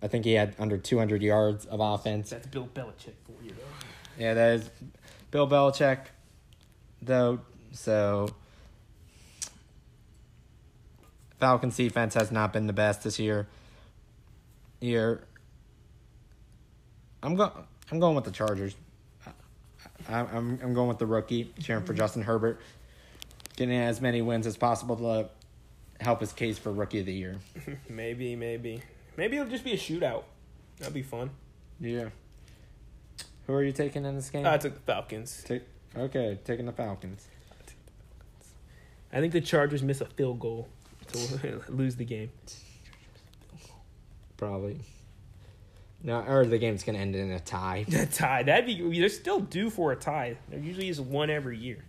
I 0.02 0.06
think 0.08 0.24
he 0.24 0.34
had 0.34 0.54
under 0.58 0.78
200 0.78 1.22
yards 1.22 1.66
of 1.66 1.80
offense. 1.80 2.30
That's 2.30 2.46
Bill 2.46 2.68
Belichick 2.72 3.14
for 3.24 3.42
you, 3.42 3.50
though. 3.50 4.22
Yeah, 4.22 4.34
that 4.34 4.54
is 4.54 4.70
Bill 5.30 5.48
Belichick, 5.48 6.00
though. 7.02 7.40
So 7.72 8.28
Falcons 11.40 11.76
defense 11.76 12.14
has 12.14 12.30
not 12.30 12.52
been 12.52 12.66
the 12.66 12.72
best 12.72 13.02
this 13.02 13.18
year. 13.18 13.48
Year, 14.80 15.26
I'm 17.22 17.34
going. 17.34 17.50
I'm 17.90 17.98
going 18.00 18.14
with 18.14 18.24
the 18.24 18.30
Chargers. 18.30 18.76
I, 20.08 20.20
I'm 20.20 20.58
I'm 20.62 20.74
going 20.74 20.88
with 20.88 20.98
the 20.98 21.06
rookie, 21.06 21.52
cheering 21.60 21.84
for 21.84 21.92
mm-hmm. 21.92 21.98
Justin 21.98 22.22
Herbert, 22.22 22.60
getting 23.56 23.76
as 23.76 24.00
many 24.00 24.22
wins 24.22 24.46
as 24.46 24.56
possible 24.56 24.96
to 24.96 25.28
help 26.02 26.20
his 26.20 26.32
case 26.32 26.58
for 26.58 26.72
rookie 26.72 27.00
of 27.00 27.06
the 27.06 27.12
year. 27.12 27.38
maybe, 27.88 28.36
maybe, 28.36 28.82
maybe 29.16 29.36
it'll 29.36 29.50
just 29.50 29.64
be 29.64 29.72
a 29.72 29.76
shootout. 29.76 30.24
That'd 30.78 30.94
be 30.94 31.02
fun. 31.02 31.30
Yeah. 31.80 32.08
Who 33.46 33.54
are 33.54 33.62
you 33.62 33.72
taking 33.72 34.04
in 34.04 34.14
this 34.14 34.30
game? 34.30 34.46
I 34.46 34.58
took 34.58 34.74
the 34.74 34.80
Falcons. 34.80 35.42
Take, 35.46 35.62
okay, 35.96 36.38
taking 36.44 36.66
the 36.66 36.72
Falcons. 36.72 37.26
I 39.12 39.20
think 39.20 39.32
the 39.32 39.40
Chargers 39.40 39.82
miss 39.82 40.00
a 40.00 40.04
field 40.04 40.38
goal 40.38 40.68
to 41.08 41.62
lose 41.68 41.96
the 41.96 42.04
game. 42.04 42.30
Probably. 44.36 44.78
No, 46.02 46.20
or 46.20 46.46
the 46.46 46.58
game's 46.58 46.84
gonna 46.84 46.98
end 46.98 47.16
in 47.16 47.30
a 47.32 47.40
tie. 47.40 47.84
A 47.92 48.06
tie. 48.06 48.42
That'd 48.44 48.66
be. 48.66 49.00
They're 49.00 49.08
still 49.08 49.40
due 49.40 49.68
for 49.70 49.90
a 49.92 49.96
tie. 49.96 50.36
There 50.48 50.58
usually 50.60 50.88
is 50.88 51.00
one 51.00 51.28
every 51.30 51.58
year. 51.58 51.84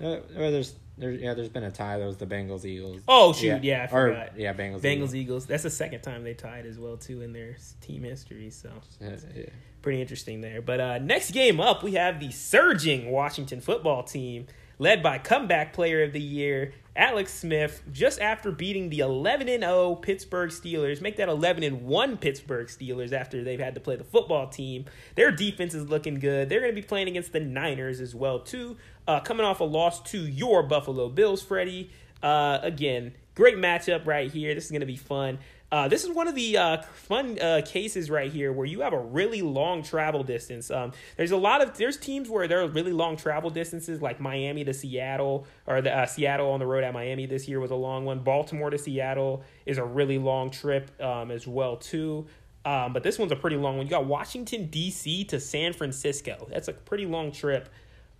Uh, 0.00 0.20
or 0.36 0.50
there's 0.50 0.74
there 0.98 1.10
yeah, 1.10 1.34
there's 1.34 1.48
been 1.50 1.64
a 1.64 1.70
tie. 1.70 1.98
That 1.98 2.06
was 2.06 2.16
the 2.16 2.26
Bengals 2.26 2.64
Eagles. 2.64 3.02
Oh 3.06 3.32
shoot, 3.32 3.62
yeah, 3.62 3.88
I 3.90 3.94
or, 3.94 4.28
yeah, 4.36 4.52
Bengals 4.54 4.80
Bengals 4.80 4.84
Eagles. 4.84 5.14
Eagles. 5.14 5.46
That's 5.46 5.62
the 5.64 5.70
second 5.70 6.00
time 6.00 6.24
they 6.24 6.34
tied 6.34 6.64
as 6.66 6.78
well 6.78 6.96
too 6.96 7.20
in 7.22 7.32
their 7.32 7.56
team 7.82 8.02
history. 8.04 8.50
So 8.50 8.70
Uh, 9.04 9.10
yeah. 9.36 9.44
pretty 9.82 10.00
interesting 10.00 10.40
there. 10.40 10.62
But 10.62 10.80
uh, 10.80 10.98
next 10.98 11.30
game 11.32 11.60
up, 11.60 11.82
we 11.82 11.92
have 11.92 12.20
the 12.20 12.30
surging 12.32 13.10
Washington 13.10 13.60
football 13.60 14.02
team, 14.02 14.46
led 14.78 15.02
by 15.02 15.18
comeback 15.18 15.72
player 15.72 16.02
of 16.02 16.12
the 16.12 16.20
year 16.20 16.72
Alex 16.94 17.32
Smith, 17.32 17.82
just 17.90 18.20
after 18.20 18.50
beating 18.50 18.90
the 18.90 18.98
11 18.98 19.48
and 19.48 19.62
0 19.62 19.94
Pittsburgh 19.96 20.50
Steelers, 20.50 21.00
make 21.00 21.16
that 21.16 21.28
11 21.28 21.62
and 21.62 21.82
1 21.84 22.18
Pittsburgh 22.18 22.66
Steelers 22.66 23.12
after 23.12 23.42
they've 23.42 23.58
had 23.58 23.74
to 23.74 23.80
play 23.80 23.96
the 23.96 24.04
football 24.04 24.48
team. 24.48 24.84
Their 25.14 25.32
defense 25.32 25.72
is 25.72 25.88
looking 25.88 26.16
good. 26.16 26.48
They're 26.48 26.60
going 26.60 26.74
to 26.74 26.80
be 26.80 26.86
playing 26.86 27.08
against 27.08 27.32
the 27.32 27.40
Niners 27.40 28.00
as 28.00 28.14
well 28.14 28.40
too. 28.40 28.76
Uh, 29.08 29.20
coming 29.20 29.46
off 29.46 29.60
a 29.60 29.64
loss 29.64 30.02
to 30.10 30.18
your 30.18 30.62
Buffalo 30.62 31.08
Bills, 31.08 31.42
Freddie. 31.42 31.90
Uh, 32.22 32.58
again, 32.62 33.14
great 33.34 33.56
matchup 33.56 34.06
right 34.06 34.30
here. 34.30 34.54
This 34.54 34.66
is 34.66 34.70
going 34.70 34.80
to 34.80 34.86
be 34.86 34.96
fun. 34.96 35.38
Uh, 35.72 35.88
this 35.88 36.04
is 36.04 36.10
one 36.10 36.28
of 36.28 36.34
the 36.34 36.58
uh, 36.58 36.82
fun 36.82 37.38
uh, 37.40 37.62
cases 37.64 38.10
right 38.10 38.30
here 38.30 38.52
where 38.52 38.66
you 38.66 38.82
have 38.82 38.92
a 38.92 38.98
really 38.98 39.40
long 39.40 39.82
travel 39.82 40.22
distance. 40.22 40.70
Um, 40.70 40.92
there's 41.16 41.30
a 41.30 41.36
lot 41.38 41.62
of 41.62 41.78
there's 41.78 41.96
teams 41.96 42.28
where 42.28 42.46
there 42.46 42.60
are 42.60 42.68
really 42.68 42.92
long 42.92 43.16
travel 43.16 43.48
distances, 43.48 44.02
like 44.02 44.20
Miami 44.20 44.64
to 44.64 44.74
Seattle, 44.74 45.46
or 45.66 45.80
the 45.80 45.90
uh, 45.90 46.04
Seattle 46.04 46.50
on 46.50 46.60
the 46.60 46.66
road 46.66 46.84
at 46.84 46.92
Miami 46.92 47.24
this 47.24 47.48
year 47.48 47.58
was 47.58 47.70
a 47.70 47.74
long 47.74 48.04
one. 48.04 48.18
Baltimore 48.18 48.68
to 48.68 48.76
Seattle 48.76 49.44
is 49.64 49.78
a 49.78 49.84
really 49.84 50.18
long 50.18 50.50
trip 50.50 50.90
um, 51.00 51.30
as 51.30 51.48
well 51.48 51.78
too. 51.78 52.26
Um, 52.66 52.92
but 52.92 53.02
this 53.02 53.18
one's 53.18 53.32
a 53.32 53.36
pretty 53.36 53.56
long 53.56 53.78
one. 53.78 53.86
You 53.86 53.90
got 53.90 54.04
Washington 54.04 54.66
D.C. 54.66 55.24
to 55.24 55.40
San 55.40 55.72
Francisco. 55.72 56.46
That's 56.50 56.68
a 56.68 56.74
pretty 56.74 57.06
long 57.06 57.32
trip. 57.32 57.70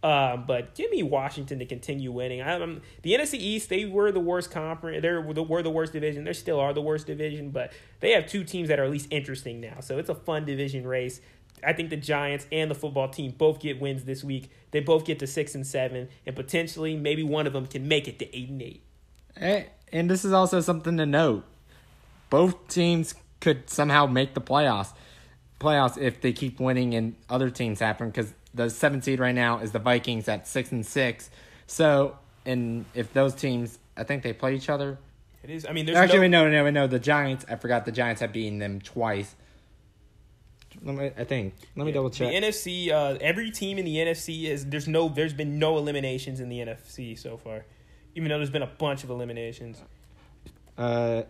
Um, 0.02 0.44
but 0.48 0.74
give 0.74 0.90
me 0.90 1.04
Washington 1.04 1.60
to 1.60 1.66
continue 1.66 2.10
winning. 2.10 2.42
I, 2.42 2.54
am 2.54 2.82
the 3.02 3.12
NFC 3.12 3.34
East. 3.34 3.68
They 3.68 3.84
were 3.84 4.10
the 4.10 4.20
worst 4.20 4.50
conference. 4.50 5.00
They 5.00 5.10
were 5.10 5.32
the, 5.32 5.42
were 5.44 5.62
the 5.62 5.70
worst 5.70 5.92
division. 5.92 6.24
They 6.24 6.32
still 6.32 6.58
are 6.58 6.72
the 6.72 6.82
worst 6.82 7.06
division, 7.06 7.50
but 7.50 7.72
they 8.00 8.10
have 8.12 8.26
two 8.26 8.42
teams 8.42 8.68
that 8.68 8.80
are 8.80 8.84
at 8.84 8.90
least 8.90 9.06
interesting 9.10 9.60
now. 9.60 9.78
So 9.80 9.98
it's 9.98 10.08
a 10.08 10.14
fun 10.14 10.44
division 10.44 10.86
race. 10.86 11.20
I 11.64 11.72
think 11.72 11.90
the 11.90 11.96
Giants 11.96 12.48
and 12.50 12.68
the 12.68 12.74
football 12.74 13.08
team 13.08 13.32
both 13.38 13.60
get 13.60 13.80
wins 13.80 14.02
this 14.04 14.24
week. 14.24 14.50
They 14.72 14.80
both 14.80 15.04
get 15.04 15.20
to 15.20 15.28
six 15.28 15.54
and 15.54 15.64
seven, 15.64 16.08
and 16.26 16.34
potentially 16.34 16.96
maybe 16.96 17.22
one 17.22 17.46
of 17.46 17.52
them 17.52 17.66
can 17.66 17.86
make 17.86 18.08
it 18.08 18.18
to 18.18 18.36
eight 18.36 18.48
and 18.48 18.60
eight. 18.60 18.82
And, 19.36 19.66
and 19.92 20.10
this 20.10 20.24
is 20.24 20.32
also 20.32 20.60
something 20.60 20.96
to 20.96 21.06
note. 21.06 21.44
Both 22.30 22.66
teams 22.66 23.14
could 23.40 23.70
somehow 23.70 24.06
make 24.06 24.34
the 24.34 24.40
playoffs. 24.40 24.92
Playoffs 25.60 25.96
if 25.96 26.20
they 26.20 26.32
keep 26.32 26.58
winning 26.58 26.94
and 26.94 27.14
other 27.30 27.50
teams 27.50 27.78
happen 27.78 28.08
because 28.08 28.32
the 28.54 28.70
seventh 28.70 29.04
seed 29.04 29.20
right 29.20 29.34
now 29.34 29.58
is 29.58 29.72
the 29.72 29.78
Vikings 29.78 30.28
at 30.28 30.46
six 30.46 30.72
and 30.72 30.84
six. 30.84 31.30
So, 31.66 32.16
and 32.44 32.84
if 32.94 33.12
those 33.12 33.34
teams, 33.34 33.78
I 33.96 34.04
think 34.04 34.22
they 34.22 34.32
play 34.32 34.54
each 34.54 34.68
other. 34.68 34.98
It 35.42 35.50
is. 35.50 35.66
I 35.66 35.72
mean, 35.72 35.86
there's 35.86 35.98
Actually, 35.98 36.28
no, 36.28 36.48
no, 36.48 36.64
no, 36.64 36.70
no. 36.70 36.86
The 36.86 37.00
Giants. 37.00 37.44
I 37.48 37.56
forgot 37.56 37.84
the 37.84 37.92
Giants 37.92 38.20
have 38.20 38.32
beaten 38.32 38.58
them 38.58 38.80
twice. 38.80 39.34
Let 40.82 40.94
me, 40.94 41.10
I 41.16 41.24
think. 41.24 41.54
Let 41.76 41.84
me 41.84 41.92
double 41.92 42.10
check. 42.10 42.30
The. 42.30 42.40
NFC, 42.40 42.90
uh, 42.90 43.18
every 43.20 43.50
team 43.50 43.78
in 43.78 43.84
the 43.84 43.96
NFC 43.96 44.44
is 44.44 44.66
there's 44.66 44.88
no 44.88 45.08
there's 45.08 45.34
been 45.34 45.58
no 45.58 45.78
eliminations 45.78 46.40
in 46.40 46.48
the 46.48 46.58
NFC 46.58 47.18
so 47.18 47.36
far, 47.36 47.64
even 48.14 48.28
though 48.28 48.38
there's 48.38 48.50
been 48.50 48.62
a 48.62 48.66
bunch 48.78 49.04
of 49.04 49.10
eliminations. 49.10 49.82
Uh, 50.78 51.22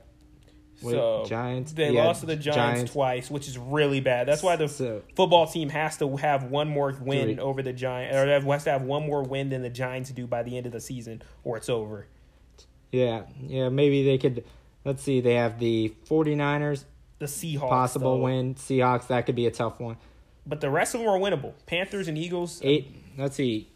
wait, 0.83 0.93
so 0.93 1.25
Giants. 1.27 1.73
they 1.73 1.91
yeah, 1.93 2.05
lost 2.05 2.21
to 2.21 2.27
the 2.27 2.37
Giants, 2.37 2.93
twice, 2.93 3.31
which 3.31 3.49
is 3.49 3.57
really 3.59 4.01
bad. 4.01 4.27
That's 4.29 4.43
why 4.43 4.57
the 4.57 4.69
So- 4.69 5.03
football 5.17 5.47
team 5.47 5.69
has 5.71 5.97
to 5.99 6.17
have 6.17 6.45
one 6.45 6.69
more 6.69 6.97
win 7.01 7.25
Three. 7.35 7.39
over 7.39 7.63
the 7.63 7.73
Giants, 7.73 8.17
or 8.17 8.27
have- 8.27 8.45
has 8.45 8.65
to 8.65 8.71
have 8.71 8.83
one 8.83 9.07
more 9.07 9.23
win 9.23 9.49
than 9.51 9.63
the 9.63 9.71
Giants 9.71 10.11
do 10.11 10.27
by 10.27 10.43
the 10.43 10.57
end 10.57 10.67
of 10.67 10.73
the 10.73 10.81
season, 10.81 11.23
or 11.45 11.57
it's 11.57 11.69
over. 11.69 12.07
Yeah, 12.91 13.23
yeah. 13.47 13.69
Maybe 13.69 14.05
they 14.05 14.19
could. 14.19 14.45
Let's 14.85 15.03
see. 15.03 15.21
They 15.21 15.35
have 15.35 15.59
the 15.59 15.95
49ers. 16.09 16.85
The 17.19 17.27
Seahawks 17.27 17.69
possible 17.69 18.17
though. 18.19 18.25
win. 18.25 18.55
Seahawks. 18.57 19.07
That 19.07 19.27
could 19.27 19.37
be 19.37 19.47
a 19.47 19.51
tough 19.51 19.79
one. 19.81 19.97
but 20.45 20.61
the 20.61 20.69
rest 20.71 20.95
of 20.95 21.01
them 21.01 21.09
are 21.09 21.19
winnable. 21.19 21.53
Panthers 21.67 22.09
and 22.09 22.19
Eagles, 22.19 22.61
uh, 22.63 22.67
Eight. 22.69 22.89
Let's 23.17 23.37
see. 23.37 23.69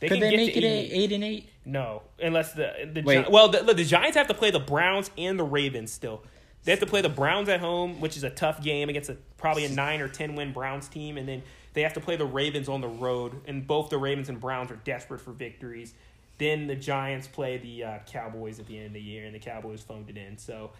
they 0.00 0.08
could 0.08 0.14
can 0.18 0.20
they 0.22 0.30
get 0.30 0.36
make 0.46 0.56
it 0.56 0.64
eight. 0.64 0.90
eight 0.92 1.12
and 1.12 1.22
eight? 1.22 1.48
No, 1.66 2.02
unless 2.22 2.54
the 2.54 2.72
the 2.90 3.02
Wait. 3.02 3.24
Gi- 3.26 3.30
well, 3.30 3.48
the, 3.48 3.62
look, 3.62 3.76
the 3.76 3.84
Giants 3.84 4.16
have 4.16 4.28
to 4.28 4.34
play 4.34 4.50
the 4.50 4.58
Browns 4.60 5.10
and 5.18 5.38
the 5.38 5.44
Ravens 5.44 5.92
still. 5.92 6.22
They 6.66 6.72
have 6.72 6.80
to 6.80 6.86
play 6.86 7.00
the 7.00 7.08
Browns 7.08 7.48
at 7.48 7.60
home, 7.60 8.00
which 8.00 8.16
is 8.16 8.24
a 8.24 8.30
tough 8.30 8.60
game 8.60 8.88
against 8.88 9.08
a 9.08 9.16
probably 9.38 9.64
a 9.64 9.68
nine 9.68 10.00
or 10.00 10.08
ten 10.08 10.34
win 10.34 10.52
Browns 10.52 10.88
team, 10.88 11.16
and 11.16 11.26
then 11.28 11.42
they 11.74 11.82
have 11.82 11.94
to 11.94 12.00
play 12.00 12.16
the 12.16 12.24
Ravens 12.26 12.68
on 12.68 12.80
the 12.80 12.88
road, 12.88 13.40
and 13.46 13.64
both 13.66 13.88
the 13.88 13.98
Ravens 13.98 14.28
and 14.28 14.40
Browns 14.40 14.70
are 14.72 14.76
desperate 14.84 15.20
for 15.20 15.30
victories. 15.30 15.94
Then 16.38 16.66
the 16.66 16.74
Giants 16.74 17.28
play 17.28 17.56
the 17.58 17.84
uh, 17.84 17.98
Cowboys 18.10 18.58
at 18.58 18.66
the 18.66 18.76
end 18.76 18.88
of 18.88 18.92
the 18.94 19.00
year, 19.00 19.24
and 19.26 19.34
the 19.34 19.38
Cowboys 19.38 19.80
phoned 19.80 20.10
it 20.10 20.16
in. 20.16 20.38
So, 20.38 20.72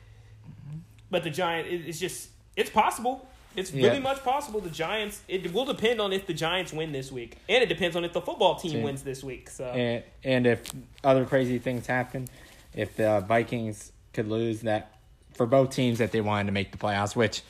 but 1.10 1.22
the 1.22 1.30
Giant, 1.30 1.68
it, 1.68 1.86
it's 1.86 2.00
just 2.00 2.30
it's 2.56 2.68
possible. 2.70 3.28
It's 3.54 3.72
really 3.72 3.86
Yeah. 3.94 3.98
much 4.00 4.22
possible. 4.24 4.60
The 4.60 4.68
Giants. 4.70 5.22
It 5.28 5.52
will 5.52 5.64
depend 5.64 6.00
on 6.00 6.12
if 6.12 6.26
the 6.26 6.34
Giants 6.34 6.72
win 6.72 6.90
this 6.90 7.12
week, 7.12 7.36
and 7.48 7.62
it 7.62 7.68
depends 7.68 7.94
on 7.94 8.04
if 8.04 8.12
the 8.12 8.20
football 8.20 8.56
team 8.56 8.72
Team. 8.72 8.82
wins 8.82 9.04
this 9.04 9.22
week. 9.22 9.50
So. 9.50 9.66
And 9.66 10.02
and 10.24 10.46
if 10.48 10.68
other 11.04 11.24
crazy 11.24 11.60
things 11.60 11.86
happen, 11.86 12.26
if 12.74 12.96
the 12.96 13.20
Vikings 13.20 13.92
could 14.12 14.28
lose 14.28 14.62
that 14.62 14.95
for 15.36 15.46
both 15.46 15.70
teams 15.70 15.98
that 15.98 16.12
they 16.12 16.20
wanted 16.20 16.46
to 16.46 16.52
make 16.52 16.72
the 16.72 16.78
playoffs, 16.78 17.14
which 17.14 17.42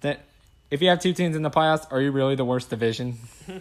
that 0.00 0.20
if 0.70 0.82
you 0.82 0.88
have 0.88 1.00
two 1.00 1.12
teams 1.12 1.36
in 1.36 1.42
the 1.42 1.50
playoffs, 1.50 1.86
are 1.90 2.00
you 2.00 2.10
really 2.10 2.34
the 2.34 2.44
worst 2.44 2.70
division? 2.70 3.18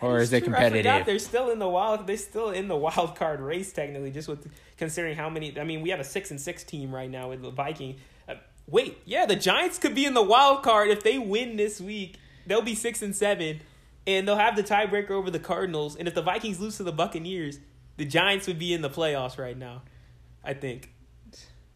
or 0.00 0.18
is 0.18 0.32
it 0.32 0.44
True, 0.44 0.52
I 0.52 0.56
forgot 0.56 0.72
competitive? 0.72 1.06
they're 1.06 1.18
still 1.18 1.50
in 1.50 1.58
the 1.58 1.68
wild. 1.68 2.06
They're 2.06 2.16
still 2.16 2.50
in 2.50 2.68
the 2.68 2.76
wild 2.76 3.16
card 3.16 3.40
race 3.40 3.72
technically, 3.72 4.10
just 4.10 4.28
with 4.28 4.50
considering 4.76 5.16
how 5.16 5.30
many. 5.30 5.58
I 5.58 5.64
mean, 5.64 5.82
we 5.82 5.90
have 5.90 6.00
a 6.00 6.04
six 6.04 6.30
and 6.30 6.40
six 6.40 6.64
team 6.64 6.94
right 6.94 7.10
now 7.10 7.30
with 7.30 7.42
the 7.42 7.50
Viking. 7.50 7.96
Uh, 8.28 8.34
wait, 8.66 8.98
yeah, 9.04 9.26
the 9.26 9.36
Giants 9.36 9.78
could 9.78 9.94
be 9.94 10.04
in 10.04 10.14
the 10.14 10.22
wild 10.22 10.62
card 10.62 10.88
if 10.88 11.02
they 11.02 11.18
win 11.18 11.56
this 11.56 11.80
week. 11.80 12.18
They'll 12.46 12.62
be 12.62 12.74
six 12.74 13.02
and 13.02 13.14
seven, 13.14 13.60
and 14.06 14.28
they'll 14.28 14.36
have 14.36 14.54
the 14.56 14.62
tiebreaker 14.62 15.10
over 15.10 15.30
the 15.30 15.40
Cardinals. 15.40 15.96
And 15.96 16.06
if 16.06 16.14
the 16.14 16.22
Vikings 16.22 16.60
lose 16.60 16.76
to 16.76 16.84
the 16.84 16.92
Buccaneers, 16.92 17.58
the 17.96 18.04
Giants 18.04 18.46
would 18.46 18.58
be 18.58 18.72
in 18.72 18.82
the 18.82 18.90
playoffs 18.90 19.38
right 19.38 19.56
now. 19.56 19.82
I 20.44 20.54
think. 20.54 20.92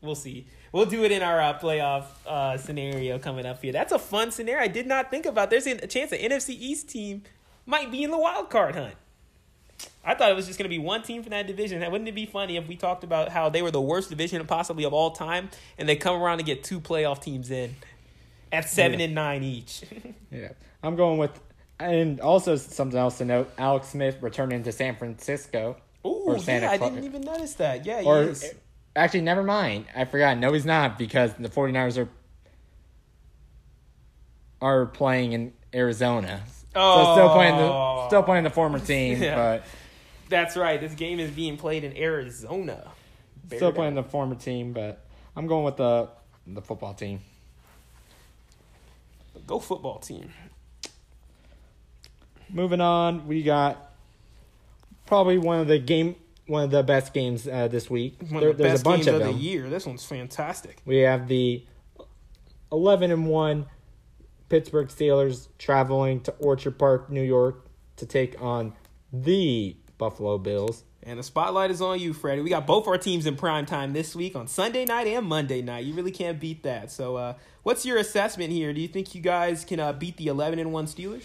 We'll 0.03 0.15
see. 0.15 0.47
We'll 0.73 0.87
do 0.87 1.05
it 1.05 1.13
in 1.13 1.23
our 1.23 1.41
uh, 1.41 1.59
playoff 1.59 2.05
uh, 2.27 2.57
scenario 2.57 3.19
coming 3.19 3.45
up 3.45 3.61
here. 3.61 3.73
That's 3.73 3.93
a 3.93 3.99
fun 3.99 4.31
scenario. 4.31 4.63
I 4.63 4.69
did 4.69 4.87
not 4.87 5.11
think 5.11 5.27
about. 5.27 5.51
There's 5.51 5.67
a 5.67 5.87
chance 5.87 6.13
an 6.13 6.19
NFC 6.19 6.51
East 6.51 6.89
team 6.89 7.23
might 7.67 7.91
be 7.91 8.03
in 8.03 8.11
the 8.11 8.19
wild 8.19 8.49
card 8.51 8.75
hunt. 8.77 8.95
I 10.05 10.15
thought 10.15 10.31
it 10.31 10.37
was 10.37 10.47
just 10.47 10.59
going 10.59 10.71
to 10.71 10.75
be 10.75 10.79
one 10.79 11.03
team 11.03 11.23
from 11.23 11.31
that 11.31 11.47
division. 11.47 11.81
Wouldn't 11.91 12.09
it 12.09 12.15
be 12.15 12.27
funny 12.27 12.57
if 12.57 12.67
we 12.69 12.77
talked 12.77 13.05
about 13.05 13.29
how 13.31 13.49
they 13.51 13.61
were 13.63 13.71
the 13.71 13.81
worst 13.81 14.09
division 14.11 14.45
possibly 14.47 14.85
of 14.85 14.93
all 14.95 15.11
time, 15.11 15.51
and 15.79 15.89
they 15.89 15.97
come 15.97 16.21
around 16.21 16.39
to 16.39 16.45
get 16.45 16.65
two 16.65 16.81
playoff 16.81 17.21
teams 17.23 17.51
in 17.51 17.75
at 18.53 18.69
seven 18.69 18.99
Yeah. 19.01 19.05
and 19.07 19.15
nine 19.15 19.43
each? 19.43 19.83
Yeah, 20.33 20.51
I'm 20.83 20.95
going 20.95 21.19
with, 21.19 21.33
and 21.81 22.21
also 22.21 22.55
something 22.55 22.99
else 22.99 23.19
to 23.19 23.25
note: 23.25 23.51
Alex 23.59 23.89
Smith 23.89 24.19
returning 24.21 24.63
to 24.63 24.71
San 24.73 24.95
Francisco. 24.95 25.77
Ooh, 26.07 26.37
Santa 26.41 26.67
yeah, 26.67 26.73
I 26.73 26.77
didn't 26.79 27.03
even 27.05 27.23
notice 27.23 27.55
that. 27.55 27.85
Yeah, 27.85 28.03
Or. 28.03 28.33
Actually, 28.97 29.23
never 29.23 29.43
mind. 29.43 29.87
I 29.95 30.05
forgot. 30.05 30.39
No, 30.39 30.53
he's 30.53 30.67
not 30.67 30.99
because 30.99 31.35
the 31.35 31.49
49ers 31.49 31.99
are 31.99 32.09
are 34.61 34.87
playing 34.87 35.33
in 35.33 35.53
Arizona. 35.75 36.43
So 36.75 37.13
still 37.15 37.31
playing 37.31 37.57
the 37.57 37.63
oh. 37.63 38.05
still 38.09 38.23
playing 38.23 38.45
the 38.45 38.51
former 38.51 38.79
team, 38.93 39.23
Yeah. 39.23 39.35
but 39.35 39.65
That's 40.29 40.57
right. 40.57 40.81
This 40.81 40.95
game 40.95 41.19
is 41.19 41.31
being 41.31 41.57
played 41.57 41.85
in 41.85 41.97
Arizona. 41.97 42.91
still 43.47 43.61
Bear 43.61 43.73
playing 43.73 43.95
the 43.95 44.03
former 44.03 44.35
team. 44.35 44.73
But 44.73 45.05
I'm 45.37 45.47
going 45.47 45.65
with 45.65 45.77
the 45.77 46.09
the 46.47 46.63
football 46.63 46.95
team. 46.95 47.21
Go 49.47 49.59
football 49.59 49.99
team. 49.99 50.31
Moving 52.49 52.81
on, 52.81 53.27
we 53.27 53.43
got 53.43 53.93
probably 55.07 55.39
one 55.39 55.61
of 55.61 55.67
the 55.69 55.79
game 55.79 56.17
one 56.51 56.65
of 56.65 56.71
the 56.71 56.83
best 56.83 57.15
games 57.15 57.47
uh, 57.47 57.69
this 57.69 57.89
week. 57.89 58.17
One 58.29 58.41
There- 58.41 58.51
of 58.51 58.57
the 58.59 58.65
there's 58.65 58.73
best 58.75 58.83
a 58.83 58.85
bunch 58.85 58.97
games 59.05 59.07
of 59.09 59.15
of 59.15 59.21
them. 59.21 59.33
the 59.37 59.39
year. 59.43 59.71
This 59.71 59.87
one's 59.87 60.05
fantastic. 60.05 60.83
We 60.85 60.99
have 60.99 61.29
the 61.29 61.65
11 62.73 63.11
and 63.11 63.27
1 63.27 63.67
Pittsburgh 64.49 64.89
Steelers 64.89 65.47
traveling 65.59 66.21
to 66.23 66.33
Orchard 66.41 66.79
Park, 66.79 67.09
New 67.11 67.23
York 67.23 67.67
to 67.97 68.07
take 68.07 68.41
on 68.43 68.73
the 69.13 69.77
Buffalo 69.97 70.39
Bills. 70.39 70.83
And 71.03 71.19
the 71.19 71.23
spotlight 71.23 71.71
is 71.71 71.81
on 71.81 71.99
you, 71.99 72.13
Freddie. 72.13 72.43
We 72.43 72.51
got 72.51 72.67
both 72.67 72.87
our 72.87 72.99
teams 72.99 73.27
in 73.27 73.37
prime 73.37 73.65
time 73.65 73.93
this 73.93 74.15
week 74.15 74.37
on 74.37 74.49
Sunday 74.49 74.85
night 74.85 75.07
and 75.07 75.25
Monday 75.27 75.63
night. 75.63 75.85
You 75.85 75.95
really 75.95 76.11
can't 76.11 76.39
beat 76.39 76.63
that. 76.65 76.91
So, 76.91 77.17
uh, 77.17 77.35
what's 77.63 77.87
your 77.87 77.97
assessment 77.97 78.51
here? 78.51 78.73
Do 78.75 78.81
you 78.83 78.89
think 78.89 79.15
you 79.15 79.23
guys 79.23 79.65
can 79.65 79.81
uh, 79.81 79.93
beat 79.95 80.17
the 80.19 80.27
eleven 80.27 80.59
and 80.59 80.73
one 80.73 80.87
Steelers? 80.87 81.25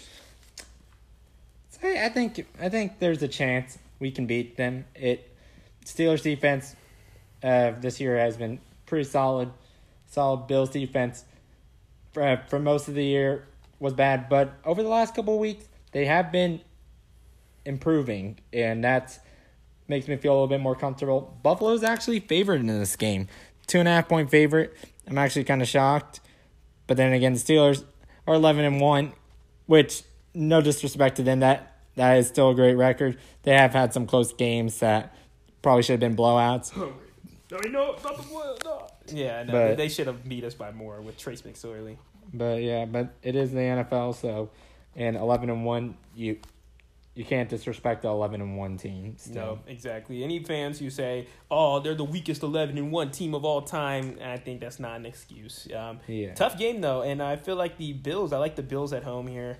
I 1.82 2.06
I 2.06 2.08
think 2.08 2.46
I 2.60 2.68
think 2.70 3.00
there's 3.00 3.22
a 3.22 3.28
chance 3.28 3.76
we 3.98 4.10
can 4.10 4.26
beat 4.26 4.56
them. 4.56 4.84
It 4.94 5.32
Steelers 5.84 6.22
defense 6.22 6.74
uh, 7.42 7.72
this 7.80 8.00
year 8.00 8.18
has 8.18 8.36
been 8.36 8.60
pretty 8.86 9.04
solid. 9.04 9.50
Solid 10.06 10.46
Bills 10.46 10.70
defense 10.70 11.24
for, 12.12 12.42
for 12.48 12.58
most 12.58 12.88
of 12.88 12.94
the 12.94 13.04
year 13.04 13.46
was 13.78 13.92
bad, 13.92 14.28
but 14.28 14.54
over 14.64 14.82
the 14.82 14.88
last 14.88 15.14
couple 15.14 15.38
weeks 15.38 15.64
they 15.92 16.06
have 16.06 16.32
been 16.32 16.60
improving, 17.64 18.38
and 18.52 18.84
that 18.84 19.18
makes 19.88 20.08
me 20.08 20.16
feel 20.16 20.32
a 20.32 20.34
little 20.34 20.46
bit 20.46 20.60
more 20.60 20.74
comfortable. 20.74 21.36
Buffalo's 21.42 21.82
actually 21.82 22.20
favored 22.20 22.60
in 22.60 22.66
this 22.66 22.96
game, 22.96 23.28
two 23.66 23.78
and 23.78 23.88
a 23.88 23.92
half 23.92 24.08
point 24.08 24.30
favorite. 24.30 24.76
I'm 25.06 25.18
actually 25.18 25.44
kind 25.44 25.62
of 25.62 25.68
shocked, 25.68 26.20
but 26.86 26.96
then 26.96 27.12
again, 27.12 27.34
the 27.34 27.38
Steelers 27.38 27.84
are 28.26 28.34
11 28.34 28.64
and 28.64 28.80
one, 28.80 29.12
which 29.66 30.02
no 30.34 30.60
disrespect 30.60 31.16
to 31.16 31.22
them, 31.22 31.40
that 31.40 31.75
that 31.96 32.18
is 32.18 32.28
still 32.28 32.50
a 32.50 32.54
great 32.54 32.74
record. 32.74 33.18
They 33.42 33.52
have 33.52 33.72
had 33.72 33.92
some 33.92 34.06
close 34.06 34.32
games 34.32 34.78
that 34.80 35.14
probably 35.62 35.82
should 35.82 36.00
have 36.00 36.00
been 36.00 36.16
blowouts. 36.16 36.72
I 36.76 37.68
know, 37.68 37.92
not 38.02 38.16
the 38.16 38.22
one. 38.24 38.56
No. 38.64 38.86
Yeah, 39.12 39.42
no, 39.44 39.52
But- 39.52 39.76
they 39.76 39.88
should 39.88 40.06
have 40.06 40.28
beat 40.28 40.44
us 40.44 40.54
by 40.54 40.72
more 40.72 41.00
with 41.00 41.16
Trace 41.16 41.42
McSorley. 41.42 41.96
But 42.34 42.62
yeah, 42.62 42.86
but 42.86 43.14
it 43.22 43.36
is 43.36 43.52
the 43.52 43.58
NFL, 43.60 44.14
so 44.14 44.50
and 44.96 45.16
11 45.16 45.50
and 45.50 45.64
one, 45.64 45.96
you 46.14 46.38
you 47.14 47.24
can't 47.24 47.48
disrespect 47.48 48.02
the 48.02 48.08
11 48.08 48.42
and 48.42 48.58
one 48.58 48.76
team. 48.76 49.14
Still. 49.16 49.34
No, 49.34 49.58
exactly. 49.68 50.22
Any 50.22 50.38
fans 50.44 50.78
who 50.80 50.90
say, 50.90 51.26
"Oh, 51.50 51.80
they're 51.80 51.94
the 51.94 52.04
weakest 52.04 52.42
eleven 52.42 52.76
and 52.76 52.92
one 52.92 53.10
team 53.10 53.34
of 53.34 53.42
all 53.42 53.62
time," 53.62 54.18
I 54.22 54.36
think 54.36 54.60
that's 54.60 54.78
not 54.78 54.96
an 54.96 55.06
excuse. 55.06 55.66
Um, 55.74 56.00
Yeah. 56.08 56.34
Tough 56.34 56.58
game 56.58 56.82
though, 56.82 57.00
and 57.00 57.22
I 57.22 57.36
feel 57.36 57.56
like 57.56 57.78
the 57.78 57.94
Bills. 57.94 58.34
I 58.34 58.38
like 58.38 58.54
the 58.56 58.62
Bills 58.62 58.92
at 58.92 59.02
home 59.04 59.28
here. 59.28 59.56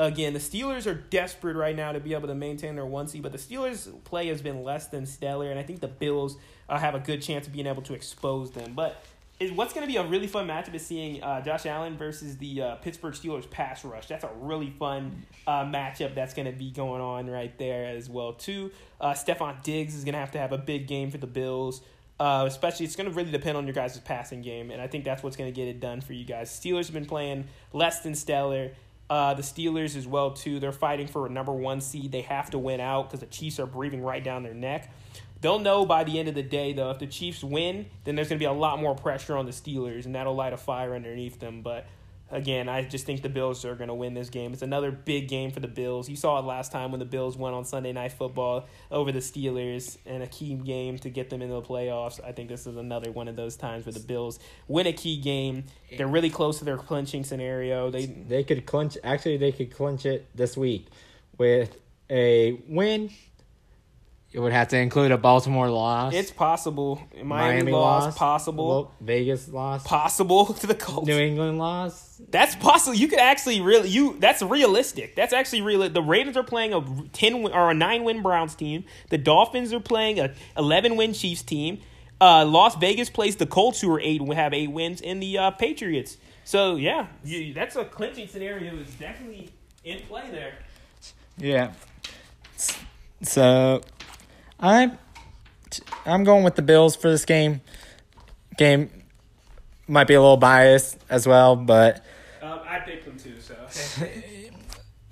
Again, 0.00 0.32
the 0.32 0.38
Steelers 0.38 0.90
are 0.90 0.94
desperate 0.94 1.56
right 1.56 1.76
now 1.76 1.92
to 1.92 2.00
be 2.00 2.14
able 2.14 2.28
to 2.28 2.34
maintain 2.34 2.74
their 2.74 2.86
one 2.86 3.06
seed, 3.06 3.22
but 3.22 3.32
the 3.32 3.38
Steelers' 3.38 4.02
play 4.04 4.28
has 4.28 4.40
been 4.40 4.64
less 4.64 4.86
than 4.86 5.04
stellar, 5.04 5.50
and 5.50 5.60
I 5.60 5.62
think 5.62 5.80
the 5.80 5.88
Bills 5.88 6.38
uh, 6.70 6.78
have 6.78 6.94
a 6.94 7.00
good 7.00 7.20
chance 7.20 7.46
of 7.46 7.52
being 7.52 7.66
able 7.66 7.82
to 7.82 7.92
expose 7.92 8.50
them. 8.50 8.72
But 8.74 9.04
is 9.38 9.52
what's 9.52 9.74
going 9.74 9.86
to 9.86 9.92
be 9.92 9.98
a 9.98 10.06
really 10.06 10.26
fun 10.26 10.48
matchup 10.48 10.72
is 10.72 10.86
seeing 10.86 11.22
uh, 11.22 11.42
Josh 11.42 11.66
Allen 11.66 11.98
versus 11.98 12.38
the 12.38 12.62
uh, 12.62 12.74
Pittsburgh 12.76 13.12
Steelers 13.12 13.48
pass 13.50 13.84
rush. 13.84 14.06
That's 14.06 14.24
a 14.24 14.30
really 14.38 14.70
fun 14.70 15.26
uh, 15.46 15.64
matchup 15.64 16.14
that's 16.14 16.32
going 16.32 16.50
to 16.50 16.56
be 16.56 16.70
going 16.70 17.02
on 17.02 17.28
right 17.28 17.56
there 17.58 17.84
as 17.84 18.08
well 18.08 18.32
too. 18.32 18.70
Uh, 19.02 19.12
Stefon 19.12 19.62
Diggs 19.62 19.94
is 19.94 20.04
going 20.04 20.14
to 20.14 20.18
have 20.18 20.30
to 20.32 20.38
have 20.38 20.52
a 20.52 20.58
big 20.58 20.86
game 20.86 21.10
for 21.10 21.18
the 21.18 21.26
Bills. 21.26 21.82
Uh, 22.18 22.44
especially, 22.46 22.86
it's 22.86 22.96
going 22.96 23.08
to 23.08 23.14
really 23.14 23.30
depend 23.30 23.58
on 23.58 23.66
your 23.66 23.74
guys' 23.74 23.98
passing 23.98 24.40
game, 24.40 24.70
and 24.70 24.80
I 24.80 24.86
think 24.86 25.04
that's 25.04 25.22
what's 25.22 25.36
going 25.36 25.52
to 25.52 25.54
get 25.54 25.68
it 25.68 25.80
done 25.80 26.00
for 26.02 26.14
you 26.14 26.24
guys. 26.24 26.50
Steelers 26.50 26.86
have 26.86 26.94
been 26.94 27.06
playing 27.06 27.46
less 27.74 28.00
than 28.00 28.14
stellar. 28.14 28.72
Uh, 29.10 29.34
the 29.34 29.42
Steelers 29.42 29.96
as 29.96 30.06
well 30.06 30.30
too. 30.30 30.60
They're 30.60 30.70
fighting 30.70 31.08
for 31.08 31.26
a 31.26 31.28
number 31.28 31.52
one 31.52 31.80
seed. 31.80 32.12
They 32.12 32.20
have 32.22 32.48
to 32.50 32.58
win 32.58 32.78
out 32.78 33.08
because 33.08 33.18
the 33.18 33.26
Chiefs 33.26 33.58
are 33.58 33.66
breathing 33.66 34.02
right 34.02 34.22
down 34.22 34.44
their 34.44 34.54
neck. 34.54 34.94
They'll 35.40 35.58
know 35.58 35.84
by 35.84 36.04
the 36.04 36.18
end 36.18 36.28
of 36.28 36.36
the 36.36 36.44
day 36.44 36.72
though. 36.72 36.90
If 36.90 37.00
the 37.00 37.08
Chiefs 37.08 37.42
win, 37.42 37.86
then 38.04 38.14
there's 38.14 38.28
going 38.28 38.38
to 38.38 38.42
be 38.42 38.46
a 38.46 38.52
lot 38.52 38.80
more 38.80 38.94
pressure 38.94 39.36
on 39.36 39.46
the 39.46 39.52
Steelers, 39.52 40.06
and 40.06 40.14
that'll 40.14 40.36
light 40.36 40.52
a 40.52 40.56
fire 40.56 40.94
underneath 40.94 41.40
them. 41.40 41.60
But 41.60 41.86
again, 42.30 42.68
I 42.68 42.82
just 42.82 43.06
think 43.06 43.22
the 43.22 43.28
Bills 43.28 43.64
are 43.64 43.74
going 43.74 43.88
to 43.88 43.94
win 43.94 44.14
this 44.14 44.30
game. 44.30 44.52
It's 44.52 44.62
another 44.62 44.90
big 44.90 45.28
game 45.28 45.50
for 45.50 45.60
the 45.60 45.68
Bills. 45.68 46.08
You 46.08 46.16
saw 46.16 46.38
it 46.38 46.44
last 46.44 46.72
time 46.72 46.90
when 46.90 46.98
the 46.98 47.06
Bills 47.06 47.36
won 47.36 47.54
on 47.54 47.64
Sunday 47.64 47.92
Night 47.92 48.12
Football 48.12 48.66
over 48.90 49.12
the 49.12 49.18
Steelers 49.20 49.98
in 50.06 50.22
a 50.22 50.26
key 50.26 50.54
game 50.54 50.98
to 50.98 51.10
get 51.10 51.30
them 51.30 51.42
into 51.42 51.54
the 51.54 51.62
playoffs. 51.62 52.22
I 52.24 52.32
think 52.32 52.48
this 52.48 52.66
is 52.66 52.76
another 52.76 53.10
one 53.10 53.28
of 53.28 53.36
those 53.36 53.56
times 53.56 53.86
where 53.86 53.92
the 53.92 54.00
Bills 54.00 54.38
win 54.68 54.86
a 54.86 54.92
key 54.92 55.20
game. 55.20 55.64
They're 55.96 56.06
really 56.06 56.30
close 56.30 56.58
to 56.60 56.64
their 56.64 56.78
clinching 56.78 57.24
scenario. 57.24 57.90
They 57.90 58.06
They 58.06 58.44
could 58.44 58.64
clinch. 58.66 58.96
Actually, 59.02 59.36
they 59.36 59.52
could 59.52 59.74
clinch 59.74 60.06
it 60.06 60.28
this 60.36 60.56
week 60.56 60.86
with 61.38 61.76
a 62.08 62.52
win. 62.68 63.10
It 64.32 64.38
would 64.38 64.52
have 64.52 64.68
to 64.68 64.78
include 64.78 65.10
a 65.10 65.18
Baltimore 65.18 65.68
loss. 65.68 66.14
it's 66.14 66.30
possible. 66.30 67.02
Miami, 67.20 67.72
loss, 67.72 68.16
possible. 68.16 68.68
Well, 68.68 68.94
Vegas 69.00 69.48
loss. 69.48 69.82
possible 69.84 70.46
to 70.54 70.66
the 70.68 70.74
Colts. 70.74 71.08
New 71.08 71.18
England 71.18 71.58
loss. 71.58 72.20
That's 72.30 72.54
possible. 72.54 72.94
You 72.94 73.08
could 73.08 73.18
actually 73.18 73.60
really 73.60 73.88
you. 73.88 74.16
That's 74.20 74.40
realistic. 74.40 75.16
That's 75.16 75.32
actually 75.32 75.62
real. 75.62 75.88
The 75.88 76.02
Raiders 76.02 76.36
are 76.36 76.44
playing 76.44 76.74
a 76.74 77.08
ten 77.12 77.42
win, 77.42 77.52
or 77.52 77.72
a 77.72 77.74
nine 77.74 78.04
win 78.04 78.22
Browns 78.22 78.54
team. 78.54 78.84
The 79.08 79.18
Dolphins 79.18 79.72
are 79.72 79.80
playing 79.80 80.20
a 80.20 80.32
eleven 80.56 80.96
win 80.96 81.12
Chiefs 81.12 81.42
team. 81.42 81.80
Uh, 82.20 82.44
Las 82.44 82.76
Vegas 82.76 83.10
plays 83.10 83.36
the 83.36 83.46
Colts, 83.46 83.80
who 83.80 83.90
are 83.92 84.00
eight 84.00 84.22
have 84.32 84.54
eight 84.54 84.70
wins, 84.70 85.00
and 85.00 85.20
the 85.20 85.38
uh, 85.38 85.50
Patriots. 85.50 86.18
So 86.44 86.76
yeah, 86.76 87.08
you, 87.24 87.52
that's 87.52 87.74
a 87.74 87.84
clinching 87.84 88.28
scenario. 88.28 88.76
Is 88.76 88.94
definitely 88.94 89.50
in 89.82 90.00
play 90.02 90.30
there. 90.30 90.54
Yeah. 91.36 91.72
So, 93.22 93.82
I'm 94.60 94.98
I'm 96.06 96.24
going 96.24 96.44
with 96.44 96.54
the 96.56 96.62
Bills 96.62 96.96
for 96.96 97.10
this 97.10 97.24
game. 97.24 97.60
Game 98.56 98.90
might 99.88 100.06
be 100.06 100.14
a 100.14 100.20
little 100.20 100.36
biased 100.36 100.98
as 101.08 101.26
well, 101.26 101.56
but 101.56 102.04
Um, 102.42 102.60
I 102.66 102.78
picked 102.80 103.04
them 103.06 103.18
too, 103.18 103.40
so 103.40 103.54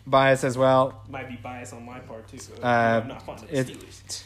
biased 0.07 0.45
as 0.45 0.57
well. 0.59 1.03
might 1.09 1.29
be 1.29 1.37
bias 1.37 1.73
on 1.73 1.85
my 1.85 1.99
part 2.01 2.29
too. 2.29 2.39
Uh, 2.63 3.01
I'm 3.03 3.09
not 3.09 3.23
fond 3.23 3.43
of 3.43 3.51
the 3.51 3.57
Steelers. 3.65 4.23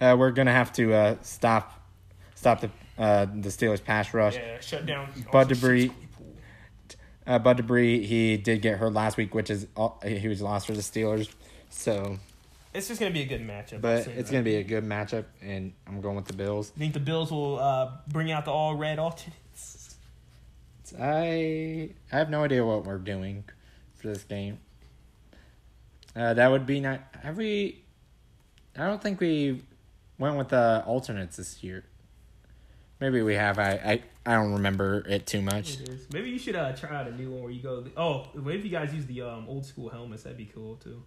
Uh, 0.00 0.16
we're 0.18 0.30
gonna 0.30 0.52
have 0.52 0.72
to 0.74 0.92
uh, 0.94 1.16
stop 1.22 1.80
stop 2.34 2.60
the 2.60 2.70
uh, 2.98 3.26
the 3.26 3.48
Steelers 3.48 3.82
pass 3.82 4.12
rush. 4.12 4.34
Yeah, 4.36 4.60
shut 4.60 4.86
down. 4.86 5.08
Bud 5.32 5.48
Dupree. 5.48 5.92
Uh, 7.26 7.38
Bud 7.38 7.58
Dupree, 7.58 8.04
he 8.04 8.36
did 8.36 8.60
get 8.60 8.78
hurt 8.78 8.92
last 8.92 9.16
week, 9.16 9.34
which 9.34 9.50
is 9.50 9.66
all, 9.76 10.00
he 10.04 10.26
was 10.26 10.42
lost 10.42 10.66
for 10.66 10.72
the 10.72 10.80
Steelers. 10.80 11.28
So, 11.68 12.18
It's 12.72 12.86
just 12.86 13.00
gonna 13.00 13.12
be 13.12 13.22
a 13.22 13.26
good 13.26 13.46
matchup. 13.46 13.80
But 13.80 14.06
it's 14.06 14.30
gonna 14.30 14.44
be 14.44 14.56
a 14.56 14.62
good 14.62 14.84
matchup, 14.84 15.24
and 15.42 15.72
I'm 15.86 16.00
going 16.00 16.16
with 16.16 16.26
the 16.26 16.34
Bills. 16.34 16.72
I 16.76 16.78
think 16.78 16.94
the 16.94 17.00
Bills 17.00 17.30
will 17.32 17.58
uh, 17.58 17.90
bring 18.08 18.30
out 18.30 18.44
the 18.44 18.52
all 18.52 18.74
red 18.76 18.98
alternates? 18.98 19.96
I 20.98 21.90
I 22.12 22.16
have 22.16 22.30
no 22.30 22.44
idea 22.44 22.64
what 22.64 22.84
we're 22.84 22.98
doing 22.98 23.44
for 23.94 24.08
this 24.08 24.22
game. 24.24 24.58
Uh, 26.14 26.34
that 26.34 26.50
would 26.50 26.66
be 26.66 26.80
not. 26.80 27.00
Have 27.22 27.36
we? 27.36 27.82
I 28.76 28.86
don't 28.86 29.02
think 29.02 29.20
we 29.20 29.62
went 30.18 30.36
with 30.36 30.48
the 30.48 30.84
alternates 30.86 31.36
this 31.36 31.62
year. 31.62 31.84
Maybe 33.00 33.22
we 33.22 33.34
have. 33.34 33.58
I 33.58 33.72
I, 33.72 34.02
I 34.26 34.34
don't 34.34 34.52
remember 34.52 35.04
it 35.08 35.26
too 35.26 35.42
much. 35.42 35.78
Maybe 36.12 36.30
you 36.30 36.38
should 36.38 36.56
uh, 36.56 36.72
try 36.72 36.96
out 36.96 37.08
a 37.08 37.16
new 37.16 37.30
one 37.30 37.42
where 37.42 37.50
you 37.50 37.62
go. 37.62 37.84
Oh, 37.96 38.28
if 38.34 38.64
you 38.64 38.70
guys 38.70 38.94
use 38.94 39.06
the 39.06 39.22
um, 39.22 39.46
old 39.48 39.66
school 39.66 39.88
helmets? 39.88 40.22
That'd 40.22 40.38
be 40.38 40.46
cool 40.46 40.76
too. 40.76 41.02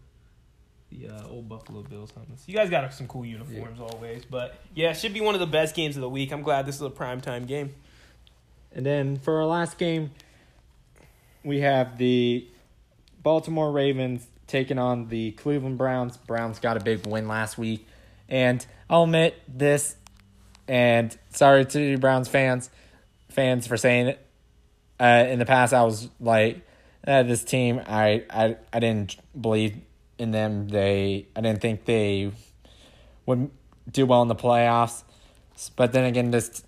The 0.99 1.09
uh, 1.09 1.27
old 1.27 1.49
Buffalo 1.49 1.81
Bills 1.81 2.11
helmets. 2.11 2.43
You 2.47 2.53
guys 2.53 2.69
got 2.69 2.93
some 2.93 3.07
cool 3.07 3.25
uniforms 3.25 3.79
always, 3.79 4.25
but 4.25 4.55
yeah, 4.75 4.91
it 4.91 4.97
should 4.97 5.13
be 5.13 5.21
one 5.21 5.33
of 5.33 5.39
the 5.39 5.47
best 5.47 5.75
games 5.75 5.95
of 5.95 6.01
the 6.01 6.09
week. 6.09 6.31
I'm 6.31 6.43
glad 6.43 6.65
this 6.65 6.75
is 6.75 6.81
a 6.81 6.89
prime 6.89 7.21
time 7.21 7.45
game. 7.45 7.73
And 8.73 8.85
then 8.85 9.17
for 9.17 9.37
our 9.37 9.45
last 9.45 9.77
game, 9.77 10.11
we 11.43 11.61
have 11.61 11.97
the 11.97 12.47
Baltimore 13.21 13.71
Ravens 13.71 14.27
taking 14.47 14.77
on 14.77 15.07
the 15.07 15.31
Cleveland 15.31 15.77
Browns. 15.77 16.17
Browns 16.17 16.59
got 16.59 16.77
a 16.77 16.79
big 16.79 17.07
win 17.07 17.27
last 17.27 17.57
week. 17.57 17.87
And 18.29 18.65
I'll 18.89 19.03
admit 19.03 19.41
this, 19.47 19.95
and 20.67 21.15
sorry 21.29 21.65
to 21.65 21.81
you 21.81 21.97
Browns 21.97 22.27
fans 22.27 22.69
fans 23.29 23.65
for 23.67 23.77
saying 23.77 24.07
it. 24.07 24.25
Uh, 24.99 25.25
in 25.27 25.39
the 25.39 25.45
past, 25.45 25.73
I 25.73 25.83
was 25.83 26.09
like, 26.19 26.61
uh, 27.05 27.23
this 27.23 27.43
team, 27.43 27.81
I, 27.85 28.23
I 28.29 28.57
I 28.71 28.79
didn't 28.79 29.17
believe 29.39 29.77
in 30.17 30.31
them. 30.31 30.67
They 30.67 31.27
I 31.35 31.41
didn't 31.41 31.61
think 31.61 31.85
they 31.85 32.31
would 33.25 33.49
do 33.89 34.05
well 34.05 34.21
in 34.21 34.27
the 34.27 34.35
playoffs. 34.35 35.03
But 35.75 35.93
then 35.93 36.05
again, 36.05 36.31
this 36.31 36.63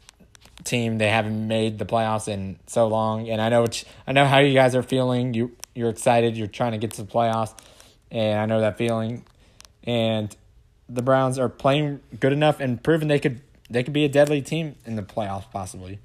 team 0.64 0.98
they 0.98 1.10
haven't 1.10 1.48
made 1.48 1.80
the 1.80 1.86
playoffs 1.86 2.28
in 2.28 2.58
so 2.68 2.88
long, 2.88 3.30
and 3.30 3.42
I 3.42 3.50
know 3.50 3.62
which, 3.62 3.86
I 4.08 4.12
know 4.12 4.26
how 4.26 4.40
you 4.40 4.54
guys 4.54 4.76
are 4.76 4.84
feeling. 4.84 5.34
You 5.34 5.52
you're 5.74 5.90
excited. 5.90 6.38
You're 6.38 6.48
trying 6.48 6.72
to 6.72 6.78
get 6.78 6.92
to 6.92 7.04
the 7.04 7.12
playoffs, 7.12 7.54
and 8.12 8.40
I 8.40 8.46
know 8.46 8.62
that 8.62 8.78
feeling. 8.78 9.26
And 9.84 10.36
the 10.88 11.02
Browns 11.02 11.38
are 11.40 11.50
playing 11.50 12.00
good 12.20 12.34
enough 12.34 12.60
and 12.60 12.82
proven 12.82 13.08
they 13.08 13.20
could 13.20 13.42
they 13.70 13.84
could 13.84 13.94
be 13.94 14.06
a 14.06 14.10
deadly 14.10 14.42
team 14.42 14.76
in 14.86 14.96
the 14.96 15.02
playoffs 15.02 15.50
possibly, 15.52 16.00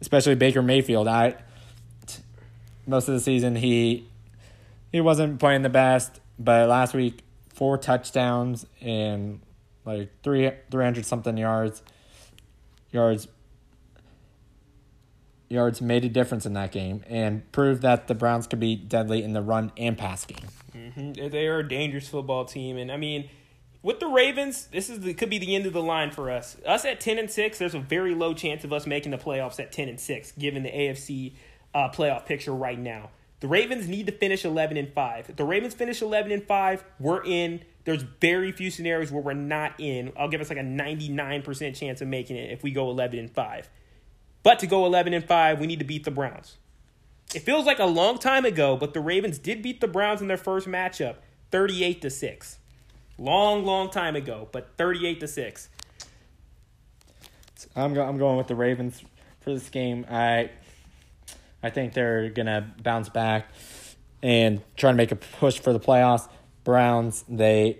especially 0.00 0.34
Baker 0.34 0.62
Mayfield. 0.62 1.08
I 1.08 1.36
most 2.86 3.08
of 3.08 3.14
the 3.14 3.20
season 3.20 3.56
he 3.56 4.06
he 4.92 5.00
wasn't 5.00 5.38
playing 5.38 5.62
the 5.62 5.68
best, 5.68 6.19
but 6.40 6.68
last 6.68 6.94
week 6.94 7.22
four 7.52 7.76
touchdowns 7.78 8.66
and 8.80 9.40
like 9.84 10.10
three 10.22 10.50
three 10.70 10.84
hundred 10.84 11.04
something 11.04 11.36
yards 11.36 11.82
yards 12.90 13.28
yards 15.48 15.82
made 15.82 16.04
a 16.04 16.08
difference 16.08 16.46
in 16.46 16.54
that 16.54 16.72
game 16.72 17.04
and 17.08 17.50
proved 17.52 17.82
that 17.82 18.08
the 18.08 18.14
Browns 18.14 18.46
could 18.46 18.60
be 18.60 18.76
deadly 18.76 19.22
in 19.22 19.32
the 19.32 19.42
run 19.42 19.72
and 19.76 19.98
pass 19.98 20.24
game. 20.24 20.48
Mm-hmm. 20.74 21.28
They 21.28 21.48
are 21.48 21.58
a 21.58 21.68
dangerous 21.68 22.08
football 22.08 22.44
team, 22.44 22.76
and 22.76 22.90
I 22.90 22.96
mean, 22.96 23.28
with 23.82 23.98
the 23.98 24.06
Ravens, 24.06 24.68
this 24.68 24.88
is 24.88 25.00
the, 25.00 25.12
could 25.12 25.30
be 25.30 25.38
the 25.38 25.56
end 25.56 25.66
of 25.66 25.72
the 25.72 25.82
line 25.82 26.12
for 26.12 26.30
us. 26.30 26.56
Us 26.64 26.84
at 26.84 27.00
ten 27.00 27.18
and 27.18 27.30
six, 27.30 27.58
there's 27.58 27.74
a 27.74 27.80
very 27.80 28.14
low 28.14 28.32
chance 28.32 28.64
of 28.64 28.72
us 28.72 28.86
making 28.86 29.10
the 29.10 29.18
playoffs 29.18 29.58
at 29.58 29.72
ten 29.72 29.88
and 29.88 29.98
six, 29.98 30.32
given 30.32 30.62
the 30.62 30.70
AFC 30.70 31.34
uh, 31.74 31.88
playoff 31.90 32.26
picture 32.26 32.54
right 32.54 32.78
now. 32.78 33.10
The 33.40 33.48
Ravens 33.48 33.88
need 33.88 34.06
to 34.06 34.12
finish 34.12 34.44
eleven 34.44 34.76
and 34.76 34.92
five. 34.92 35.30
If 35.30 35.36
the 35.36 35.44
Ravens 35.44 35.74
finish 35.74 36.02
eleven 36.02 36.30
and 36.32 36.44
five, 36.44 36.84
we're 36.98 37.24
in. 37.24 37.62
There's 37.84 38.02
very 38.02 38.52
few 38.52 38.70
scenarios 38.70 39.10
where 39.10 39.22
we're 39.22 39.32
not 39.32 39.72
in. 39.78 40.12
I'll 40.18 40.28
give 40.28 40.40
us 40.42 40.50
like 40.50 40.58
a 40.58 40.62
ninety 40.62 41.08
nine 41.08 41.42
percent 41.42 41.74
chance 41.76 42.00
of 42.00 42.08
making 42.08 42.36
it 42.36 42.50
if 42.52 42.62
we 42.62 42.70
go 42.70 42.90
eleven 42.90 43.18
and 43.18 43.30
five. 43.30 43.68
But 44.42 44.58
to 44.60 44.66
go 44.66 44.86
11 44.86 45.12
and 45.12 45.22
5, 45.22 45.60
we 45.60 45.66
need 45.66 45.80
to 45.80 45.84
beat 45.84 46.04
the 46.04 46.10
Browns. 46.10 46.56
It 47.34 47.40
feels 47.40 47.66
like 47.66 47.78
a 47.78 47.84
long 47.84 48.18
time 48.18 48.46
ago, 48.46 48.76
but 48.76 48.94
the 48.94 49.00
Ravens 49.00 49.38
did 49.38 49.62
beat 49.62 49.80
the 49.80 49.86
Browns 49.86 50.22
in 50.22 50.28
their 50.28 50.38
first 50.38 50.66
matchup, 50.66 51.16
38 51.50 52.00
to 52.02 52.10
6. 52.10 52.58
Long, 53.18 53.64
long 53.66 53.90
time 53.90 54.16
ago, 54.16 54.48
but 54.50 54.70
38 54.78 55.20
to 55.20 55.28
6. 55.28 55.68
I'm 57.76 57.92
go- 57.92 58.06
I'm 58.06 58.16
going 58.16 58.38
with 58.38 58.46
the 58.46 58.54
Ravens 58.54 59.02
for 59.40 59.52
this 59.52 59.68
game. 59.68 60.06
I 60.10 60.50
I 61.62 61.70
think 61.70 61.92
they're 61.92 62.30
going 62.30 62.46
to 62.46 62.66
bounce 62.82 63.08
back 63.08 63.50
and 64.22 64.62
try 64.76 64.90
to 64.90 64.96
make 64.96 65.12
a 65.12 65.16
push 65.16 65.58
for 65.58 65.72
the 65.72 65.80
playoffs. 65.80 66.28
Browns, 66.64 67.24
they 67.28 67.78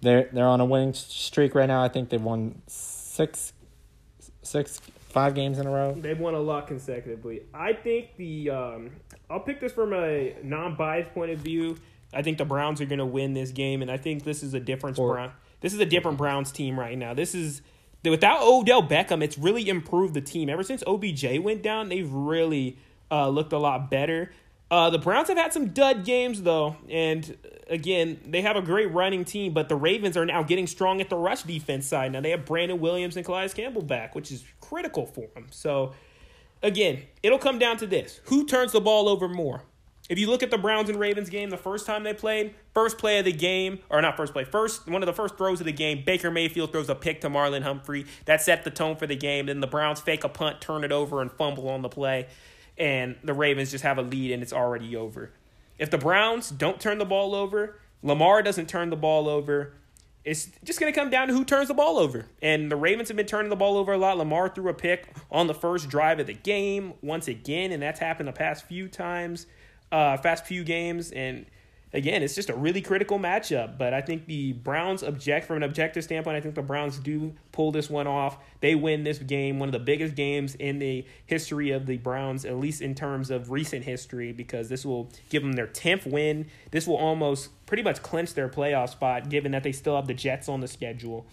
they're 0.00 0.28
they're 0.32 0.46
on 0.46 0.60
a 0.60 0.64
winning 0.64 0.92
streak 0.92 1.54
right 1.54 1.66
now. 1.66 1.82
I 1.82 1.88
think 1.88 2.10
they've 2.10 2.22
won 2.22 2.62
6 2.66 3.52
6 4.42 4.80
games 5.32 5.58
in 5.58 5.66
a 5.66 5.70
row. 5.70 5.94
They've 5.94 6.18
won 6.18 6.34
a 6.34 6.40
lot 6.40 6.66
consecutively. 6.66 7.42
I 7.54 7.72
think 7.72 8.16
the 8.16 8.50
um, 8.50 8.90
I'll 9.30 9.40
pick 9.40 9.60
this 9.60 9.72
from 9.72 9.92
a 9.92 10.34
non-biased 10.42 11.14
point 11.14 11.30
of 11.30 11.38
view. 11.38 11.78
I 12.12 12.22
think 12.22 12.38
the 12.38 12.44
Browns 12.44 12.80
are 12.80 12.86
going 12.86 12.98
to 12.98 13.06
win 13.06 13.34
this 13.34 13.50
game, 13.50 13.82
and 13.82 13.90
I 13.90 13.96
think 13.96 14.24
this 14.24 14.42
is 14.42 14.54
a 14.54 14.60
different 14.60 14.96
Brown. 14.96 15.32
This 15.60 15.72
is 15.72 15.80
a 15.80 15.86
different 15.86 16.18
Browns 16.18 16.52
team 16.52 16.78
right 16.78 16.98
now. 16.98 17.14
This 17.14 17.34
is 17.34 17.62
without 18.10 18.42
Odell 18.42 18.82
Beckham, 18.82 19.22
it's 19.22 19.38
really 19.38 19.68
improved 19.68 20.14
the 20.14 20.20
team. 20.20 20.48
Ever 20.48 20.62
since 20.62 20.82
OBJ 20.86 21.38
went 21.38 21.62
down, 21.62 21.88
they've 21.88 22.10
really 22.10 22.78
uh, 23.10 23.28
looked 23.28 23.52
a 23.52 23.58
lot 23.58 23.90
better. 23.90 24.32
Uh, 24.70 24.90
the 24.90 24.98
Browns 24.98 25.28
have 25.28 25.36
had 25.36 25.52
some 25.52 25.68
dud 25.68 26.04
games 26.04 26.42
though, 26.42 26.76
and 26.88 27.36
again, 27.68 28.20
they 28.26 28.42
have 28.42 28.56
a 28.56 28.62
great 28.62 28.92
running 28.92 29.24
team, 29.24 29.52
but 29.52 29.68
the 29.68 29.76
Ravens 29.76 30.16
are 30.16 30.26
now 30.26 30.42
getting 30.42 30.66
strong 30.66 31.00
at 31.00 31.08
the 31.08 31.16
rush 31.16 31.42
defense 31.42 31.86
side. 31.86 32.12
Now 32.12 32.20
they 32.20 32.30
have 32.30 32.44
Brandon 32.44 32.80
Williams 32.80 33.16
and 33.16 33.24
Calais 33.24 33.50
Campbell 33.50 33.82
back, 33.82 34.14
which 34.14 34.32
is 34.32 34.44
critical 34.60 35.06
for 35.06 35.26
them. 35.34 35.46
So, 35.50 35.92
again, 36.62 37.02
it'll 37.22 37.38
come 37.38 37.58
down 37.58 37.76
to 37.78 37.86
this 37.86 38.20
who 38.24 38.46
turns 38.46 38.72
the 38.72 38.80
ball 38.80 39.08
over 39.08 39.28
more? 39.28 39.62
If 40.08 40.18
you 40.18 40.28
look 40.28 40.42
at 40.42 40.50
the 40.50 40.58
Browns 40.58 40.90
and 40.90 41.00
Ravens 41.00 41.30
game, 41.30 41.48
the 41.48 41.56
first 41.56 41.86
time 41.86 42.02
they 42.04 42.12
played, 42.12 42.54
first 42.74 42.98
play 42.98 43.18
of 43.18 43.24
the 43.24 43.32
game, 43.32 43.78
or 43.88 44.02
not 44.02 44.18
first 44.18 44.34
play, 44.34 44.44
first 44.44 44.86
one 44.86 45.02
of 45.02 45.06
the 45.06 45.14
first 45.14 45.38
throws 45.38 45.60
of 45.60 45.66
the 45.66 45.72
game, 45.72 46.02
Baker 46.04 46.30
Mayfield 46.30 46.72
throws 46.72 46.90
a 46.90 46.94
pick 46.94 47.22
to 47.22 47.30
Marlon 47.30 47.62
Humphrey. 47.62 48.04
That 48.26 48.42
set 48.42 48.64
the 48.64 48.70
tone 48.70 48.96
for 48.96 49.06
the 49.06 49.16
game. 49.16 49.46
Then 49.46 49.60
the 49.60 49.66
Browns 49.66 50.00
fake 50.00 50.24
a 50.24 50.28
punt, 50.28 50.60
turn 50.60 50.84
it 50.84 50.92
over, 50.92 51.22
and 51.22 51.32
fumble 51.32 51.70
on 51.70 51.80
the 51.80 51.88
play. 51.88 52.26
And 52.76 53.16
the 53.24 53.32
Ravens 53.32 53.70
just 53.70 53.84
have 53.84 53.96
a 53.96 54.02
lead 54.02 54.32
and 54.32 54.42
it's 54.42 54.52
already 54.52 54.94
over. 54.94 55.30
If 55.78 55.90
the 55.90 55.98
Browns 55.98 56.50
don't 56.50 56.80
turn 56.80 56.98
the 56.98 57.06
ball 57.06 57.34
over, 57.34 57.78
Lamar 58.02 58.42
doesn't 58.42 58.68
turn 58.68 58.90
the 58.90 58.96
ball 58.96 59.28
over, 59.28 59.72
it's 60.24 60.48
just 60.64 60.80
going 60.80 60.92
to 60.92 60.98
come 60.98 61.10
down 61.10 61.28
to 61.28 61.34
who 61.34 61.44
turns 61.44 61.68
the 61.68 61.74
ball 61.74 61.98
over. 61.98 62.26
And 62.40 62.70
the 62.70 62.76
Ravens 62.76 63.08
have 63.08 63.16
been 63.16 63.26
turning 63.26 63.50
the 63.50 63.56
ball 63.56 63.76
over 63.76 63.92
a 63.92 63.98
lot. 63.98 64.16
Lamar 64.16 64.48
threw 64.48 64.68
a 64.68 64.74
pick 64.74 65.08
on 65.30 65.46
the 65.46 65.54
first 65.54 65.88
drive 65.88 66.18
of 66.18 66.26
the 66.26 66.34
game 66.34 66.94
once 67.02 67.28
again, 67.28 67.72
and 67.72 67.82
that's 67.82 68.00
happened 68.00 68.28
the 68.28 68.32
past 68.32 68.66
few 68.66 68.88
times, 68.88 69.46
uh, 69.94 70.16
past 70.18 70.44
few 70.44 70.64
games. 70.64 71.12
And 71.12 71.46
again, 71.92 72.24
it's 72.24 72.34
just 72.34 72.50
a 72.50 72.54
really 72.54 72.82
critical 72.82 73.18
matchup. 73.18 73.78
But 73.78 73.94
I 73.94 74.00
think 74.00 74.26
the 74.26 74.52
Browns 74.52 75.04
object 75.04 75.46
from 75.46 75.58
an 75.58 75.62
objective 75.62 76.02
standpoint. 76.02 76.36
I 76.36 76.40
think 76.40 76.56
the 76.56 76.62
Browns 76.62 76.98
do 76.98 77.32
pull 77.52 77.70
this 77.70 77.88
one 77.88 78.08
off. 78.08 78.38
They 78.60 78.74
win 78.74 79.04
this 79.04 79.18
game, 79.18 79.60
one 79.60 79.68
of 79.68 79.72
the 79.72 79.78
biggest 79.78 80.16
games 80.16 80.56
in 80.56 80.80
the 80.80 81.06
history 81.26 81.70
of 81.70 81.86
the 81.86 81.96
Browns, 81.98 82.44
at 82.44 82.56
least 82.56 82.82
in 82.82 82.96
terms 82.96 83.30
of 83.30 83.52
recent 83.52 83.84
history, 83.84 84.32
because 84.32 84.68
this 84.68 84.84
will 84.84 85.10
give 85.28 85.42
them 85.42 85.52
their 85.52 85.68
tenth 85.68 86.06
win. 86.06 86.46
This 86.72 86.88
will 86.88 86.96
almost 86.96 87.50
pretty 87.66 87.84
much 87.84 88.02
clinch 88.02 88.34
their 88.34 88.48
playoff 88.48 88.90
spot, 88.90 89.30
given 89.30 89.52
that 89.52 89.62
they 89.62 89.72
still 89.72 89.94
have 89.94 90.08
the 90.08 90.14
Jets 90.14 90.48
on 90.48 90.60
the 90.60 90.68
schedule. 90.68 91.24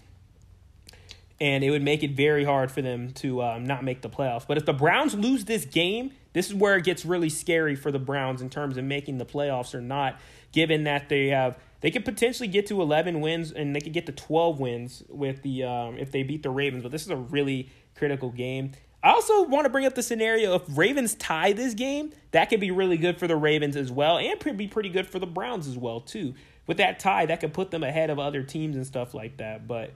And 1.42 1.64
it 1.64 1.70
would 1.70 1.82
make 1.82 2.04
it 2.04 2.12
very 2.12 2.44
hard 2.44 2.70
for 2.70 2.82
them 2.82 3.10
to 3.14 3.42
um, 3.42 3.64
not 3.64 3.82
make 3.82 4.00
the 4.00 4.08
playoffs. 4.08 4.46
But 4.46 4.58
if 4.58 4.64
the 4.64 4.72
Browns 4.72 5.14
lose 5.14 5.44
this 5.44 5.64
game, 5.64 6.12
this 6.34 6.46
is 6.46 6.54
where 6.54 6.76
it 6.76 6.84
gets 6.84 7.04
really 7.04 7.28
scary 7.28 7.74
for 7.74 7.90
the 7.90 7.98
Browns 7.98 8.40
in 8.40 8.48
terms 8.48 8.76
of 8.76 8.84
making 8.84 9.18
the 9.18 9.26
playoffs 9.26 9.74
or 9.74 9.80
not 9.80 10.20
given 10.52 10.84
that 10.84 11.08
they 11.08 11.28
have 11.28 11.58
they 11.80 11.90
could 11.90 12.04
potentially 12.04 12.46
get 12.46 12.66
to 12.66 12.80
11 12.80 13.20
wins 13.20 13.50
and 13.50 13.74
they 13.74 13.80
could 13.80 13.92
get 13.92 14.06
to 14.06 14.12
12 14.12 14.60
wins 14.60 15.02
with 15.08 15.42
the 15.42 15.64
um, 15.64 15.98
if 15.98 16.12
they 16.12 16.22
beat 16.22 16.44
the 16.44 16.50
Ravens. 16.50 16.84
But 16.84 16.92
this 16.92 17.02
is 17.02 17.10
a 17.10 17.16
really 17.16 17.70
critical 17.96 18.30
game. 18.30 18.72
I 19.02 19.10
also 19.10 19.42
want 19.42 19.64
to 19.64 19.68
bring 19.68 19.84
up 19.84 19.96
the 19.96 20.02
scenario 20.02 20.54
if 20.54 20.62
Ravens 20.68 21.16
tie 21.16 21.52
this 21.52 21.74
game, 21.74 22.12
that 22.30 22.50
could 22.50 22.60
be 22.60 22.70
really 22.70 22.96
good 22.96 23.18
for 23.18 23.26
the 23.26 23.34
Ravens 23.34 23.74
as 23.74 23.90
well, 23.90 24.16
and 24.16 24.38
could 24.38 24.56
be 24.56 24.68
pretty 24.68 24.90
good 24.90 25.08
for 25.08 25.18
the 25.18 25.26
Browns 25.26 25.66
as 25.66 25.76
well 25.76 26.00
too. 26.00 26.34
With 26.68 26.76
that 26.76 27.00
tie, 27.00 27.26
that 27.26 27.40
could 27.40 27.52
put 27.52 27.72
them 27.72 27.82
ahead 27.82 28.10
of 28.10 28.20
other 28.20 28.44
teams 28.44 28.76
and 28.76 28.86
stuff 28.86 29.12
like 29.12 29.38
that. 29.38 29.66
But 29.66 29.90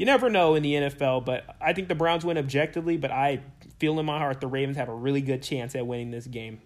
you 0.00 0.06
never 0.06 0.30
know 0.30 0.54
in 0.54 0.62
the 0.62 0.72
NFL. 0.72 1.26
But 1.26 1.44
I 1.60 1.74
think 1.74 1.88
the 1.88 1.94
Browns 1.94 2.24
win 2.24 2.38
objectively, 2.38 2.96
but 2.96 3.10
I 3.10 3.42
feel 3.78 4.00
in 4.00 4.06
my 4.06 4.16
heart 4.16 4.40
the 4.40 4.46
Ravens 4.46 4.78
have 4.78 4.88
a 4.88 4.94
really 4.94 5.20
good 5.20 5.42
chance 5.42 5.74
at 5.74 5.86
winning 5.86 6.10
this 6.10 6.26
game, 6.26 6.62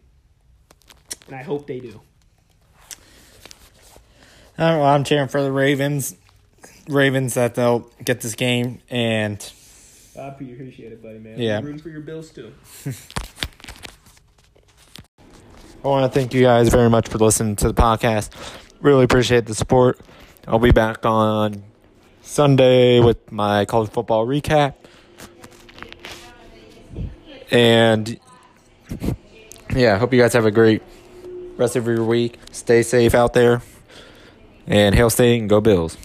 and 1.27 1.35
I 1.35 1.43
hope 1.43 1.67
they 1.67 1.81
do. 1.81 2.01
I'm 4.57 5.03
cheering 5.03 5.27
for 5.27 5.43
the 5.43 5.51
Ravens. 5.51 6.15
Ravens 6.87 7.35
that 7.35 7.57
they'll 7.57 7.91
get 8.05 8.21
this 8.21 8.37
game 8.37 8.81
and. 8.89 9.53
I 10.17 10.29
appreciate 10.29 10.93
it, 10.93 11.03
buddy, 11.03 11.19
man. 11.19 11.41
Yeah. 11.41 11.59
I'm 11.59 11.65
rooting 11.65 11.83
for 11.83 11.89
your 11.89 12.03
Bills 12.03 12.31
too. 12.31 12.53
I 15.85 15.89
want 15.89 16.11
to 16.13 16.21
thank 16.21 16.33
you 16.35 16.43
guys 16.43 16.69
very 16.69 16.89
much 16.89 17.09
for 17.09 17.19
listening 17.19 17.57
to 17.57 17.67
the 17.67 17.75
podcast. 17.75 18.31
Really 18.81 19.03
appreciate 19.03 19.47
the 19.47 19.57
support. 19.57 19.99
I'll 20.47 20.61
be 20.61 20.71
back 20.71 21.05
on 21.05 21.65
Sunday 22.35 22.99
with 22.99 23.31
my 23.31 23.65
college 23.65 23.91
football 23.91 24.27
recap. 24.27 24.75
And 27.53 28.19
yeah, 29.73 29.99
hope 29.99 30.13
you 30.13 30.21
guys 30.21 30.33
have 30.33 30.45
a 30.45 30.51
great 30.51 30.83
rest 31.57 31.77
of 31.77 31.87
your 31.87 32.03
week. 32.03 32.41
Stay 32.51 32.83
safe 32.83 33.15
out 33.15 33.35
there. 33.35 33.63
And 34.67 34.97
Hail 34.97 35.11
State 35.11 35.39
and 35.39 35.49
go 35.49 35.61
Bills. 35.61 35.97